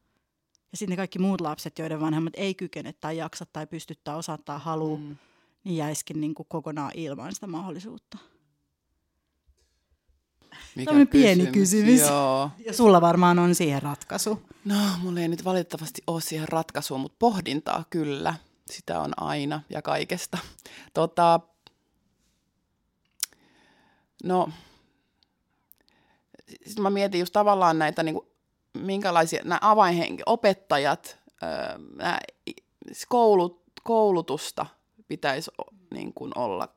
Ja 0.71 0.78
sitten 0.78 0.97
kaikki 0.97 1.19
muut 1.19 1.41
lapset, 1.41 1.80
joiden 1.80 1.99
vanhemmat 1.99 2.34
ei 2.38 2.55
kykene 2.55 2.93
tai 2.93 3.17
jaksa 3.17 3.45
tai 3.53 3.67
pysty 3.67 3.95
tai 4.03 4.15
osaa 4.17 4.38
tai 4.38 4.59
halua, 4.59 4.97
mm. 4.97 5.03
Mm. 5.03 5.15
niin 5.63 5.78
jäisikin 5.78 6.21
niin 6.21 6.34
kuin 6.36 6.47
kokonaan 6.49 6.91
ilman 6.95 7.34
sitä 7.34 7.47
mahdollisuutta. 7.47 8.17
Mikä 10.76 10.86
Tämmönen 10.86 11.07
pieni 11.07 11.47
kysymys. 11.47 12.01
Joo. 12.01 12.51
Ja 12.66 12.74
sulla 12.74 13.01
varmaan 13.01 13.39
on 13.39 13.55
siihen 13.55 13.82
ratkaisu. 13.82 14.41
No, 14.66 14.76
mulla 15.01 15.20
ei 15.20 15.28
nyt 15.28 15.45
valitettavasti 15.45 16.03
ole 16.07 16.22
siihen 16.22 16.49
ratkaisua, 16.49 16.97
mutta 16.97 17.16
pohdintaa 17.20 17.84
kyllä. 17.89 18.36
Sitä 18.72 18.99
on 18.99 19.14
aina 19.18 19.61
ja 19.70 19.82
kaikesta. 19.82 20.38
Tota, 20.93 21.39
no, 24.24 24.49
sitten 26.66 26.84
mä 26.84 26.89
mietin 26.89 27.20
just 27.20 27.34
tavallaan 27.34 27.80
näitä, 27.80 28.03
niin 28.03 28.16
kuin, 28.16 28.28
minkälaisia 28.78 29.41
nämä 29.43 29.59
avainhenki, 29.61 30.24
opettajat, 30.26 31.20
nämä 31.95 32.20
koulut, 33.09 33.64
koulutusta 33.84 34.66
pitäisi 35.07 35.51
niin 35.91 36.14
kuin 36.14 36.32
olla. 36.36 36.68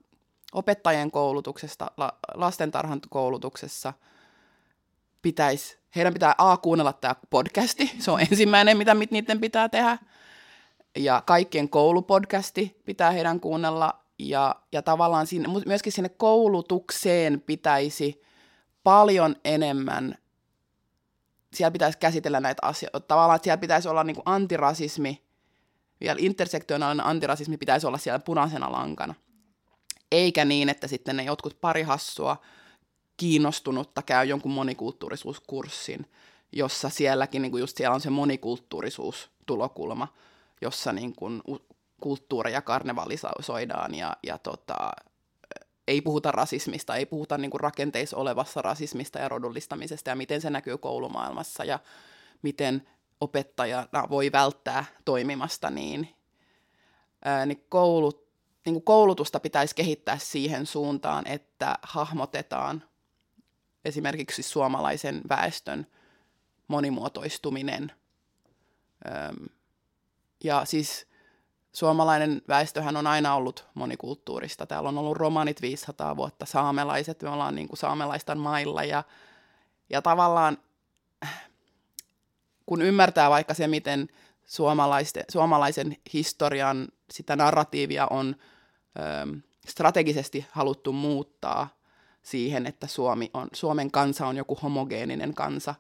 Opettajien 0.52 1.10
koulutuksesta, 1.10 1.90
la, 1.96 2.18
lastentarhan 2.34 3.00
koulutuksessa 3.10 3.92
pitäisi, 5.22 5.78
heidän 5.96 6.12
pitää 6.12 6.34
A 6.38 6.56
kuunnella 6.56 6.92
tämä 6.92 7.14
podcasti, 7.30 7.92
se 7.98 8.10
on 8.10 8.20
ensimmäinen, 8.20 8.76
mitä 8.76 8.94
mit- 8.94 9.10
niiden 9.10 9.40
pitää 9.40 9.68
tehdä. 9.68 9.98
Ja 10.96 11.22
kaikkien 11.26 11.68
koulupodcasti 11.68 12.82
pitää 12.84 13.10
heidän 13.10 13.40
kuunnella. 13.40 14.02
Ja, 14.18 14.56
ja 14.72 14.82
tavallaan 14.82 15.26
sinne, 15.26 15.48
myöskin 15.66 15.92
sinne 15.92 16.08
koulutukseen 16.08 17.40
pitäisi 17.40 18.22
paljon 18.84 19.36
enemmän, 19.44 20.18
siellä 21.54 21.70
pitäisi 21.70 21.98
käsitellä 21.98 22.40
näitä 22.40 22.66
asioita. 22.66 23.00
Tavallaan, 23.00 23.40
siellä 23.42 23.58
pitäisi 23.58 23.88
olla 23.88 24.04
niin 24.04 24.14
kuin 24.14 24.22
antirasismi, 24.26 25.22
vielä 26.00 26.16
intersektionaalinen 26.20 27.06
antirasismi 27.06 27.56
pitäisi 27.56 27.86
olla 27.86 27.98
siellä 27.98 28.18
punaisena 28.18 28.72
lankana. 28.72 29.14
Eikä 30.12 30.44
niin, 30.44 30.68
että 30.68 30.88
sitten 30.88 31.16
ne 31.16 31.22
jotkut 31.22 31.60
pari 31.60 31.82
hassua 31.82 32.36
kiinnostunutta 33.16 34.02
käy 34.02 34.26
jonkun 34.26 34.52
monikulttuurisuuskurssin, 34.52 36.06
jossa 36.52 36.88
sielläkin 36.88 37.42
niin 37.42 37.50
kuin 37.50 37.60
just 37.60 37.76
siellä 37.76 37.94
on 37.94 38.00
se 38.00 38.10
monikulttuurisuus-tulokulma, 38.10 40.08
jossa 40.60 40.92
niin 40.92 41.16
kuin 41.16 41.42
kulttuureja 42.00 42.62
karnevalisoidaan 42.62 43.94
ja, 43.94 44.16
ja 44.22 44.38
tota, 44.38 44.92
ei 45.88 46.00
puhuta 46.00 46.32
rasismista, 46.32 46.96
ei 46.96 47.06
puhuta 47.06 47.38
niin 47.38 47.50
kuin 47.50 47.60
rakenteissa 47.60 48.16
olevassa 48.16 48.62
rasismista 48.62 49.18
ja 49.18 49.28
rodullistamisesta 49.28 50.10
ja 50.10 50.16
miten 50.16 50.40
se 50.40 50.50
näkyy 50.50 50.78
koulumaailmassa 50.78 51.64
ja 51.64 51.78
miten 52.42 52.88
opettajana 53.20 54.08
voi 54.10 54.32
välttää 54.32 54.84
toimimasta 55.04 55.70
niin. 55.70 56.08
Ää, 57.24 57.46
niin 57.46 57.64
koulut, 57.68 58.25
niin 58.66 58.74
kuin 58.74 58.84
koulutusta 58.84 59.40
pitäisi 59.40 59.74
kehittää 59.74 60.18
siihen 60.18 60.66
suuntaan, 60.66 61.26
että 61.26 61.78
hahmotetaan 61.82 62.82
esimerkiksi 63.84 64.42
suomalaisen 64.42 65.20
väestön 65.28 65.86
monimuotoistuminen. 66.68 67.92
Ja 70.44 70.64
siis 70.64 71.06
suomalainen 71.72 72.42
väestöhän 72.48 72.96
on 72.96 73.06
aina 73.06 73.34
ollut 73.34 73.66
monikulttuurista. 73.74 74.66
Täällä 74.66 74.88
on 74.88 74.98
ollut 74.98 75.16
romanit 75.16 75.62
500 75.62 76.16
vuotta, 76.16 76.46
saamelaiset, 76.46 77.22
me 77.22 77.28
ollaan 77.28 77.54
niin 77.54 77.68
kuin 77.68 77.78
saamelaistan 77.78 78.38
mailla 78.38 78.84
ja, 78.84 79.04
ja 79.90 80.02
tavallaan 80.02 80.58
kun 82.66 82.82
ymmärtää 82.82 83.30
vaikka 83.30 83.54
se, 83.54 83.66
miten 83.66 84.08
suomalaisen 85.28 85.96
historian 86.12 86.88
sitä 87.10 87.36
narratiivia 87.36 88.06
on 88.10 88.36
strategisesti 89.66 90.46
haluttu 90.50 90.92
muuttaa 90.92 91.68
siihen, 92.22 92.66
että 92.66 92.86
Suomi 92.86 93.30
on, 93.34 93.48
Suomen 93.52 93.90
kansa 93.90 94.26
on 94.26 94.36
joku 94.36 94.58
homogeeninen 94.62 95.34
kansa, 95.34 95.74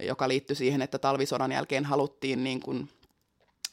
joka 0.00 0.28
liittyy 0.28 0.56
siihen, 0.56 0.82
että 0.82 0.98
talvisodan 0.98 1.52
jälkeen 1.52 1.84
haluttiin 1.84 2.44
niin 2.44 2.60
kuin 2.60 2.88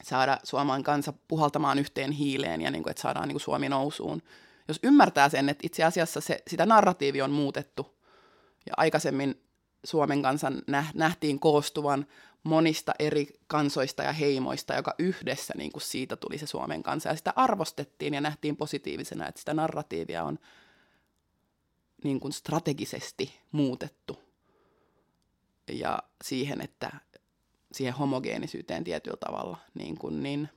saada 0.02 0.38
Suomen 0.42 0.82
kansa 0.82 1.12
puhaltamaan 1.28 1.78
yhteen 1.78 2.12
hiileen 2.12 2.60
ja 2.60 2.70
niin 2.70 2.82
kuin, 2.82 2.90
että 2.90 3.02
saadaan 3.02 3.28
niin 3.28 3.34
kuin 3.34 3.42
Suomi 3.42 3.68
nousuun. 3.68 4.22
Jos 4.68 4.80
ymmärtää 4.82 5.28
sen, 5.28 5.48
että 5.48 5.66
itse 5.66 5.84
asiassa 5.84 6.20
se, 6.20 6.42
sitä 6.48 6.66
narratiivi 6.66 7.22
on 7.22 7.30
muutettu 7.30 7.96
ja 8.66 8.72
aikaisemmin 8.76 9.42
Suomen 9.84 10.22
kansan 10.22 10.62
nähtiin 10.94 11.40
koostuvan 11.40 12.06
monista 12.46 12.92
eri 12.98 13.26
kansoista 13.46 14.02
ja 14.02 14.12
heimoista, 14.12 14.74
joka 14.74 14.94
yhdessä 14.98 15.54
niin 15.56 15.72
kuin 15.72 15.82
siitä 15.82 16.16
tuli 16.16 16.38
se 16.38 16.46
Suomen 16.46 16.82
kansa. 16.82 17.08
Ja 17.08 17.16
sitä 17.16 17.32
arvostettiin 17.36 18.14
ja 18.14 18.20
nähtiin 18.20 18.56
positiivisena, 18.56 19.28
että 19.28 19.38
sitä 19.38 19.54
narratiivia 19.54 20.24
on 20.24 20.38
niin 22.04 22.20
kuin 22.20 22.32
strategisesti 22.32 23.40
muutettu. 23.52 24.20
Ja 25.72 25.98
siihen, 26.24 26.60
että 26.60 26.90
siihen 27.72 27.94
homogeenisyyteen 27.94 28.84
tietyllä 28.84 29.16
tavalla. 29.16 29.58
Niin 29.74 29.98
kuin, 29.98 30.22
niin 30.22 30.48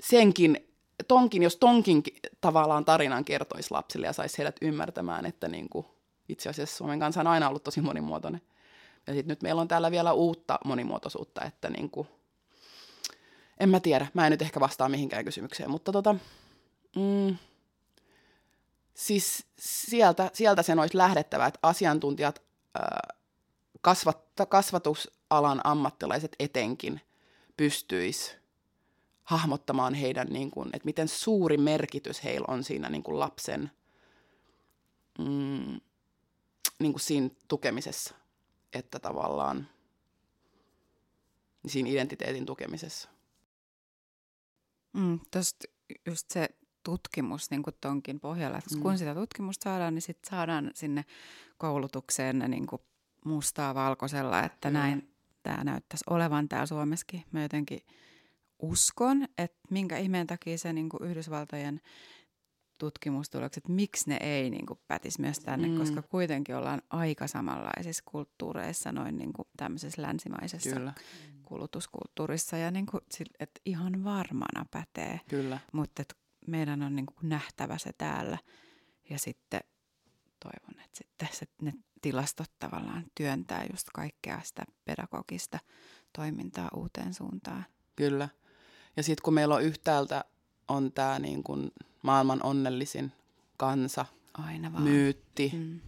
senkin, 0.00 0.68
tonkin, 1.08 1.42
jos 1.42 1.56
tonkin 1.56 2.02
tavallaan 2.40 2.84
tarinan 2.84 3.24
kertoisi 3.24 3.70
lapsille 3.70 4.06
ja 4.06 4.12
saisi 4.12 4.38
heidät 4.38 4.56
ymmärtämään, 4.62 5.26
että 5.26 5.48
niin 5.48 5.68
kuin, 5.68 5.86
itse 6.28 6.48
asiassa 6.48 6.76
Suomen 6.76 7.00
kansa 7.00 7.20
on 7.20 7.26
aina 7.26 7.48
ollut 7.48 7.64
tosi 7.64 7.80
monimuotoinen. 7.80 8.40
Ja 9.06 9.14
sitten 9.14 9.28
nyt 9.28 9.42
meillä 9.42 9.60
on 9.60 9.68
täällä 9.68 9.90
vielä 9.90 10.12
uutta 10.12 10.58
monimuotoisuutta, 10.64 11.44
että 11.44 11.70
niin 11.70 11.90
kuin, 11.90 12.08
en 13.60 13.68
mä 13.68 13.80
tiedä, 13.80 14.06
mä 14.14 14.26
en 14.26 14.30
nyt 14.30 14.42
ehkä 14.42 14.60
vastaa 14.60 14.88
mihinkään 14.88 15.24
kysymykseen, 15.24 15.70
mutta 15.70 15.92
tota, 15.92 16.14
mm, 16.96 17.36
siis 18.94 19.46
sieltä, 19.58 20.30
sieltä 20.32 20.62
sen 20.62 20.78
olisi 20.78 20.96
lähdettävä, 20.96 21.46
että 21.46 21.58
asiantuntijat, 21.62 22.42
ää, 22.74 23.08
kasvatta, 23.80 24.46
kasvatusalan 24.46 25.60
ammattilaiset 25.64 26.36
etenkin 26.38 27.00
pystyis 27.56 28.36
hahmottamaan 29.22 29.94
heidän, 29.94 30.26
niin 30.26 30.50
kuin, 30.50 30.70
että 30.72 30.86
miten 30.86 31.08
suuri 31.08 31.56
merkitys 31.56 32.24
heillä 32.24 32.44
on 32.48 32.64
siinä 32.64 32.88
niin 32.88 33.02
kuin 33.02 33.18
lapsen 33.18 33.70
mm, 35.18 35.80
niin 36.78 36.92
kuin 36.92 37.00
siinä 37.00 37.30
tukemisessa, 37.48 38.14
että 38.72 38.98
tavallaan 38.98 39.68
siinä 41.66 41.88
identiteetin 41.88 42.46
tukemisessa. 42.46 43.08
Mm, 44.92 45.20
Tuosta 45.30 45.64
just 46.06 46.30
se 46.30 46.48
tutkimus 46.82 47.50
niin 47.50 47.62
kuin 47.62 47.76
tonkin 47.80 48.20
pohjalla, 48.20 48.58
että 48.58 48.74
mm. 48.74 48.82
kun 48.82 48.98
sitä 48.98 49.14
tutkimusta 49.14 49.64
saadaan, 49.64 49.94
niin 49.94 50.02
sitten 50.02 50.30
saadaan 50.30 50.70
sinne 50.74 51.04
koulutukseen 51.58 52.38
ne 52.38 52.48
niin 52.48 52.66
kuin 52.66 52.82
mustaa 53.24 53.74
valkoisella, 53.74 54.42
että 54.42 54.68
mm. 54.68 54.72
näin 54.72 55.14
tämä 55.42 55.64
näyttäisi 55.64 56.04
olevan 56.10 56.48
täällä 56.48 56.66
Suomessakin. 56.66 57.24
Mä 57.32 57.42
jotenkin 57.42 57.80
uskon, 58.58 59.24
että 59.38 59.58
minkä 59.70 59.98
ihmeen 59.98 60.26
takia 60.26 60.58
se 60.58 60.72
niin 60.72 60.88
kuin 60.88 61.02
Yhdysvaltojen 61.02 61.80
tutkimustulokset, 62.80 63.68
miksi 63.68 64.10
ne 64.10 64.16
ei 64.20 64.50
niin 64.50 64.66
kuin 64.66 64.78
pätisi 64.88 65.20
myös 65.20 65.38
tänne, 65.38 65.68
mm. 65.68 65.78
koska 65.78 66.02
kuitenkin 66.02 66.56
ollaan 66.56 66.82
aika 66.90 67.26
samanlaisissa 67.26 68.02
kulttuureissa, 68.06 68.92
noin 68.92 69.18
niin 69.18 69.32
kuin 69.32 69.48
tämmöisessä 69.56 70.02
länsimaisessa 70.02 70.70
Kyllä. 70.70 70.92
kulutuskulttuurissa, 71.42 72.56
ja 72.56 72.70
niin 72.70 72.86
kuin, 72.86 73.00
että 73.40 73.60
ihan 73.64 74.04
varmana 74.04 74.66
pätee. 74.70 75.20
Kyllä. 75.28 75.58
Mutta 75.72 76.02
meidän 76.46 76.82
on 76.82 76.96
niin 76.96 77.06
kuin 77.06 77.28
nähtävä 77.28 77.78
se 77.78 77.90
täällä, 77.98 78.38
ja 79.10 79.18
sitten 79.18 79.60
toivon, 80.40 80.84
että 80.84 80.98
sitten 80.98 81.28
se, 81.32 81.46
ne 81.62 81.72
tilastot 82.02 82.50
tavallaan 82.58 83.04
työntää 83.14 83.64
just 83.72 83.88
kaikkea 83.94 84.40
sitä 84.44 84.64
pedagogista 84.84 85.58
toimintaa 86.16 86.68
uuteen 86.74 87.14
suuntaan. 87.14 87.64
Kyllä. 87.96 88.28
Ja 88.96 89.02
sitten 89.02 89.22
kun 89.24 89.34
meillä 89.34 89.54
on 89.54 89.62
yhtäältä 89.62 90.24
on 90.68 90.92
tämä 90.92 91.18
niin 91.18 91.42
kuin 91.42 91.70
maailman 92.02 92.42
onnellisin 92.42 93.12
kansa, 93.56 94.06
Aina 94.34 94.72
vaan. 94.72 94.82
myytti, 94.82 95.52
mm. 95.54 95.80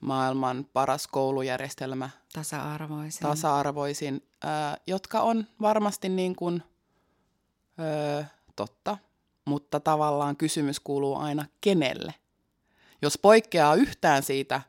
maailman 0.00 0.66
paras 0.72 1.06
koulujärjestelmä. 1.06 2.10
Tasa-arvoisin. 2.32 3.22
Tasa-arvoisin, 3.22 4.22
äh, 4.44 4.76
jotka 4.86 5.20
on 5.20 5.46
varmasti 5.60 6.08
niin 6.08 6.36
kuin, 6.36 6.62
äh, 8.20 8.30
totta, 8.56 8.98
mutta 9.44 9.80
tavallaan 9.80 10.36
kysymys 10.36 10.80
kuuluu 10.80 11.16
aina 11.16 11.46
kenelle. 11.60 12.14
Jos 13.02 13.18
poikkeaa 13.18 13.74
yhtään 13.74 14.22
siitä 14.22 14.60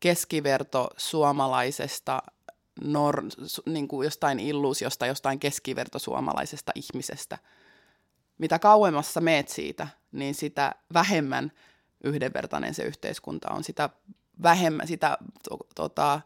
keskiverto 0.00 0.88
suomalaisesta 0.96 2.22
nor, 2.84 3.22
niin 3.66 3.88
kuin 3.88 4.04
jostain 4.04 4.40
illuusiosta, 4.40 5.06
jostain 5.06 5.38
keskiverto 5.38 5.98
suomalaisesta 5.98 6.72
ihmisestä– 6.74 7.38
mitä 8.38 8.58
kauemmassa 8.58 9.20
meet 9.20 9.48
siitä, 9.48 9.88
niin 10.12 10.34
sitä 10.34 10.74
vähemmän 10.94 11.52
yhdenvertainen 12.04 12.74
se 12.74 12.82
yhteiskunta 12.82 13.50
on. 13.50 13.64
Sitä 13.64 13.90
vähemmän, 14.42 14.86
sitä, 14.86 15.18
to, 15.48 15.58
tota, 15.74 16.20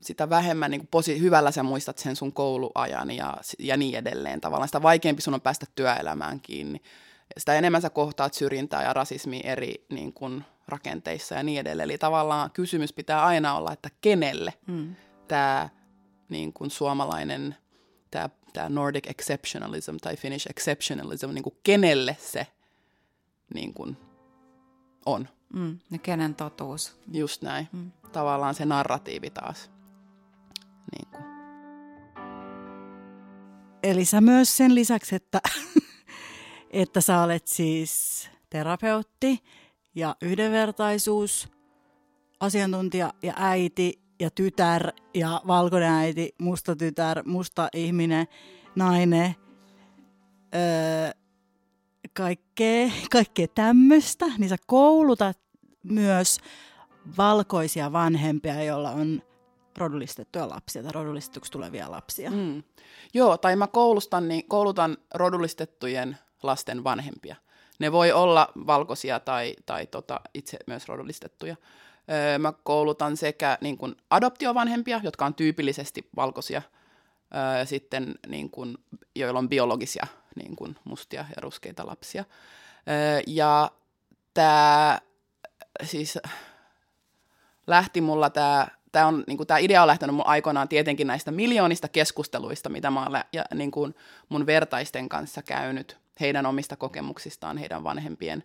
sitä 0.00 0.30
vähemmän 0.30 0.70
niin 0.70 0.88
posi- 0.90 1.20
hyvällä 1.20 1.50
sä 1.50 1.62
muistat 1.62 1.98
sen 1.98 2.16
sun 2.16 2.32
kouluajan 2.32 3.10
ja, 3.10 3.36
ja 3.58 3.76
niin 3.76 3.98
edelleen. 3.98 4.40
Tavallaan 4.40 4.68
sitä 4.68 4.82
vaikeampi 4.82 5.22
sun 5.22 5.34
on 5.34 5.40
päästä 5.40 5.66
työelämään 5.74 6.40
kiinni. 6.40 6.82
Sitä 7.38 7.54
enemmän 7.54 7.82
sä 7.82 7.90
kohtaat 7.90 8.34
syrjintää 8.34 8.82
ja 8.82 8.92
rasismia 8.92 9.50
eri 9.50 9.86
niin 9.88 10.12
kuin, 10.12 10.44
rakenteissa 10.68 11.34
ja 11.34 11.42
niin 11.42 11.60
edelleen. 11.60 11.84
Eli 11.84 11.98
tavallaan 11.98 12.50
kysymys 12.50 12.92
pitää 12.92 13.24
aina 13.24 13.54
olla, 13.54 13.72
että 13.72 13.88
kenelle 14.00 14.54
mm. 14.66 14.96
tämä 15.28 15.68
niin 16.28 16.52
kuin, 16.52 16.70
suomalainen– 16.70 17.56
tämä, 18.10 18.30
tämä 18.52 18.68
Nordic 18.68 19.06
exceptionalism 19.06 19.96
tai 20.02 20.16
Finnish 20.16 20.50
exceptionalism, 20.50 21.30
niin 21.30 21.42
kuin 21.42 21.56
kenelle 21.62 22.16
se 22.20 22.46
niin 23.54 23.74
kuin 23.74 23.96
on. 25.06 25.28
Mm, 25.52 25.78
ja 25.90 25.98
kenen 25.98 26.34
totuus. 26.34 27.00
Just 27.12 27.42
näin. 27.42 27.68
Mm. 27.72 27.90
Tavallaan 28.12 28.54
se 28.54 28.64
narratiivi 28.64 29.30
taas. 29.30 29.70
Niin 30.92 31.08
kuin. 31.10 31.24
Eli 33.82 34.04
sä 34.04 34.20
myös 34.20 34.56
sen 34.56 34.74
lisäksi, 34.74 35.14
että, 35.14 35.40
että 36.70 37.00
sä 37.00 37.22
olet 37.22 37.46
siis 37.46 38.28
terapeutti 38.50 39.44
ja 39.94 40.16
yhdenvertaisuus, 40.22 41.48
asiantuntija 42.40 43.12
ja 43.22 43.32
äiti 43.36 44.07
ja 44.20 44.30
tytär 44.30 44.92
ja 45.14 45.40
valkoinen 45.46 45.90
äiti, 45.90 46.34
musta 46.38 46.76
tytär, 46.76 47.22
musta 47.26 47.68
ihminen, 47.74 48.26
nainen, 48.74 49.34
öö, 50.54 51.10
kaikkea, 52.12 52.90
kaikkea 53.10 53.46
tämmöistä, 53.54 54.26
niin 54.38 54.48
sä 54.48 54.56
koulutat 54.66 55.38
myös 55.82 56.38
valkoisia 57.18 57.92
vanhempia, 57.92 58.62
joilla 58.62 58.90
on 58.90 59.22
rodullistettuja 59.78 60.48
lapsia 60.48 60.82
tai 60.82 60.92
rodullistetuksi 60.92 61.52
tulevia 61.52 61.90
lapsia. 61.90 62.30
Mm. 62.30 62.62
Joo, 63.14 63.38
tai 63.38 63.56
mä 63.56 63.66
koulustan, 63.66 64.28
niin 64.28 64.48
koulutan 64.48 64.96
rodullistettujen 65.14 66.18
lasten 66.42 66.84
vanhempia. 66.84 67.36
Ne 67.78 67.92
voi 67.92 68.12
olla 68.12 68.48
valkoisia 68.66 69.20
tai, 69.20 69.56
tai 69.66 69.86
tota, 69.86 70.20
itse 70.34 70.58
myös 70.66 70.88
rodullistettuja. 70.88 71.56
Mä 72.38 72.52
koulutan 72.62 73.16
sekä 73.16 73.58
niin 73.60 73.78
kuin 73.78 73.96
adoptiovanhempia, 74.10 75.00
jotka 75.02 75.26
on 75.26 75.34
tyypillisesti 75.34 76.08
valkoisia, 76.16 76.62
ja 77.58 77.64
sitten 77.64 78.14
niin 78.26 78.50
kuin, 78.50 78.78
joilla 79.14 79.38
on 79.38 79.48
biologisia 79.48 80.06
niin 80.36 80.56
kuin 80.56 80.76
mustia 80.84 81.24
ja 81.36 81.40
ruskeita 81.40 81.86
lapsia. 81.86 82.24
Ja 83.26 83.70
tämä 84.34 84.98
siis 85.84 86.18
lähti 87.66 88.00
mulla 88.00 88.30
tämä 88.30 88.68
tämä 88.92 89.06
on, 89.06 89.24
niin 89.26 89.46
tämä 89.46 89.58
idea 89.58 89.82
on 89.82 89.88
lähtenyt 89.88 90.16
mun 90.16 90.26
aikoinaan 90.26 90.68
tietenkin 90.68 91.06
näistä 91.06 91.30
miljoonista 91.30 91.88
keskusteluista, 91.88 92.68
mitä 92.68 92.90
mä 92.90 93.06
olen 93.06 93.24
ja, 93.32 93.44
niin 93.54 93.70
kuin 93.70 93.94
mun 94.28 94.46
vertaisten 94.46 95.08
kanssa 95.08 95.42
käynyt 95.42 95.98
heidän 96.20 96.46
omista 96.46 96.76
kokemuksistaan, 96.76 97.58
heidän 97.58 97.84
vanhempien 97.84 98.44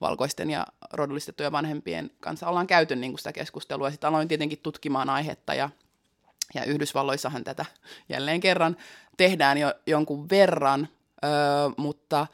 valkoisten 0.00 0.50
ja 0.50 0.66
rodullistettujen 0.92 1.52
vanhempien 1.52 2.10
kanssa 2.20 2.48
ollaan 2.48 2.66
käyty 2.66 2.96
niin 2.96 3.12
kuin 3.12 3.18
sitä 3.18 3.32
keskustelua. 3.32 3.90
Sitten 3.90 4.08
aloin 4.08 4.28
tietenkin 4.28 4.58
tutkimaan 4.62 5.10
aihetta 5.10 5.54
ja, 5.54 5.70
ja 6.54 6.64
Yhdysvalloissahan 6.64 7.44
tätä 7.44 7.64
jälleen 8.08 8.40
kerran 8.40 8.76
tehdään 9.16 9.58
jo 9.58 9.74
jonkun 9.86 10.28
verran, 10.30 10.88
öö, 11.24 11.30
mutta 11.76 12.26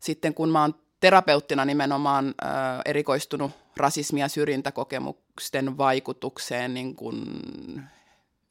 sitten 0.00 0.34
kun 0.34 0.48
mä 0.48 0.60
oon 0.60 0.74
terapeuttina 1.00 1.64
nimenomaan 1.64 2.26
ö, 2.28 2.46
erikoistunut 2.84 3.50
rasismi- 3.76 4.20
ja 4.20 4.28
syrjintäkokemusten 4.28 5.78
vaikutukseen 5.78 6.74
niin 6.74 6.96
kuin 6.96 7.24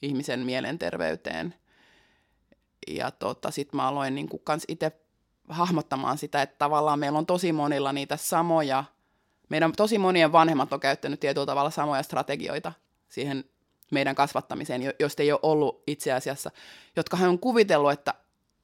ihmisen 0.01 0.39
mielenterveyteen. 0.39 1.55
Ja 2.87 3.11
tota, 3.11 3.51
sitten 3.51 3.77
mä 3.77 3.87
aloin 3.87 4.15
niin 4.15 4.29
kuin 4.29 4.41
kans 4.43 4.63
itse 4.67 4.91
hahmottamaan 5.49 6.17
sitä, 6.17 6.41
että 6.41 6.55
tavallaan 6.57 6.99
meillä 6.99 7.19
on 7.19 7.25
tosi 7.25 7.51
monilla 7.51 7.93
niitä 7.93 8.17
samoja, 8.17 8.83
meidän 9.49 9.71
tosi 9.71 9.97
monien 9.97 10.31
vanhemmat 10.31 10.73
on 10.73 10.79
käyttänyt 10.79 11.19
tietyllä 11.19 11.45
tavalla 11.45 11.69
samoja 11.69 12.03
strategioita 12.03 12.73
siihen 13.09 13.43
meidän 13.91 14.15
kasvattamiseen, 14.15 14.93
joista 14.99 15.23
ei 15.23 15.31
ole 15.31 15.39
ollut 15.43 15.83
itse 15.87 16.13
asiassa, 16.13 16.51
jotka 16.95 17.17
hän 17.17 17.29
on 17.29 17.39
kuvitellut, 17.39 17.91
että 17.91 18.13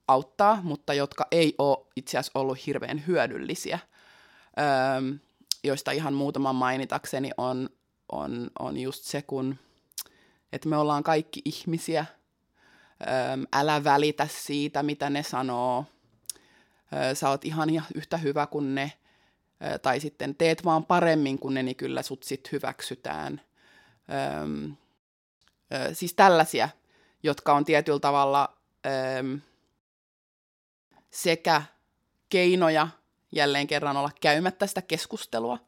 auttaa, 0.08 0.60
mutta 0.64 0.94
jotka 0.94 1.28
ei 1.32 1.56
ole 1.58 1.88
itse 1.96 2.18
asiassa 2.18 2.40
ollut 2.40 2.66
hirveän 2.68 3.08
hyödyllisiä. 3.08 3.80
Öö, 4.60 5.18
joista 5.64 5.92
ihan 5.92 6.14
muutaman 6.14 6.56
mainitakseni 6.56 7.32
on, 7.38 7.70
on, 8.12 8.50
on 8.60 8.78
just 8.78 9.04
se, 9.04 9.22
kun, 9.22 9.58
että 10.54 10.70
me 10.70 10.78
ollaan 10.78 11.04
kaikki 11.04 11.42
ihmisiä, 11.46 12.06
öö, 13.02 13.08
älä 13.54 13.84
välitä 13.84 14.28
siitä, 14.32 14.84
mitä 14.84 15.10
ne 15.10 15.24
sanoo, 15.24 15.86
sä 17.14 17.30
oot 17.30 17.46
ihan 17.46 17.70
yhtä 17.96 18.18
hyvä 18.18 18.48
kuin 18.48 18.76
ne, 18.76 18.92
tai 19.82 20.00
sitten 20.00 20.36
teet 20.36 20.66
vaan 20.66 20.86
paremmin 20.86 21.40
kuin 21.40 21.54
ne, 21.54 21.64
niin 21.64 21.76
kyllä 21.76 22.02
sut 22.02 22.24
sit 22.24 22.52
hyväksytään. 22.52 23.42
Öm, 24.42 24.76
ö, 25.74 25.96
siis 25.96 26.14
tällaisia, 26.14 26.70
jotka 27.24 27.54
on 27.54 27.66
tietyllä 27.66 28.00
tavalla 28.00 28.58
öm, 29.18 29.42
sekä 31.12 31.62
keinoja 32.30 32.88
jälleen 33.32 33.68
kerran 33.68 33.98
olla 33.98 34.12
käymättä 34.22 34.68
sitä 34.68 34.82
keskustelua 34.82 35.60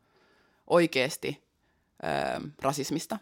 oikeasti 0.67 1.43
öm, 2.35 2.51
rasismista, 2.61 3.19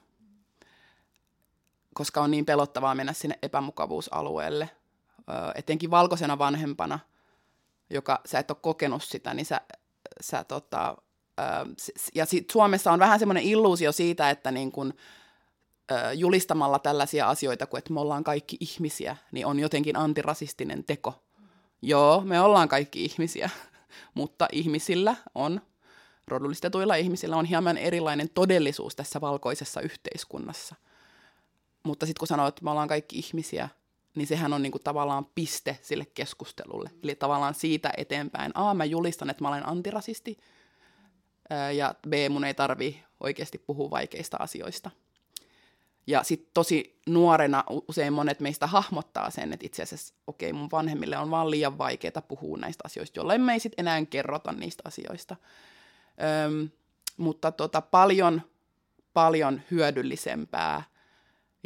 koska 1.94 2.22
on 2.22 2.32
niin 2.32 2.46
pelottavaa 2.46 2.96
mennä 2.96 3.14
sinne 3.14 3.40
epämukavuusalueelle, 3.42 4.70
ö, 5.20 5.52
etenkin 5.56 5.92
valkoisena 5.92 6.38
vanhempana– 6.38 7.00
joka 7.90 8.22
sä 8.26 8.40
et 8.40 8.52
ole 8.52 8.58
kokenut 8.62 9.04
sitä, 9.04 9.34
niin 9.34 9.46
sä, 9.46 9.62
sä 10.22 10.44
tota, 10.44 10.98
ja 12.16 12.26
sit 12.26 12.50
Suomessa 12.50 12.92
on 12.92 13.00
vähän 13.00 13.20
semmoinen 13.20 13.44
illuusio 13.44 13.92
siitä, 13.92 14.30
että 14.30 14.52
niin 14.52 14.72
kun, 14.72 14.94
julistamalla 16.16 16.80
tällaisia 16.80 17.30
asioita 17.30 17.66
kuin, 17.66 17.78
että 17.78 17.94
me 17.94 18.00
ollaan 18.00 18.24
kaikki 18.24 18.58
ihmisiä, 18.60 19.18
niin 19.32 19.46
on 19.46 19.60
jotenkin 19.60 19.98
antirasistinen 19.98 20.84
teko. 20.84 21.24
Joo, 21.82 22.22
me 22.22 22.42
ollaan 22.42 22.70
kaikki 22.70 23.06
ihmisiä, 23.06 23.50
mutta 24.14 24.48
ihmisillä 24.52 25.16
on, 25.36 25.62
rodullistetuilla 26.28 26.96
ihmisillä 26.96 27.36
on 27.36 27.46
hieman 27.46 27.78
erilainen 27.78 28.30
todellisuus 28.30 28.96
tässä 28.96 29.22
valkoisessa 29.22 29.82
yhteiskunnassa. 29.82 30.76
Mutta 31.84 32.06
sitten 32.06 32.20
kun 32.20 32.28
sanoo, 32.28 32.48
että 32.48 32.64
me 32.64 32.72
ollaan 32.72 32.88
kaikki 32.88 33.20
ihmisiä, 33.20 33.70
niin 34.16 34.28
sehän 34.28 34.54
on 34.54 34.62
niinku 34.62 34.80
tavallaan 34.80 35.26
piste 35.36 35.80
sille 35.82 36.06
keskustelulle. 36.06 36.90
Eli 37.04 37.16
tavallaan 37.16 37.54
siitä 37.54 37.92
eteenpäin, 37.98 38.52
A, 38.56 38.74
mä 38.74 38.86
julistan, 38.86 39.30
että 39.30 39.44
mä 39.44 39.48
olen 39.48 39.70
antirasisti, 39.70 40.38
ja 41.76 41.96
B, 42.10 42.14
mun 42.30 42.44
ei 42.44 42.54
tarvi 42.54 43.04
oikeasti 43.20 43.58
puhua 43.58 43.92
vaikeista 43.92 44.38
asioista. 44.40 44.92
Ja 46.08 46.24
sitten 46.24 46.52
tosi 46.54 47.00
nuorena 47.08 47.64
usein 47.88 48.14
monet 48.14 48.40
meistä 48.40 48.68
hahmottaa 48.68 49.30
sen, 49.30 49.54
että 49.54 49.66
itse 49.66 49.84
asiassa 49.84 50.14
okei, 50.28 50.50
okay, 50.50 50.60
mun 50.60 50.72
vanhemmille 50.72 51.18
on 51.18 51.32
vaan 51.32 51.52
liian 51.52 51.78
vaikeaa 51.78 52.22
puhua 52.28 52.58
näistä 52.58 52.82
asioista, 52.86 53.20
jollei 53.20 53.38
me 53.38 53.54
ei 53.54 53.60
sitten 53.60 53.84
enää 53.84 54.06
kerrota 54.06 54.52
niistä 54.52 54.84
asioista. 54.86 55.36
Öm, 56.46 56.70
mutta 57.18 57.52
tota, 57.52 57.82
paljon, 57.82 58.42
paljon 59.14 59.62
hyödyllisempää. 59.72 60.84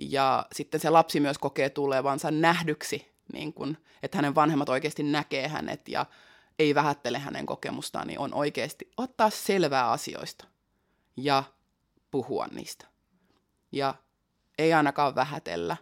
Ja 0.02 0.46
sitten 0.52 0.80
se 0.80 0.90
lapsi 0.90 1.20
myös 1.20 1.38
kokee 1.38 1.70
tulevansa 1.70 2.32
nähdyksi, 2.32 3.12
niin 3.34 3.54
kun, 3.54 3.78
että 4.04 4.18
hänen 4.18 4.36
vanhemmat 4.36 4.70
oikeasti 4.70 5.04
näkee 5.04 5.48
hänet 5.48 5.90
ja 5.90 6.06
ei 6.60 6.76
vähättele 6.76 7.20
hänen 7.20 7.46
kokemustaan, 7.46 8.08
niin 8.08 8.20
on 8.20 8.34
oikeasti 8.34 8.92
ottaa 8.98 9.30
selvää 9.30 9.92
asioista 9.92 10.48
ja 11.18 11.44
puhua 12.12 12.48
niistä. 12.48 12.86
Ja 13.72 13.96
ei 14.58 14.74
ainakaan 14.74 15.16
vähätellä, 15.16 15.78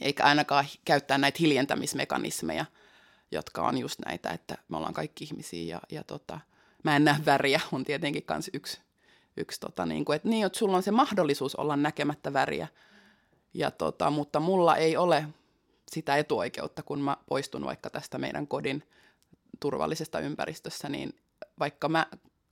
eikä 0.00 0.24
ainakaan 0.24 0.64
käyttää 0.84 1.18
näitä 1.18 1.38
hiljentämismekanismeja, 1.40 2.64
jotka 3.30 3.62
on 3.62 3.78
just 3.78 4.00
näitä, 4.06 4.30
että 4.30 4.58
me 4.68 4.76
ollaan 4.76 4.94
kaikki 4.94 5.24
ihmisiä 5.24 5.74
ja, 5.74 5.80
ja 5.90 6.04
tota, 6.04 6.40
mä 6.84 6.96
en 6.96 7.04
näe 7.04 7.16
väriä, 7.26 7.60
on 7.72 7.84
tietenkin 7.84 8.24
myös 8.28 8.50
yksi, 8.52 8.80
yksi 9.36 9.60
tota, 9.60 9.86
niin 9.86 10.04
kuin, 10.04 10.16
että 10.16 10.28
niin, 10.28 10.46
että 10.46 10.58
sulla 10.58 10.76
on 10.76 10.82
se 10.82 10.90
mahdollisuus 10.90 11.56
olla 11.56 11.76
näkemättä 11.76 12.32
väriä, 12.32 12.68
ja 13.54 13.70
tota, 13.70 14.10
mutta 14.10 14.40
mulla 14.40 14.76
ei 14.76 14.96
ole 14.96 15.24
sitä 15.90 16.16
etuoikeutta, 16.16 16.82
kun 16.82 17.00
mä 17.00 17.16
poistun 17.26 17.64
vaikka 17.64 17.90
tästä 17.90 18.18
meidän 18.18 18.46
kodin 18.46 18.82
turvallisesta 19.60 20.20
ympäristössä, 20.20 20.88
niin 20.88 21.20
vaikka 21.58 21.88
mä 21.88 22.06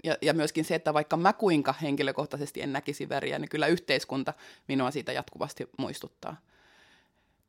ja, 0.04 0.16
ja 0.22 0.34
myöskin 0.34 0.64
se, 0.64 0.74
että 0.74 0.94
vaikka 0.94 1.16
mä 1.16 1.32
kuinka 1.32 1.72
henkilökohtaisesti 1.72 2.62
en 2.62 2.72
näkisi 2.72 3.08
väriä, 3.08 3.38
niin 3.38 3.48
kyllä 3.48 3.66
yhteiskunta 3.66 4.34
minua 4.68 4.90
siitä 4.90 5.12
jatkuvasti 5.12 5.68
muistuttaa. 5.78 6.36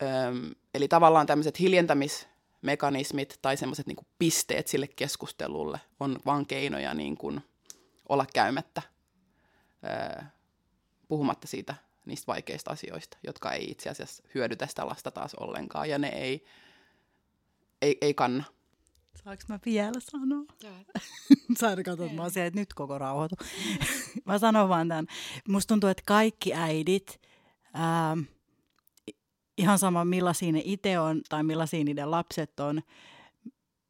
Öm, 0.04 0.52
eli 0.74 0.88
tavallaan 0.88 1.28
tämmöiset 1.28 1.60
hiljentämismekanismit 1.60 3.40
tai 3.42 3.58
semmoiset 3.58 3.88
niin 3.88 3.98
pisteet 4.20 4.68
sille 4.68 4.88
keskustelulle 4.88 5.80
on 6.00 6.20
vaan 6.26 6.46
keinoja 6.46 6.94
niin 6.94 7.18
kuin 7.18 7.42
olla 8.10 8.26
käymättä, 8.34 8.82
öö, 9.84 10.24
puhumatta 11.08 11.48
siitä 11.48 11.76
niistä 12.08 12.28
vaikeista 12.28 12.72
asioista, 12.72 13.18
jotka 13.24 13.52
ei 13.52 13.72
itse 13.72 13.90
asiassa 13.90 14.24
hyödytä 14.36 14.68
sitä 14.68 14.86
lasta 14.86 15.12
taas 15.12 15.36
ollenkaan, 15.36 15.90
ja 15.90 16.00
ne 16.00 16.08
ei, 16.08 16.46
ei, 17.82 17.98
ei 18.02 18.14
kanna. 18.14 18.44
Saanko 19.24 19.44
mä 19.48 19.60
vielä 19.66 20.00
sanoa? 20.00 20.46
Saada 21.60 21.84
katsomaan 21.84 22.32
se, 22.32 22.46
että 22.46 22.60
nyt 22.60 22.74
koko 22.74 22.98
rauhoitu. 22.98 23.36
mä 24.26 24.40
sanon 24.40 24.70
vaan 24.70 24.88
tämän. 24.88 25.08
Musta 25.48 25.68
tuntuu, 25.68 25.90
että 25.90 26.04
kaikki 26.06 26.54
äidit, 26.54 27.22
ää, 27.74 28.18
ihan 29.58 29.80
sama 29.80 30.06
millaisia 30.06 30.52
ne 30.52 30.62
itse 30.66 31.00
on 31.00 31.22
tai 31.30 31.44
millaisia 31.44 31.84
niiden 31.84 32.12
lapset 32.12 32.60
on, 32.60 32.82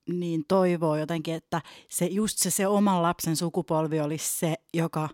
niin 0.09 0.45
toivoo 0.47 0.95
jotenkin, 0.95 1.33
että 1.33 1.61
se, 1.89 2.05
just 2.05 2.37
se, 2.37 2.51
se 2.51 2.67
oman 2.67 3.01
lapsen 3.01 3.35
sukupolvi 3.35 3.99
olisi 3.99 4.39
se, 4.39 4.55
joka 4.73 5.09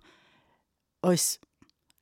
olisi 1.04 1.40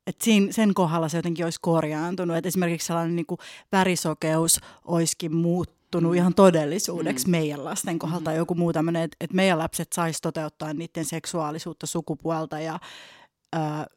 että 0.07 0.25
siinä, 0.25 0.51
sen 0.51 0.73
kohdalla 0.73 1.09
se 1.09 1.17
jotenkin 1.17 1.45
olisi 1.45 1.59
korjaantunut. 1.61 2.37
Että 2.37 2.47
esimerkiksi 2.47 2.87
sellainen 2.87 3.15
niin 3.15 3.25
kuin 3.25 3.39
värisokeus 3.71 4.59
olisikin 4.85 5.35
muuttunut 5.35 5.81
muuttunut 5.95 6.15
ihan 6.15 6.33
todellisuudeksi 6.33 7.27
mm. 7.27 7.31
meidän 7.31 7.65
lasten 7.65 7.99
kohdalta 7.99 8.31
mm. 8.31 8.37
joku 8.37 8.55
muu 8.55 8.73
tämmöinen, 8.73 9.01
että, 9.01 9.17
että 9.19 9.35
meidän 9.35 9.59
lapset 9.59 9.93
sais 9.93 10.21
toteuttaa 10.21 10.73
niiden 10.73 11.05
seksuaalisuutta, 11.05 11.87
sukupuolta 11.87 12.59
ja 12.59 12.79
ää, 13.53 13.87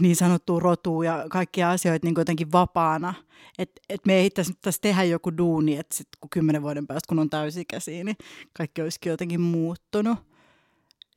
niin 0.00 0.16
sanottua 0.16 0.60
rotua 0.60 1.04
ja 1.04 1.26
kaikkia 1.30 1.70
asioita 1.70 2.06
niin 2.06 2.14
jotenkin 2.18 2.52
vapaana. 2.52 3.14
Että 3.58 3.80
et 3.88 4.00
me 4.06 4.14
ei 4.14 4.30
tässä 4.30 4.80
tehdä 4.80 5.04
joku 5.04 5.36
duuni, 5.38 5.76
että 5.76 5.96
sitten 5.96 6.18
kun 6.20 6.30
kymmenen 6.30 6.62
vuoden 6.62 6.86
päästä, 6.86 7.08
kun 7.08 7.18
on 7.18 7.30
täysikäisiä, 7.30 8.04
niin 8.04 8.16
kaikki 8.56 8.82
olisikin 8.82 9.10
jotenkin 9.10 9.40
muuttunut. 9.40 10.18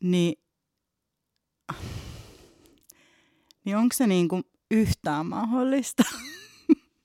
Niin, 0.02 0.36
niin 3.66 3.78
onko 3.78 3.96
se 3.96 4.08
niin 4.08 4.28
kuin 4.28 4.44
yhtään 4.72 5.26
mahdollista? 5.26 6.04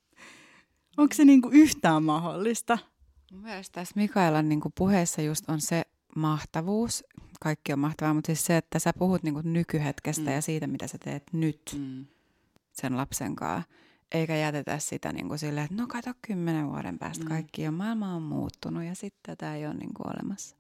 onko 0.99 1.15
se 1.15 1.25
niin 1.25 1.43
kuin 1.43 1.55
yhtään 1.55 2.03
mahdollista? 2.03 2.79
Mun 3.33 3.43
mielestä 3.43 3.81
tässä 3.81 3.93
Mikaelan 3.97 4.49
niin 4.49 4.61
kuin 4.61 4.73
puheessa 4.79 5.23
just 5.23 5.49
on 5.49 5.61
se 5.61 5.83
mahtavuus, 6.17 7.05
kaikki 7.41 7.73
on 7.73 7.79
mahtavaa, 7.79 8.15
mutta 8.15 8.27
siis 8.27 8.45
se, 8.45 8.57
että 8.57 8.79
sä 8.79 8.93
puhut 8.99 9.23
niin 9.23 9.35
kuin 9.35 9.53
nykyhetkestä 9.53 10.31
mm. 10.31 10.33
ja 10.33 10.43
siitä, 10.43 10.67
mitä 10.67 10.87
sä 10.87 10.99
teet 10.99 11.23
nyt 11.33 11.77
mm. 11.79 12.07
sen 12.73 12.97
lapsen 12.97 13.37
kanssa, 13.37 13.69
eikä 14.13 14.37
jätetä 14.37 14.79
sitä 14.79 15.13
niin 15.13 15.29
kuin 15.29 15.39
silleen, 15.39 15.65
että 15.65 15.83
no 15.83 15.87
kato 15.87 16.11
kymmenen 16.27 16.69
vuoden 16.69 16.99
päästä 16.99 17.25
mm. 17.25 17.29
kaikki 17.29 17.69
on, 17.69 17.75
maailma 17.75 18.15
on 18.15 18.23
muuttunut 18.23 18.85
ja 18.85 18.95
sitten 18.95 19.37
tätä 19.37 19.55
ei 19.55 19.67
ole 19.67 19.75
niin 19.75 19.95
kuin 19.95 20.07
olemassa. 20.07 20.57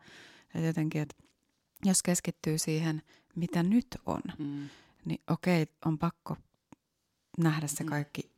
Et 0.54 0.64
jotenkin, 0.64 1.02
että 1.02 1.16
jos 1.84 2.02
keskittyy 2.02 2.58
siihen, 2.58 3.02
mitä 3.36 3.62
nyt 3.62 3.86
on, 4.06 4.20
mm. 4.38 4.68
Niin 5.10 5.22
okei, 5.30 5.66
on 5.84 5.98
pakko 5.98 6.36
nähdä 7.38 7.66
se 7.66 7.84
mm. 7.84 7.88
kaikki 7.88 8.30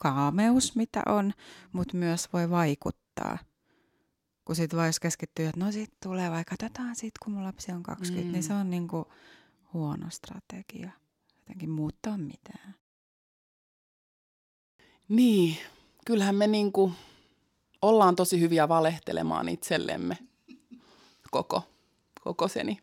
kaameus, 0.00 0.76
mitä 0.76 1.02
on, 1.06 1.32
mutta 1.72 1.96
myös 1.96 2.32
voi 2.32 2.50
vaikuttaa 2.50 3.38
kun 4.48 4.56
sitten 4.56 4.76
vaan 4.76 4.88
jos 4.88 5.00
keskittyy, 5.00 5.46
että 5.46 5.64
no 5.64 5.72
sit 5.72 5.92
tulee 6.02 6.30
vai 6.30 6.44
katsotaan 6.44 6.96
sit, 6.96 7.14
kun 7.24 7.32
mun 7.32 7.44
lapsi 7.44 7.72
on 7.72 7.82
20, 7.82 8.26
mm. 8.26 8.32
niin 8.32 8.42
se 8.42 8.54
on 8.54 8.70
niinku 8.70 9.12
huono 9.72 10.10
strategia 10.10 10.90
jotenkin 11.38 11.70
muuttaa 11.70 12.18
mitään. 12.18 12.74
Niin, 15.08 15.56
kyllähän 16.06 16.34
me 16.34 16.46
niinku 16.46 16.92
ollaan 17.82 18.16
tosi 18.16 18.40
hyviä 18.40 18.68
valehtelemaan 18.68 19.48
itsellemme 19.48 20.18
koko, 21.30 21.62
koko 22.24 22.48
seni. 22.48 22.78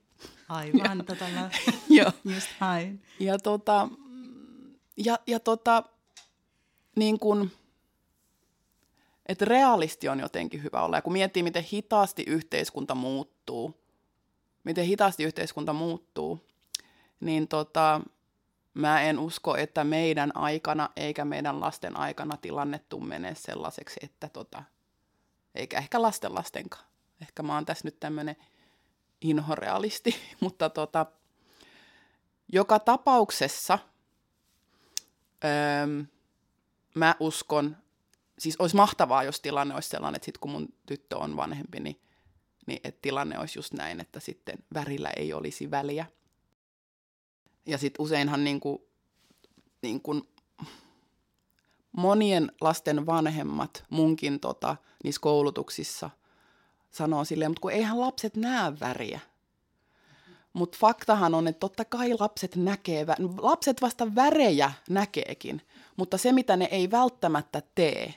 Aivan, 0.50 0.98
ja, 0.98 1.04
tota 1.04 1.26
mä 1.34 1.50
joo. 1.90 2.12
just 2.26 2.50
hain. 2.60 3.02
Ja 3.20 3.40
tota, 3.40 3.90
ja, 4.98 5.20
ja 5.28 5.40
tota, 5.40 5.84
niin 6.96 7.20
kuin, 7.20 7.52
että 9.26 9.46
realisti 9.46 10.10
on 10.10 10.20
jotenkin 10.20 10.64
hyvä 10.64 10.82
olla. 10.82 10.98
Ja 10.98 11.02
kun 11.02 11.14
miettii, 11.14 11.44
miten 11.44 11.64
hitaasti 11.64 12.24
yhteiskunta 12.28 12.96
muuttuu, 12.96 13.74
miten 14.64 14.86
hitaasti 14.86 15.24
yhteiskunta 15.24 15.74
muuttuu, 15.74 16.48
niin 17.20 17.48
tota, 17.48 18.02
mä 18.74 19.02
en 19.02 19.20
usko, 19.20 19.58
että 19.58 19.84
meidän 19.84 20.38
aikana 20.38 20.90
eikä 20.96 21.26
meidän 21.26 21.62
lasten 21.62 21.98
aikana 21.98 22.38
tilanne 22.38 22.82
menee 23.08 23.36
sellaiseksi, 23.36 24.00
että 24.04 24.30
tota, 24.30 24.64
eikä 25.56 25.78
ehkä 25.78 26.02
lasten 26.02 26.36
lastenkaan. 26.36 26.86
Ehkä 27.22 27.44
mä 27.44 27.56
oon 27.56 27.66
tässä 27.66 27.88
nyt 27.88 28.00
tämmöinen 28.00 28.36
inhorealisti, 29.30 30.16
mutta 30.42 30.70
tota, 30.70 31.06
joka 32.54 32.80
tapauksessa 32.80 33.80
öö, 35.44 36.04
mä 36.96 37.16
uskon, 37.20 37.78
siis 38.40 38.56
olisi 38.60 38.76
mahtavaa, 38.76 39.24
jos 39.24 39.42
tilanne 39.42 39.74
olisi 39.76 39.90
sellainen, 39.90 40.16
että 40.16 40.26
sitten 40.26 40.40
kun 40.40 40.52
mun 40.52 40.68
tyttö 40.86 41.18
on 41.18 41.38
vanhempi, 41.38 41.80
niin, 41.80 42.02
niin 42.68 42.80
että 42.84 43.00
tilanne 43.02 43.40
olisi 43.40 43.60
just 43.60 43.74
näin, 43.74 44.00
että 44.00 44.20
sitten 44.20 44.58
värillä 44.74 45.10
ei 45.10 45.34
olisi 45.34 45.72
väliä. 45.72 46.06
Ja 47.66 47.78
sitten 47.78 48.04
useinhan 48.04 48.44
niin 48.44 48.60
kuin, 48.60 48.80
niin 49.82 50.02
kuin 50.02 50.24
monien 51.92 52.52
lasten 52.62 53.06
vanhemmat 53.06 53.86
munkin 53.90 54.40
tota, 54.40 54.76
niissä 55.04 55.22
koulutuksissa 55.22 56.10
sanoo 56.96 57.26
silleen, 57.26 57.52
mutta 57.52 57.62
kun 57.62 57.72
eihän 57.72 58.00
lapset 58.00 58.36
näe 58.36 58.80
väriä. 58.80 59.20
Mutta 60.54 60.78
faktahan 60.82 61.34
on, 61.36 61.48
että 61.48 61.60
totta 61.60 61.86
kai 61.86 62.16
lapset 62.20 62.56
näkee, 62.56 63.06
lapset 63.38 63.82
vasta 63.82 64.16
värejä 64.16 64.72
näkeekin, 64.90 65.62
mutta 65.98 66.18
se 66.18 66.32
mitä 66.32 66.56
ne 66.56 66.66
ei 66.72 66.92
välttämättä 66.92 67.62
tee, 67.76 68.14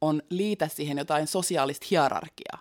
on 0.00 0.22
liitä 0.30 0.68
siihen 0.68 0.98
jotain 0.98 1.26
sosiaalista 1.26 1.86
hierarkiaa. 1.90 2.58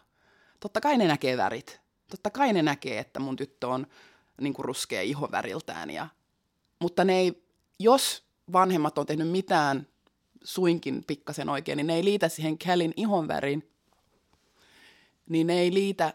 Totta 0.59 0.81
kai 0.81 0.97
ne 0.97 1.07
näkee 1.07 1.37
värit. 1.37 1.81
Totta 2.11 2.29
kai 2.29 2.53
ne 2.53 2.61
näkee, 2.61 2.99
että 2.99 3.19
mun 3.19 3.35
tyttö 3.35 3.67
on 3.67 3.87
niin 4.41 4.53
kuin 4.53 4.65
ruskea 4.65 5.01
ihoväriltään. 5.01 5.89
Ja, 5.89 6.07
mutta 6.79 7.03
ne 7.03 7.19
ei, 7.19 7.43
jos 7.79 8.23
vanhemmat 8.53 8.97
on 8.97 9.05
tehnyt 9.05 9.29
mitään 9.29 9.87
suinkin 10.43 11.03
pikkasen 11.07 11.49
oikein, 11.49 11.77
niin 11.77 11.87
ne 11.87 11.95
ei 11.95 12.03
liitä 12.03 12.29
siihen 12.29 12.57
Kälin 12.57 12.93
ihonväriin, 12.95 13.74
niin 15.29 15.47
ne 15.47 15.53
ei 15.53 15.73
liitä 15.73 16.13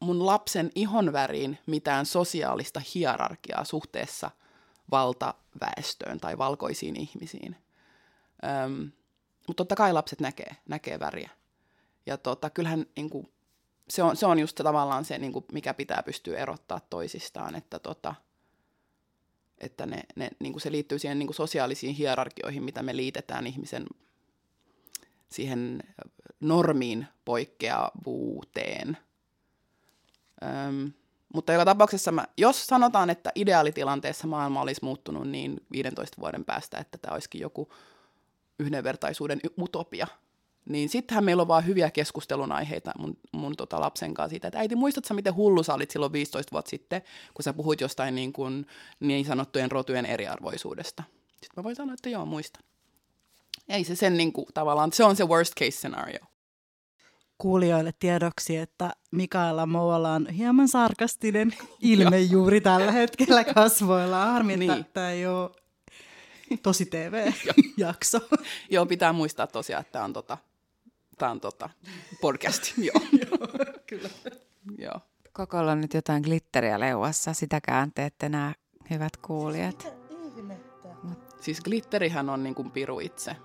mun 0.00 0.26
lapsen 0.26 0.70
ihonväriin 0.74 1.58
mitään 1.66 2.06
sosiaalista 2.06 2.82
hierarkiaa 2.94 3.64
suhteessa 3.64 4.30
valtaväestöön 4.90 6.20
tai 6.20 6.38
valkoisiin 6.38 7.00
ihmisiin. 7.00 7.56
Öm, 8.44 8.90
mutta 9.48 9.60
totta 9.60 9.76
kai 9.76 9.92
lapset 9.92 10.20
näkee, 10.20 10.56
näkee 10.68 11.00
väriä. 11.00 11.30
ja 12.06 12.18
tota, 12.18 12.50
kyllähän 12.50 12.86
niin 12.96 13.10
kuin, 13.10 13.32
se, 13.88 14.02
on, 14.02 14.16
se 14.16 14.26
on 14.26 14.38
just 14.38 14.56
tavallaan 14.56 15.04
se, 15.04 15.18
niin 15.18 15.32
kuin, 15.32 15.44
mikä 15.52 15.74
pitää 15.74 16.02
pystyä 16.02 16.38
erottaa 16.38 16.80
toisistaan, 16.90 17.54
että, 17.54 17.78
tota, 17.78 18.14
että 19.58 19.86
ne, 19.86 20.02
ne, 20.16 20.30
niin 20.38 20.52
kuin 20.52 20.60
se 20.60 20.72
liittyy 20.72 20.98
siihen 20.98 21.18
niin 21.18 21.26
kuin 21.26 21.36
sosiaalisiin 21.36 21.94
hierarkioihin, 21.94 22.62
mitä 22.62 22.82
me 22.82 22.96
liitetään 22.96 23.46
ihmisen 23.46 23.86
siihen 25.28 25.82
normiin 26.44 27.06
poikkeavuuteen. 27.24 28.96
Öm, 30.42 30.92
mutta 31.34 31.52
joka 31.52 31.64
tapauksessa, 31.64 32.12
mä, 32.12 32.24
jos 32.36 32.66
sanotaan, 32.66 33.10
että 33.10 33.32
ideaalitilanteessa 33.34 34.26
maailma 34.26 34.60
olisi 34.60 34.84
muuttunut 34.84 35.28
niin 35.28 35.60
15 35.72 36.20
vuoden 36.20 36.44
päästä, 36.44 36.78
että 36.78 36.98
tämä 36.98 37.14
olisikin 37.14 37.40
joku 37.40 37.68
yhdenvertaisuuden 38.58 39.40
utopia, 39.58 40.06
niin 40.68 40.88
sittenhän 40.88 41.24
meillä 41.24 41.40
on 41.40 41.48
vaan 41.48 41.66
hyviä 41.66 41.90
keskustelun 41.90 42.52
aiheita 42.52 42.92
mun, 42.98 43.16
mun 43.32 43.56
tota 43.56 43.80
lapsen 43.80 44.14
kanssa 44.14 44.30
siitä, 44.30 44.48
että 44.48 44.58
äiti, 44.58 44.76
muistatko 44.76 45.14
miten 45.14 45.36
hullu 45.36 45.62
sä 45.62 45.74
olit 45.74 45.90
silloin 45.90 46.12
15 46.12 46.52
vuotta 46.52 46.70
sitten, 46.70 47.02
kun 47.34 47.42
sä 47.42 47.52
puhuit 47.52 47.80
jostain 47.80 48.14
niin, 48.14 48.32
kuin, 48.32 48.66
niin 49.00 49.24
sanottujen 49.24 49.70
rotujen 49.70 50.06
eriarvoisuudesta. 50.06 51.02
Sitten 51.30 51.50
mä 51.56 51.62
voin 51.62 51.76
sanoa, 51.76 51.94
että 51.94 52.08
joo, 52.08 52.26
muistan. 52.26 52.62
Ei 53.68 53.84
se 53.84 53.96
sen 53.96 54.16
niin 54.16 54.32
kuin, 54.32 54.46
tavallaan, 54.54 54.92
se 54.92 55.04
on 55.04 55.16
se 55.16 55.24
worst 55.24 55.54
case 55.54 55.70
scenario 55.70 56.33
kuulijoille 57.38 57.94
tiedoksi, 57.98 58.56
että 58.56 58.90
Mikaela 59.10 59.66
Moualla 59.66 60.12
on 60.12 60.28
hieman 60.28 60.68
sarkastinen 60.68 61.54
ilme 61.82 62.20
juuri 62.20 62.60
tällä 62.60 62.92
hetkellä 62.92 63.44
kasvoilla. 63.44 64.24
Harmi, 64.24 64.52
että 64.52 64.74
niin. 64.74 64.86
tämä 64.92 65.10
ei 65.10 65.26
ole 65.26 65.50
tosi 66.62 66.86
TV-jakso. 66.86 68.18
Joo, 68.70 68.86
pitää 68.86 69.12
muistaa 69.12 69.46
tosiaan, 69.46 69.80
että 69.80 69.92
tämä 69.92 70.04
on, 70.04 70.12
tota, 70.12 70.38
tämä 71.18 71.30
on 71.30 71.40
tota, 71.40 71.70
podcast. 72.20 72.72
Joo. 72.78 73.00
Joo, 73.12 73.48
kyllä. 73.86 74.08
Joo. 74.78 75.00
Kokolla 75.32 75.72
on 75.72 75.80
nyt 75.80 75.94
jotain 75.94 76.22
glitteriä 76.22 76.80
leuassa, 76.80 77.34
sitäkään 77.34 77.92
te 77.94 78.04
ette 78.04 78.28
näe, 78.28 78.54
hyvät 78.90 79.16
kuulijat. 79.16 79.94
Siis 81.40 81.60
glitterihän 81.60 82.30
on 82.30 82.42
niin 82.42 82.54
kuin 82.54 82.70
piru 82.70 83.00
itse. 83.00 83.36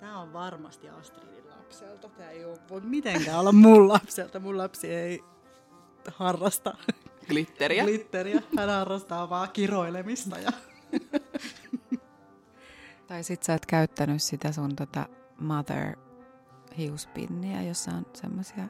Tämä 0.00 0.20
on 0.20 0.32
varmasti 0.32 0.88
Astridin 0.88 1.39
lapselta. 1.70 2.08
Tämä 2.08 2.30
ei 2.30 2.44
ole, 2.44 2.58
voi 2.70 2.80
mitenkään 2.80 3.40
olla 3.40 3.52
mun 3.52 3.88
lapselta. 3.88 4.40
Mun 4.40 4.58
lapsi 4.58 4.94
ei 4.94 5.24
harrasta 6.14 6.76
glitteriä. 7.28 7.84
glitteriä. 7.84 8.42
Hän 8.56 8.68
harrastaa 8.68 9.30
vaan 9.30 9.50
kiroilemista. 9.52 10.38
Ja... 10.38 10.50
tai 13.06 13.22
sit 13.22 13.42
sä 13.42 13.52
oot 13.52 13.66
käyttänyt 13.66 14.22
sitä 14.22 14.52
sun 14.52 14.76
tota 14.76 15.06
mother 15.40 15.96
hiuspinniä, 16.78 17.62
jossa 17.62 17.90
on 17.90 18.06
semmosia, 18.14 18.68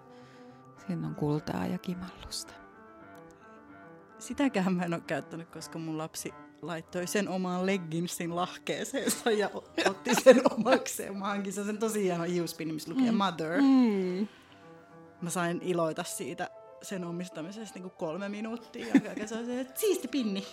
siinä 0.87 1.07
on 1.07 1.15
kultaa 1.15 1.67
ja 1.67 1.79
kimallusta. 1.79 2.53
Sitäkään 4.19 4.75
mä 4.75 4.83
en 4.83 4.95
ole 4.95 5.03
käyttänyt, 5.07 5.49
koska 5.49 5.79
mun 5.79 5.99
lapsi 5.99 6.35
laittoi 6.63 7.07
sen 7.07 7.29
omaan 7.29 7.67
legginsin 7.67 8.37
lahkeeseensa 8.37 9.31
ja 9.41 9.51
otti 9.89 10.15
sen 10.25 10.43
omakseen. 10.53 11.17
Mä 11.17 11.27
hankin 11.27 11.53
sen 11.53 11.79
tosi 11.79 12.03
hieno 12.03 12.25
hiuspinni, 12.25 12.75
missä 12.75 12.91
lukee 12.91 13.11
mm. 13.11 13.17
Mother. 13.17 13.61
Mm. 13.61 14.29
Mä 15.21 15.31
sain 15.31 15.61
iloita 15.63 16.05
siitä 16.05 16.51
sen 16.83 17.05
omistamisesta 17.05 17.75
niin 17.75 17.83
kuin 17.83 17.95
kolme 17.99 18.29
minuuttia. 18.29 18.87
Ja 19.17 19.29
se 19.29 19.35
oli 19.35 19.47
se, 19.47 19.61
että 19.61 19.81
siisti 19.81 20.09
pinni. 20.09 20.47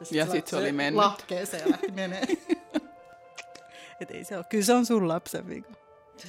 Ja 0.00 0.06
sitten 0.06 0.30
sit 0.30 0.46
se 0.46 0.56
oli 0.56 0.72
mennyt. 0.72 1.04
Lahkeeseen 1.04 1.62
ja 1.62 1.70
lähti 1.70 1.92
menee. 1.92 2.22
Et 4.00 4.10
ei 4.10 4.24
se 4.24 4.36
ole. 4.36 4.44
Kyllä 4.48 4.64
se 4.64 4.74
on 4.74 4.86
sun 4.86 5.08
lapsen 5.08 5.48
vika. 5.48 5.70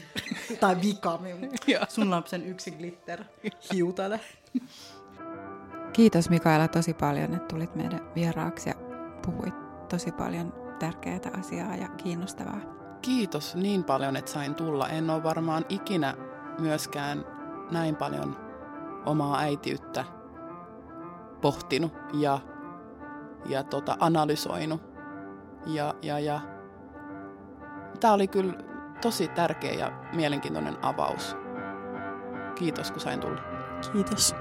tai 0.60 0.82
vika. 0.82 1.20
sun 1.90 2.12
lapsen 2.12 2.48
yksi 2.48 2.72
glitter 2.72 3.24
hiutale. 3.74 4.20
Kiitos 5.94 6.30
Mikaela 6.30 6.68
tosi 6.68 6.94
paljon, 6.94 7.34
että 7.34 7.48
tulit 7.48 7.76
meidän 7.76 8.12
vieraaksi 8.16 8.70
ja 8.70 8.85
puhuit 9.26 9.88
tosi 9.90 10.12
paljon 10.12 10.54
tärkeää 10.80 11.20
asiaa 11.40 11.76
ja 11.76 11.88
kiinnostavaa. 11.88 12.60
Kiitos 13.02 13.56
niin 13.56 13.84
paljon, 13.84 14.16
että 14.16 14.32
sain 14.32 14.56
tulla. 14.56 14.90
En 14.90 15.10
ole 15.10 15.24
varmaan 15.24 15.66
ikinä 15.70 16.14
myöskään 16.60 17.26
näin 17.72 17.96
paljon 17.96 18.38
omaa 19.06 19.40
äitiyttä 19.40 20.06
pohtinut 21.42 21.94
ja, 22.14 22.40
ja 23.46 23.64
tota, 23.64 23.98
analysoinut. 24.00 24.82
Ja, 25.66 25.94
ja, 26.02 26.20
ja. 26.20 26.40
Tämä 28.00 28.14
oli 28.14 28.28
kyllä 28.28 28.54
tosi 29.02 29.28
tärkeä 29.28 29.74
ja 29.74 29.92
mielenkiintoinen 30.14 30.78
avaus. 30.82 31.36
Kiitos, 32.56 32.92
kun 32.92 33.02
sain 33.02 33.20
tulla. 33.20 33.42
Kiitos. 33.94 34.36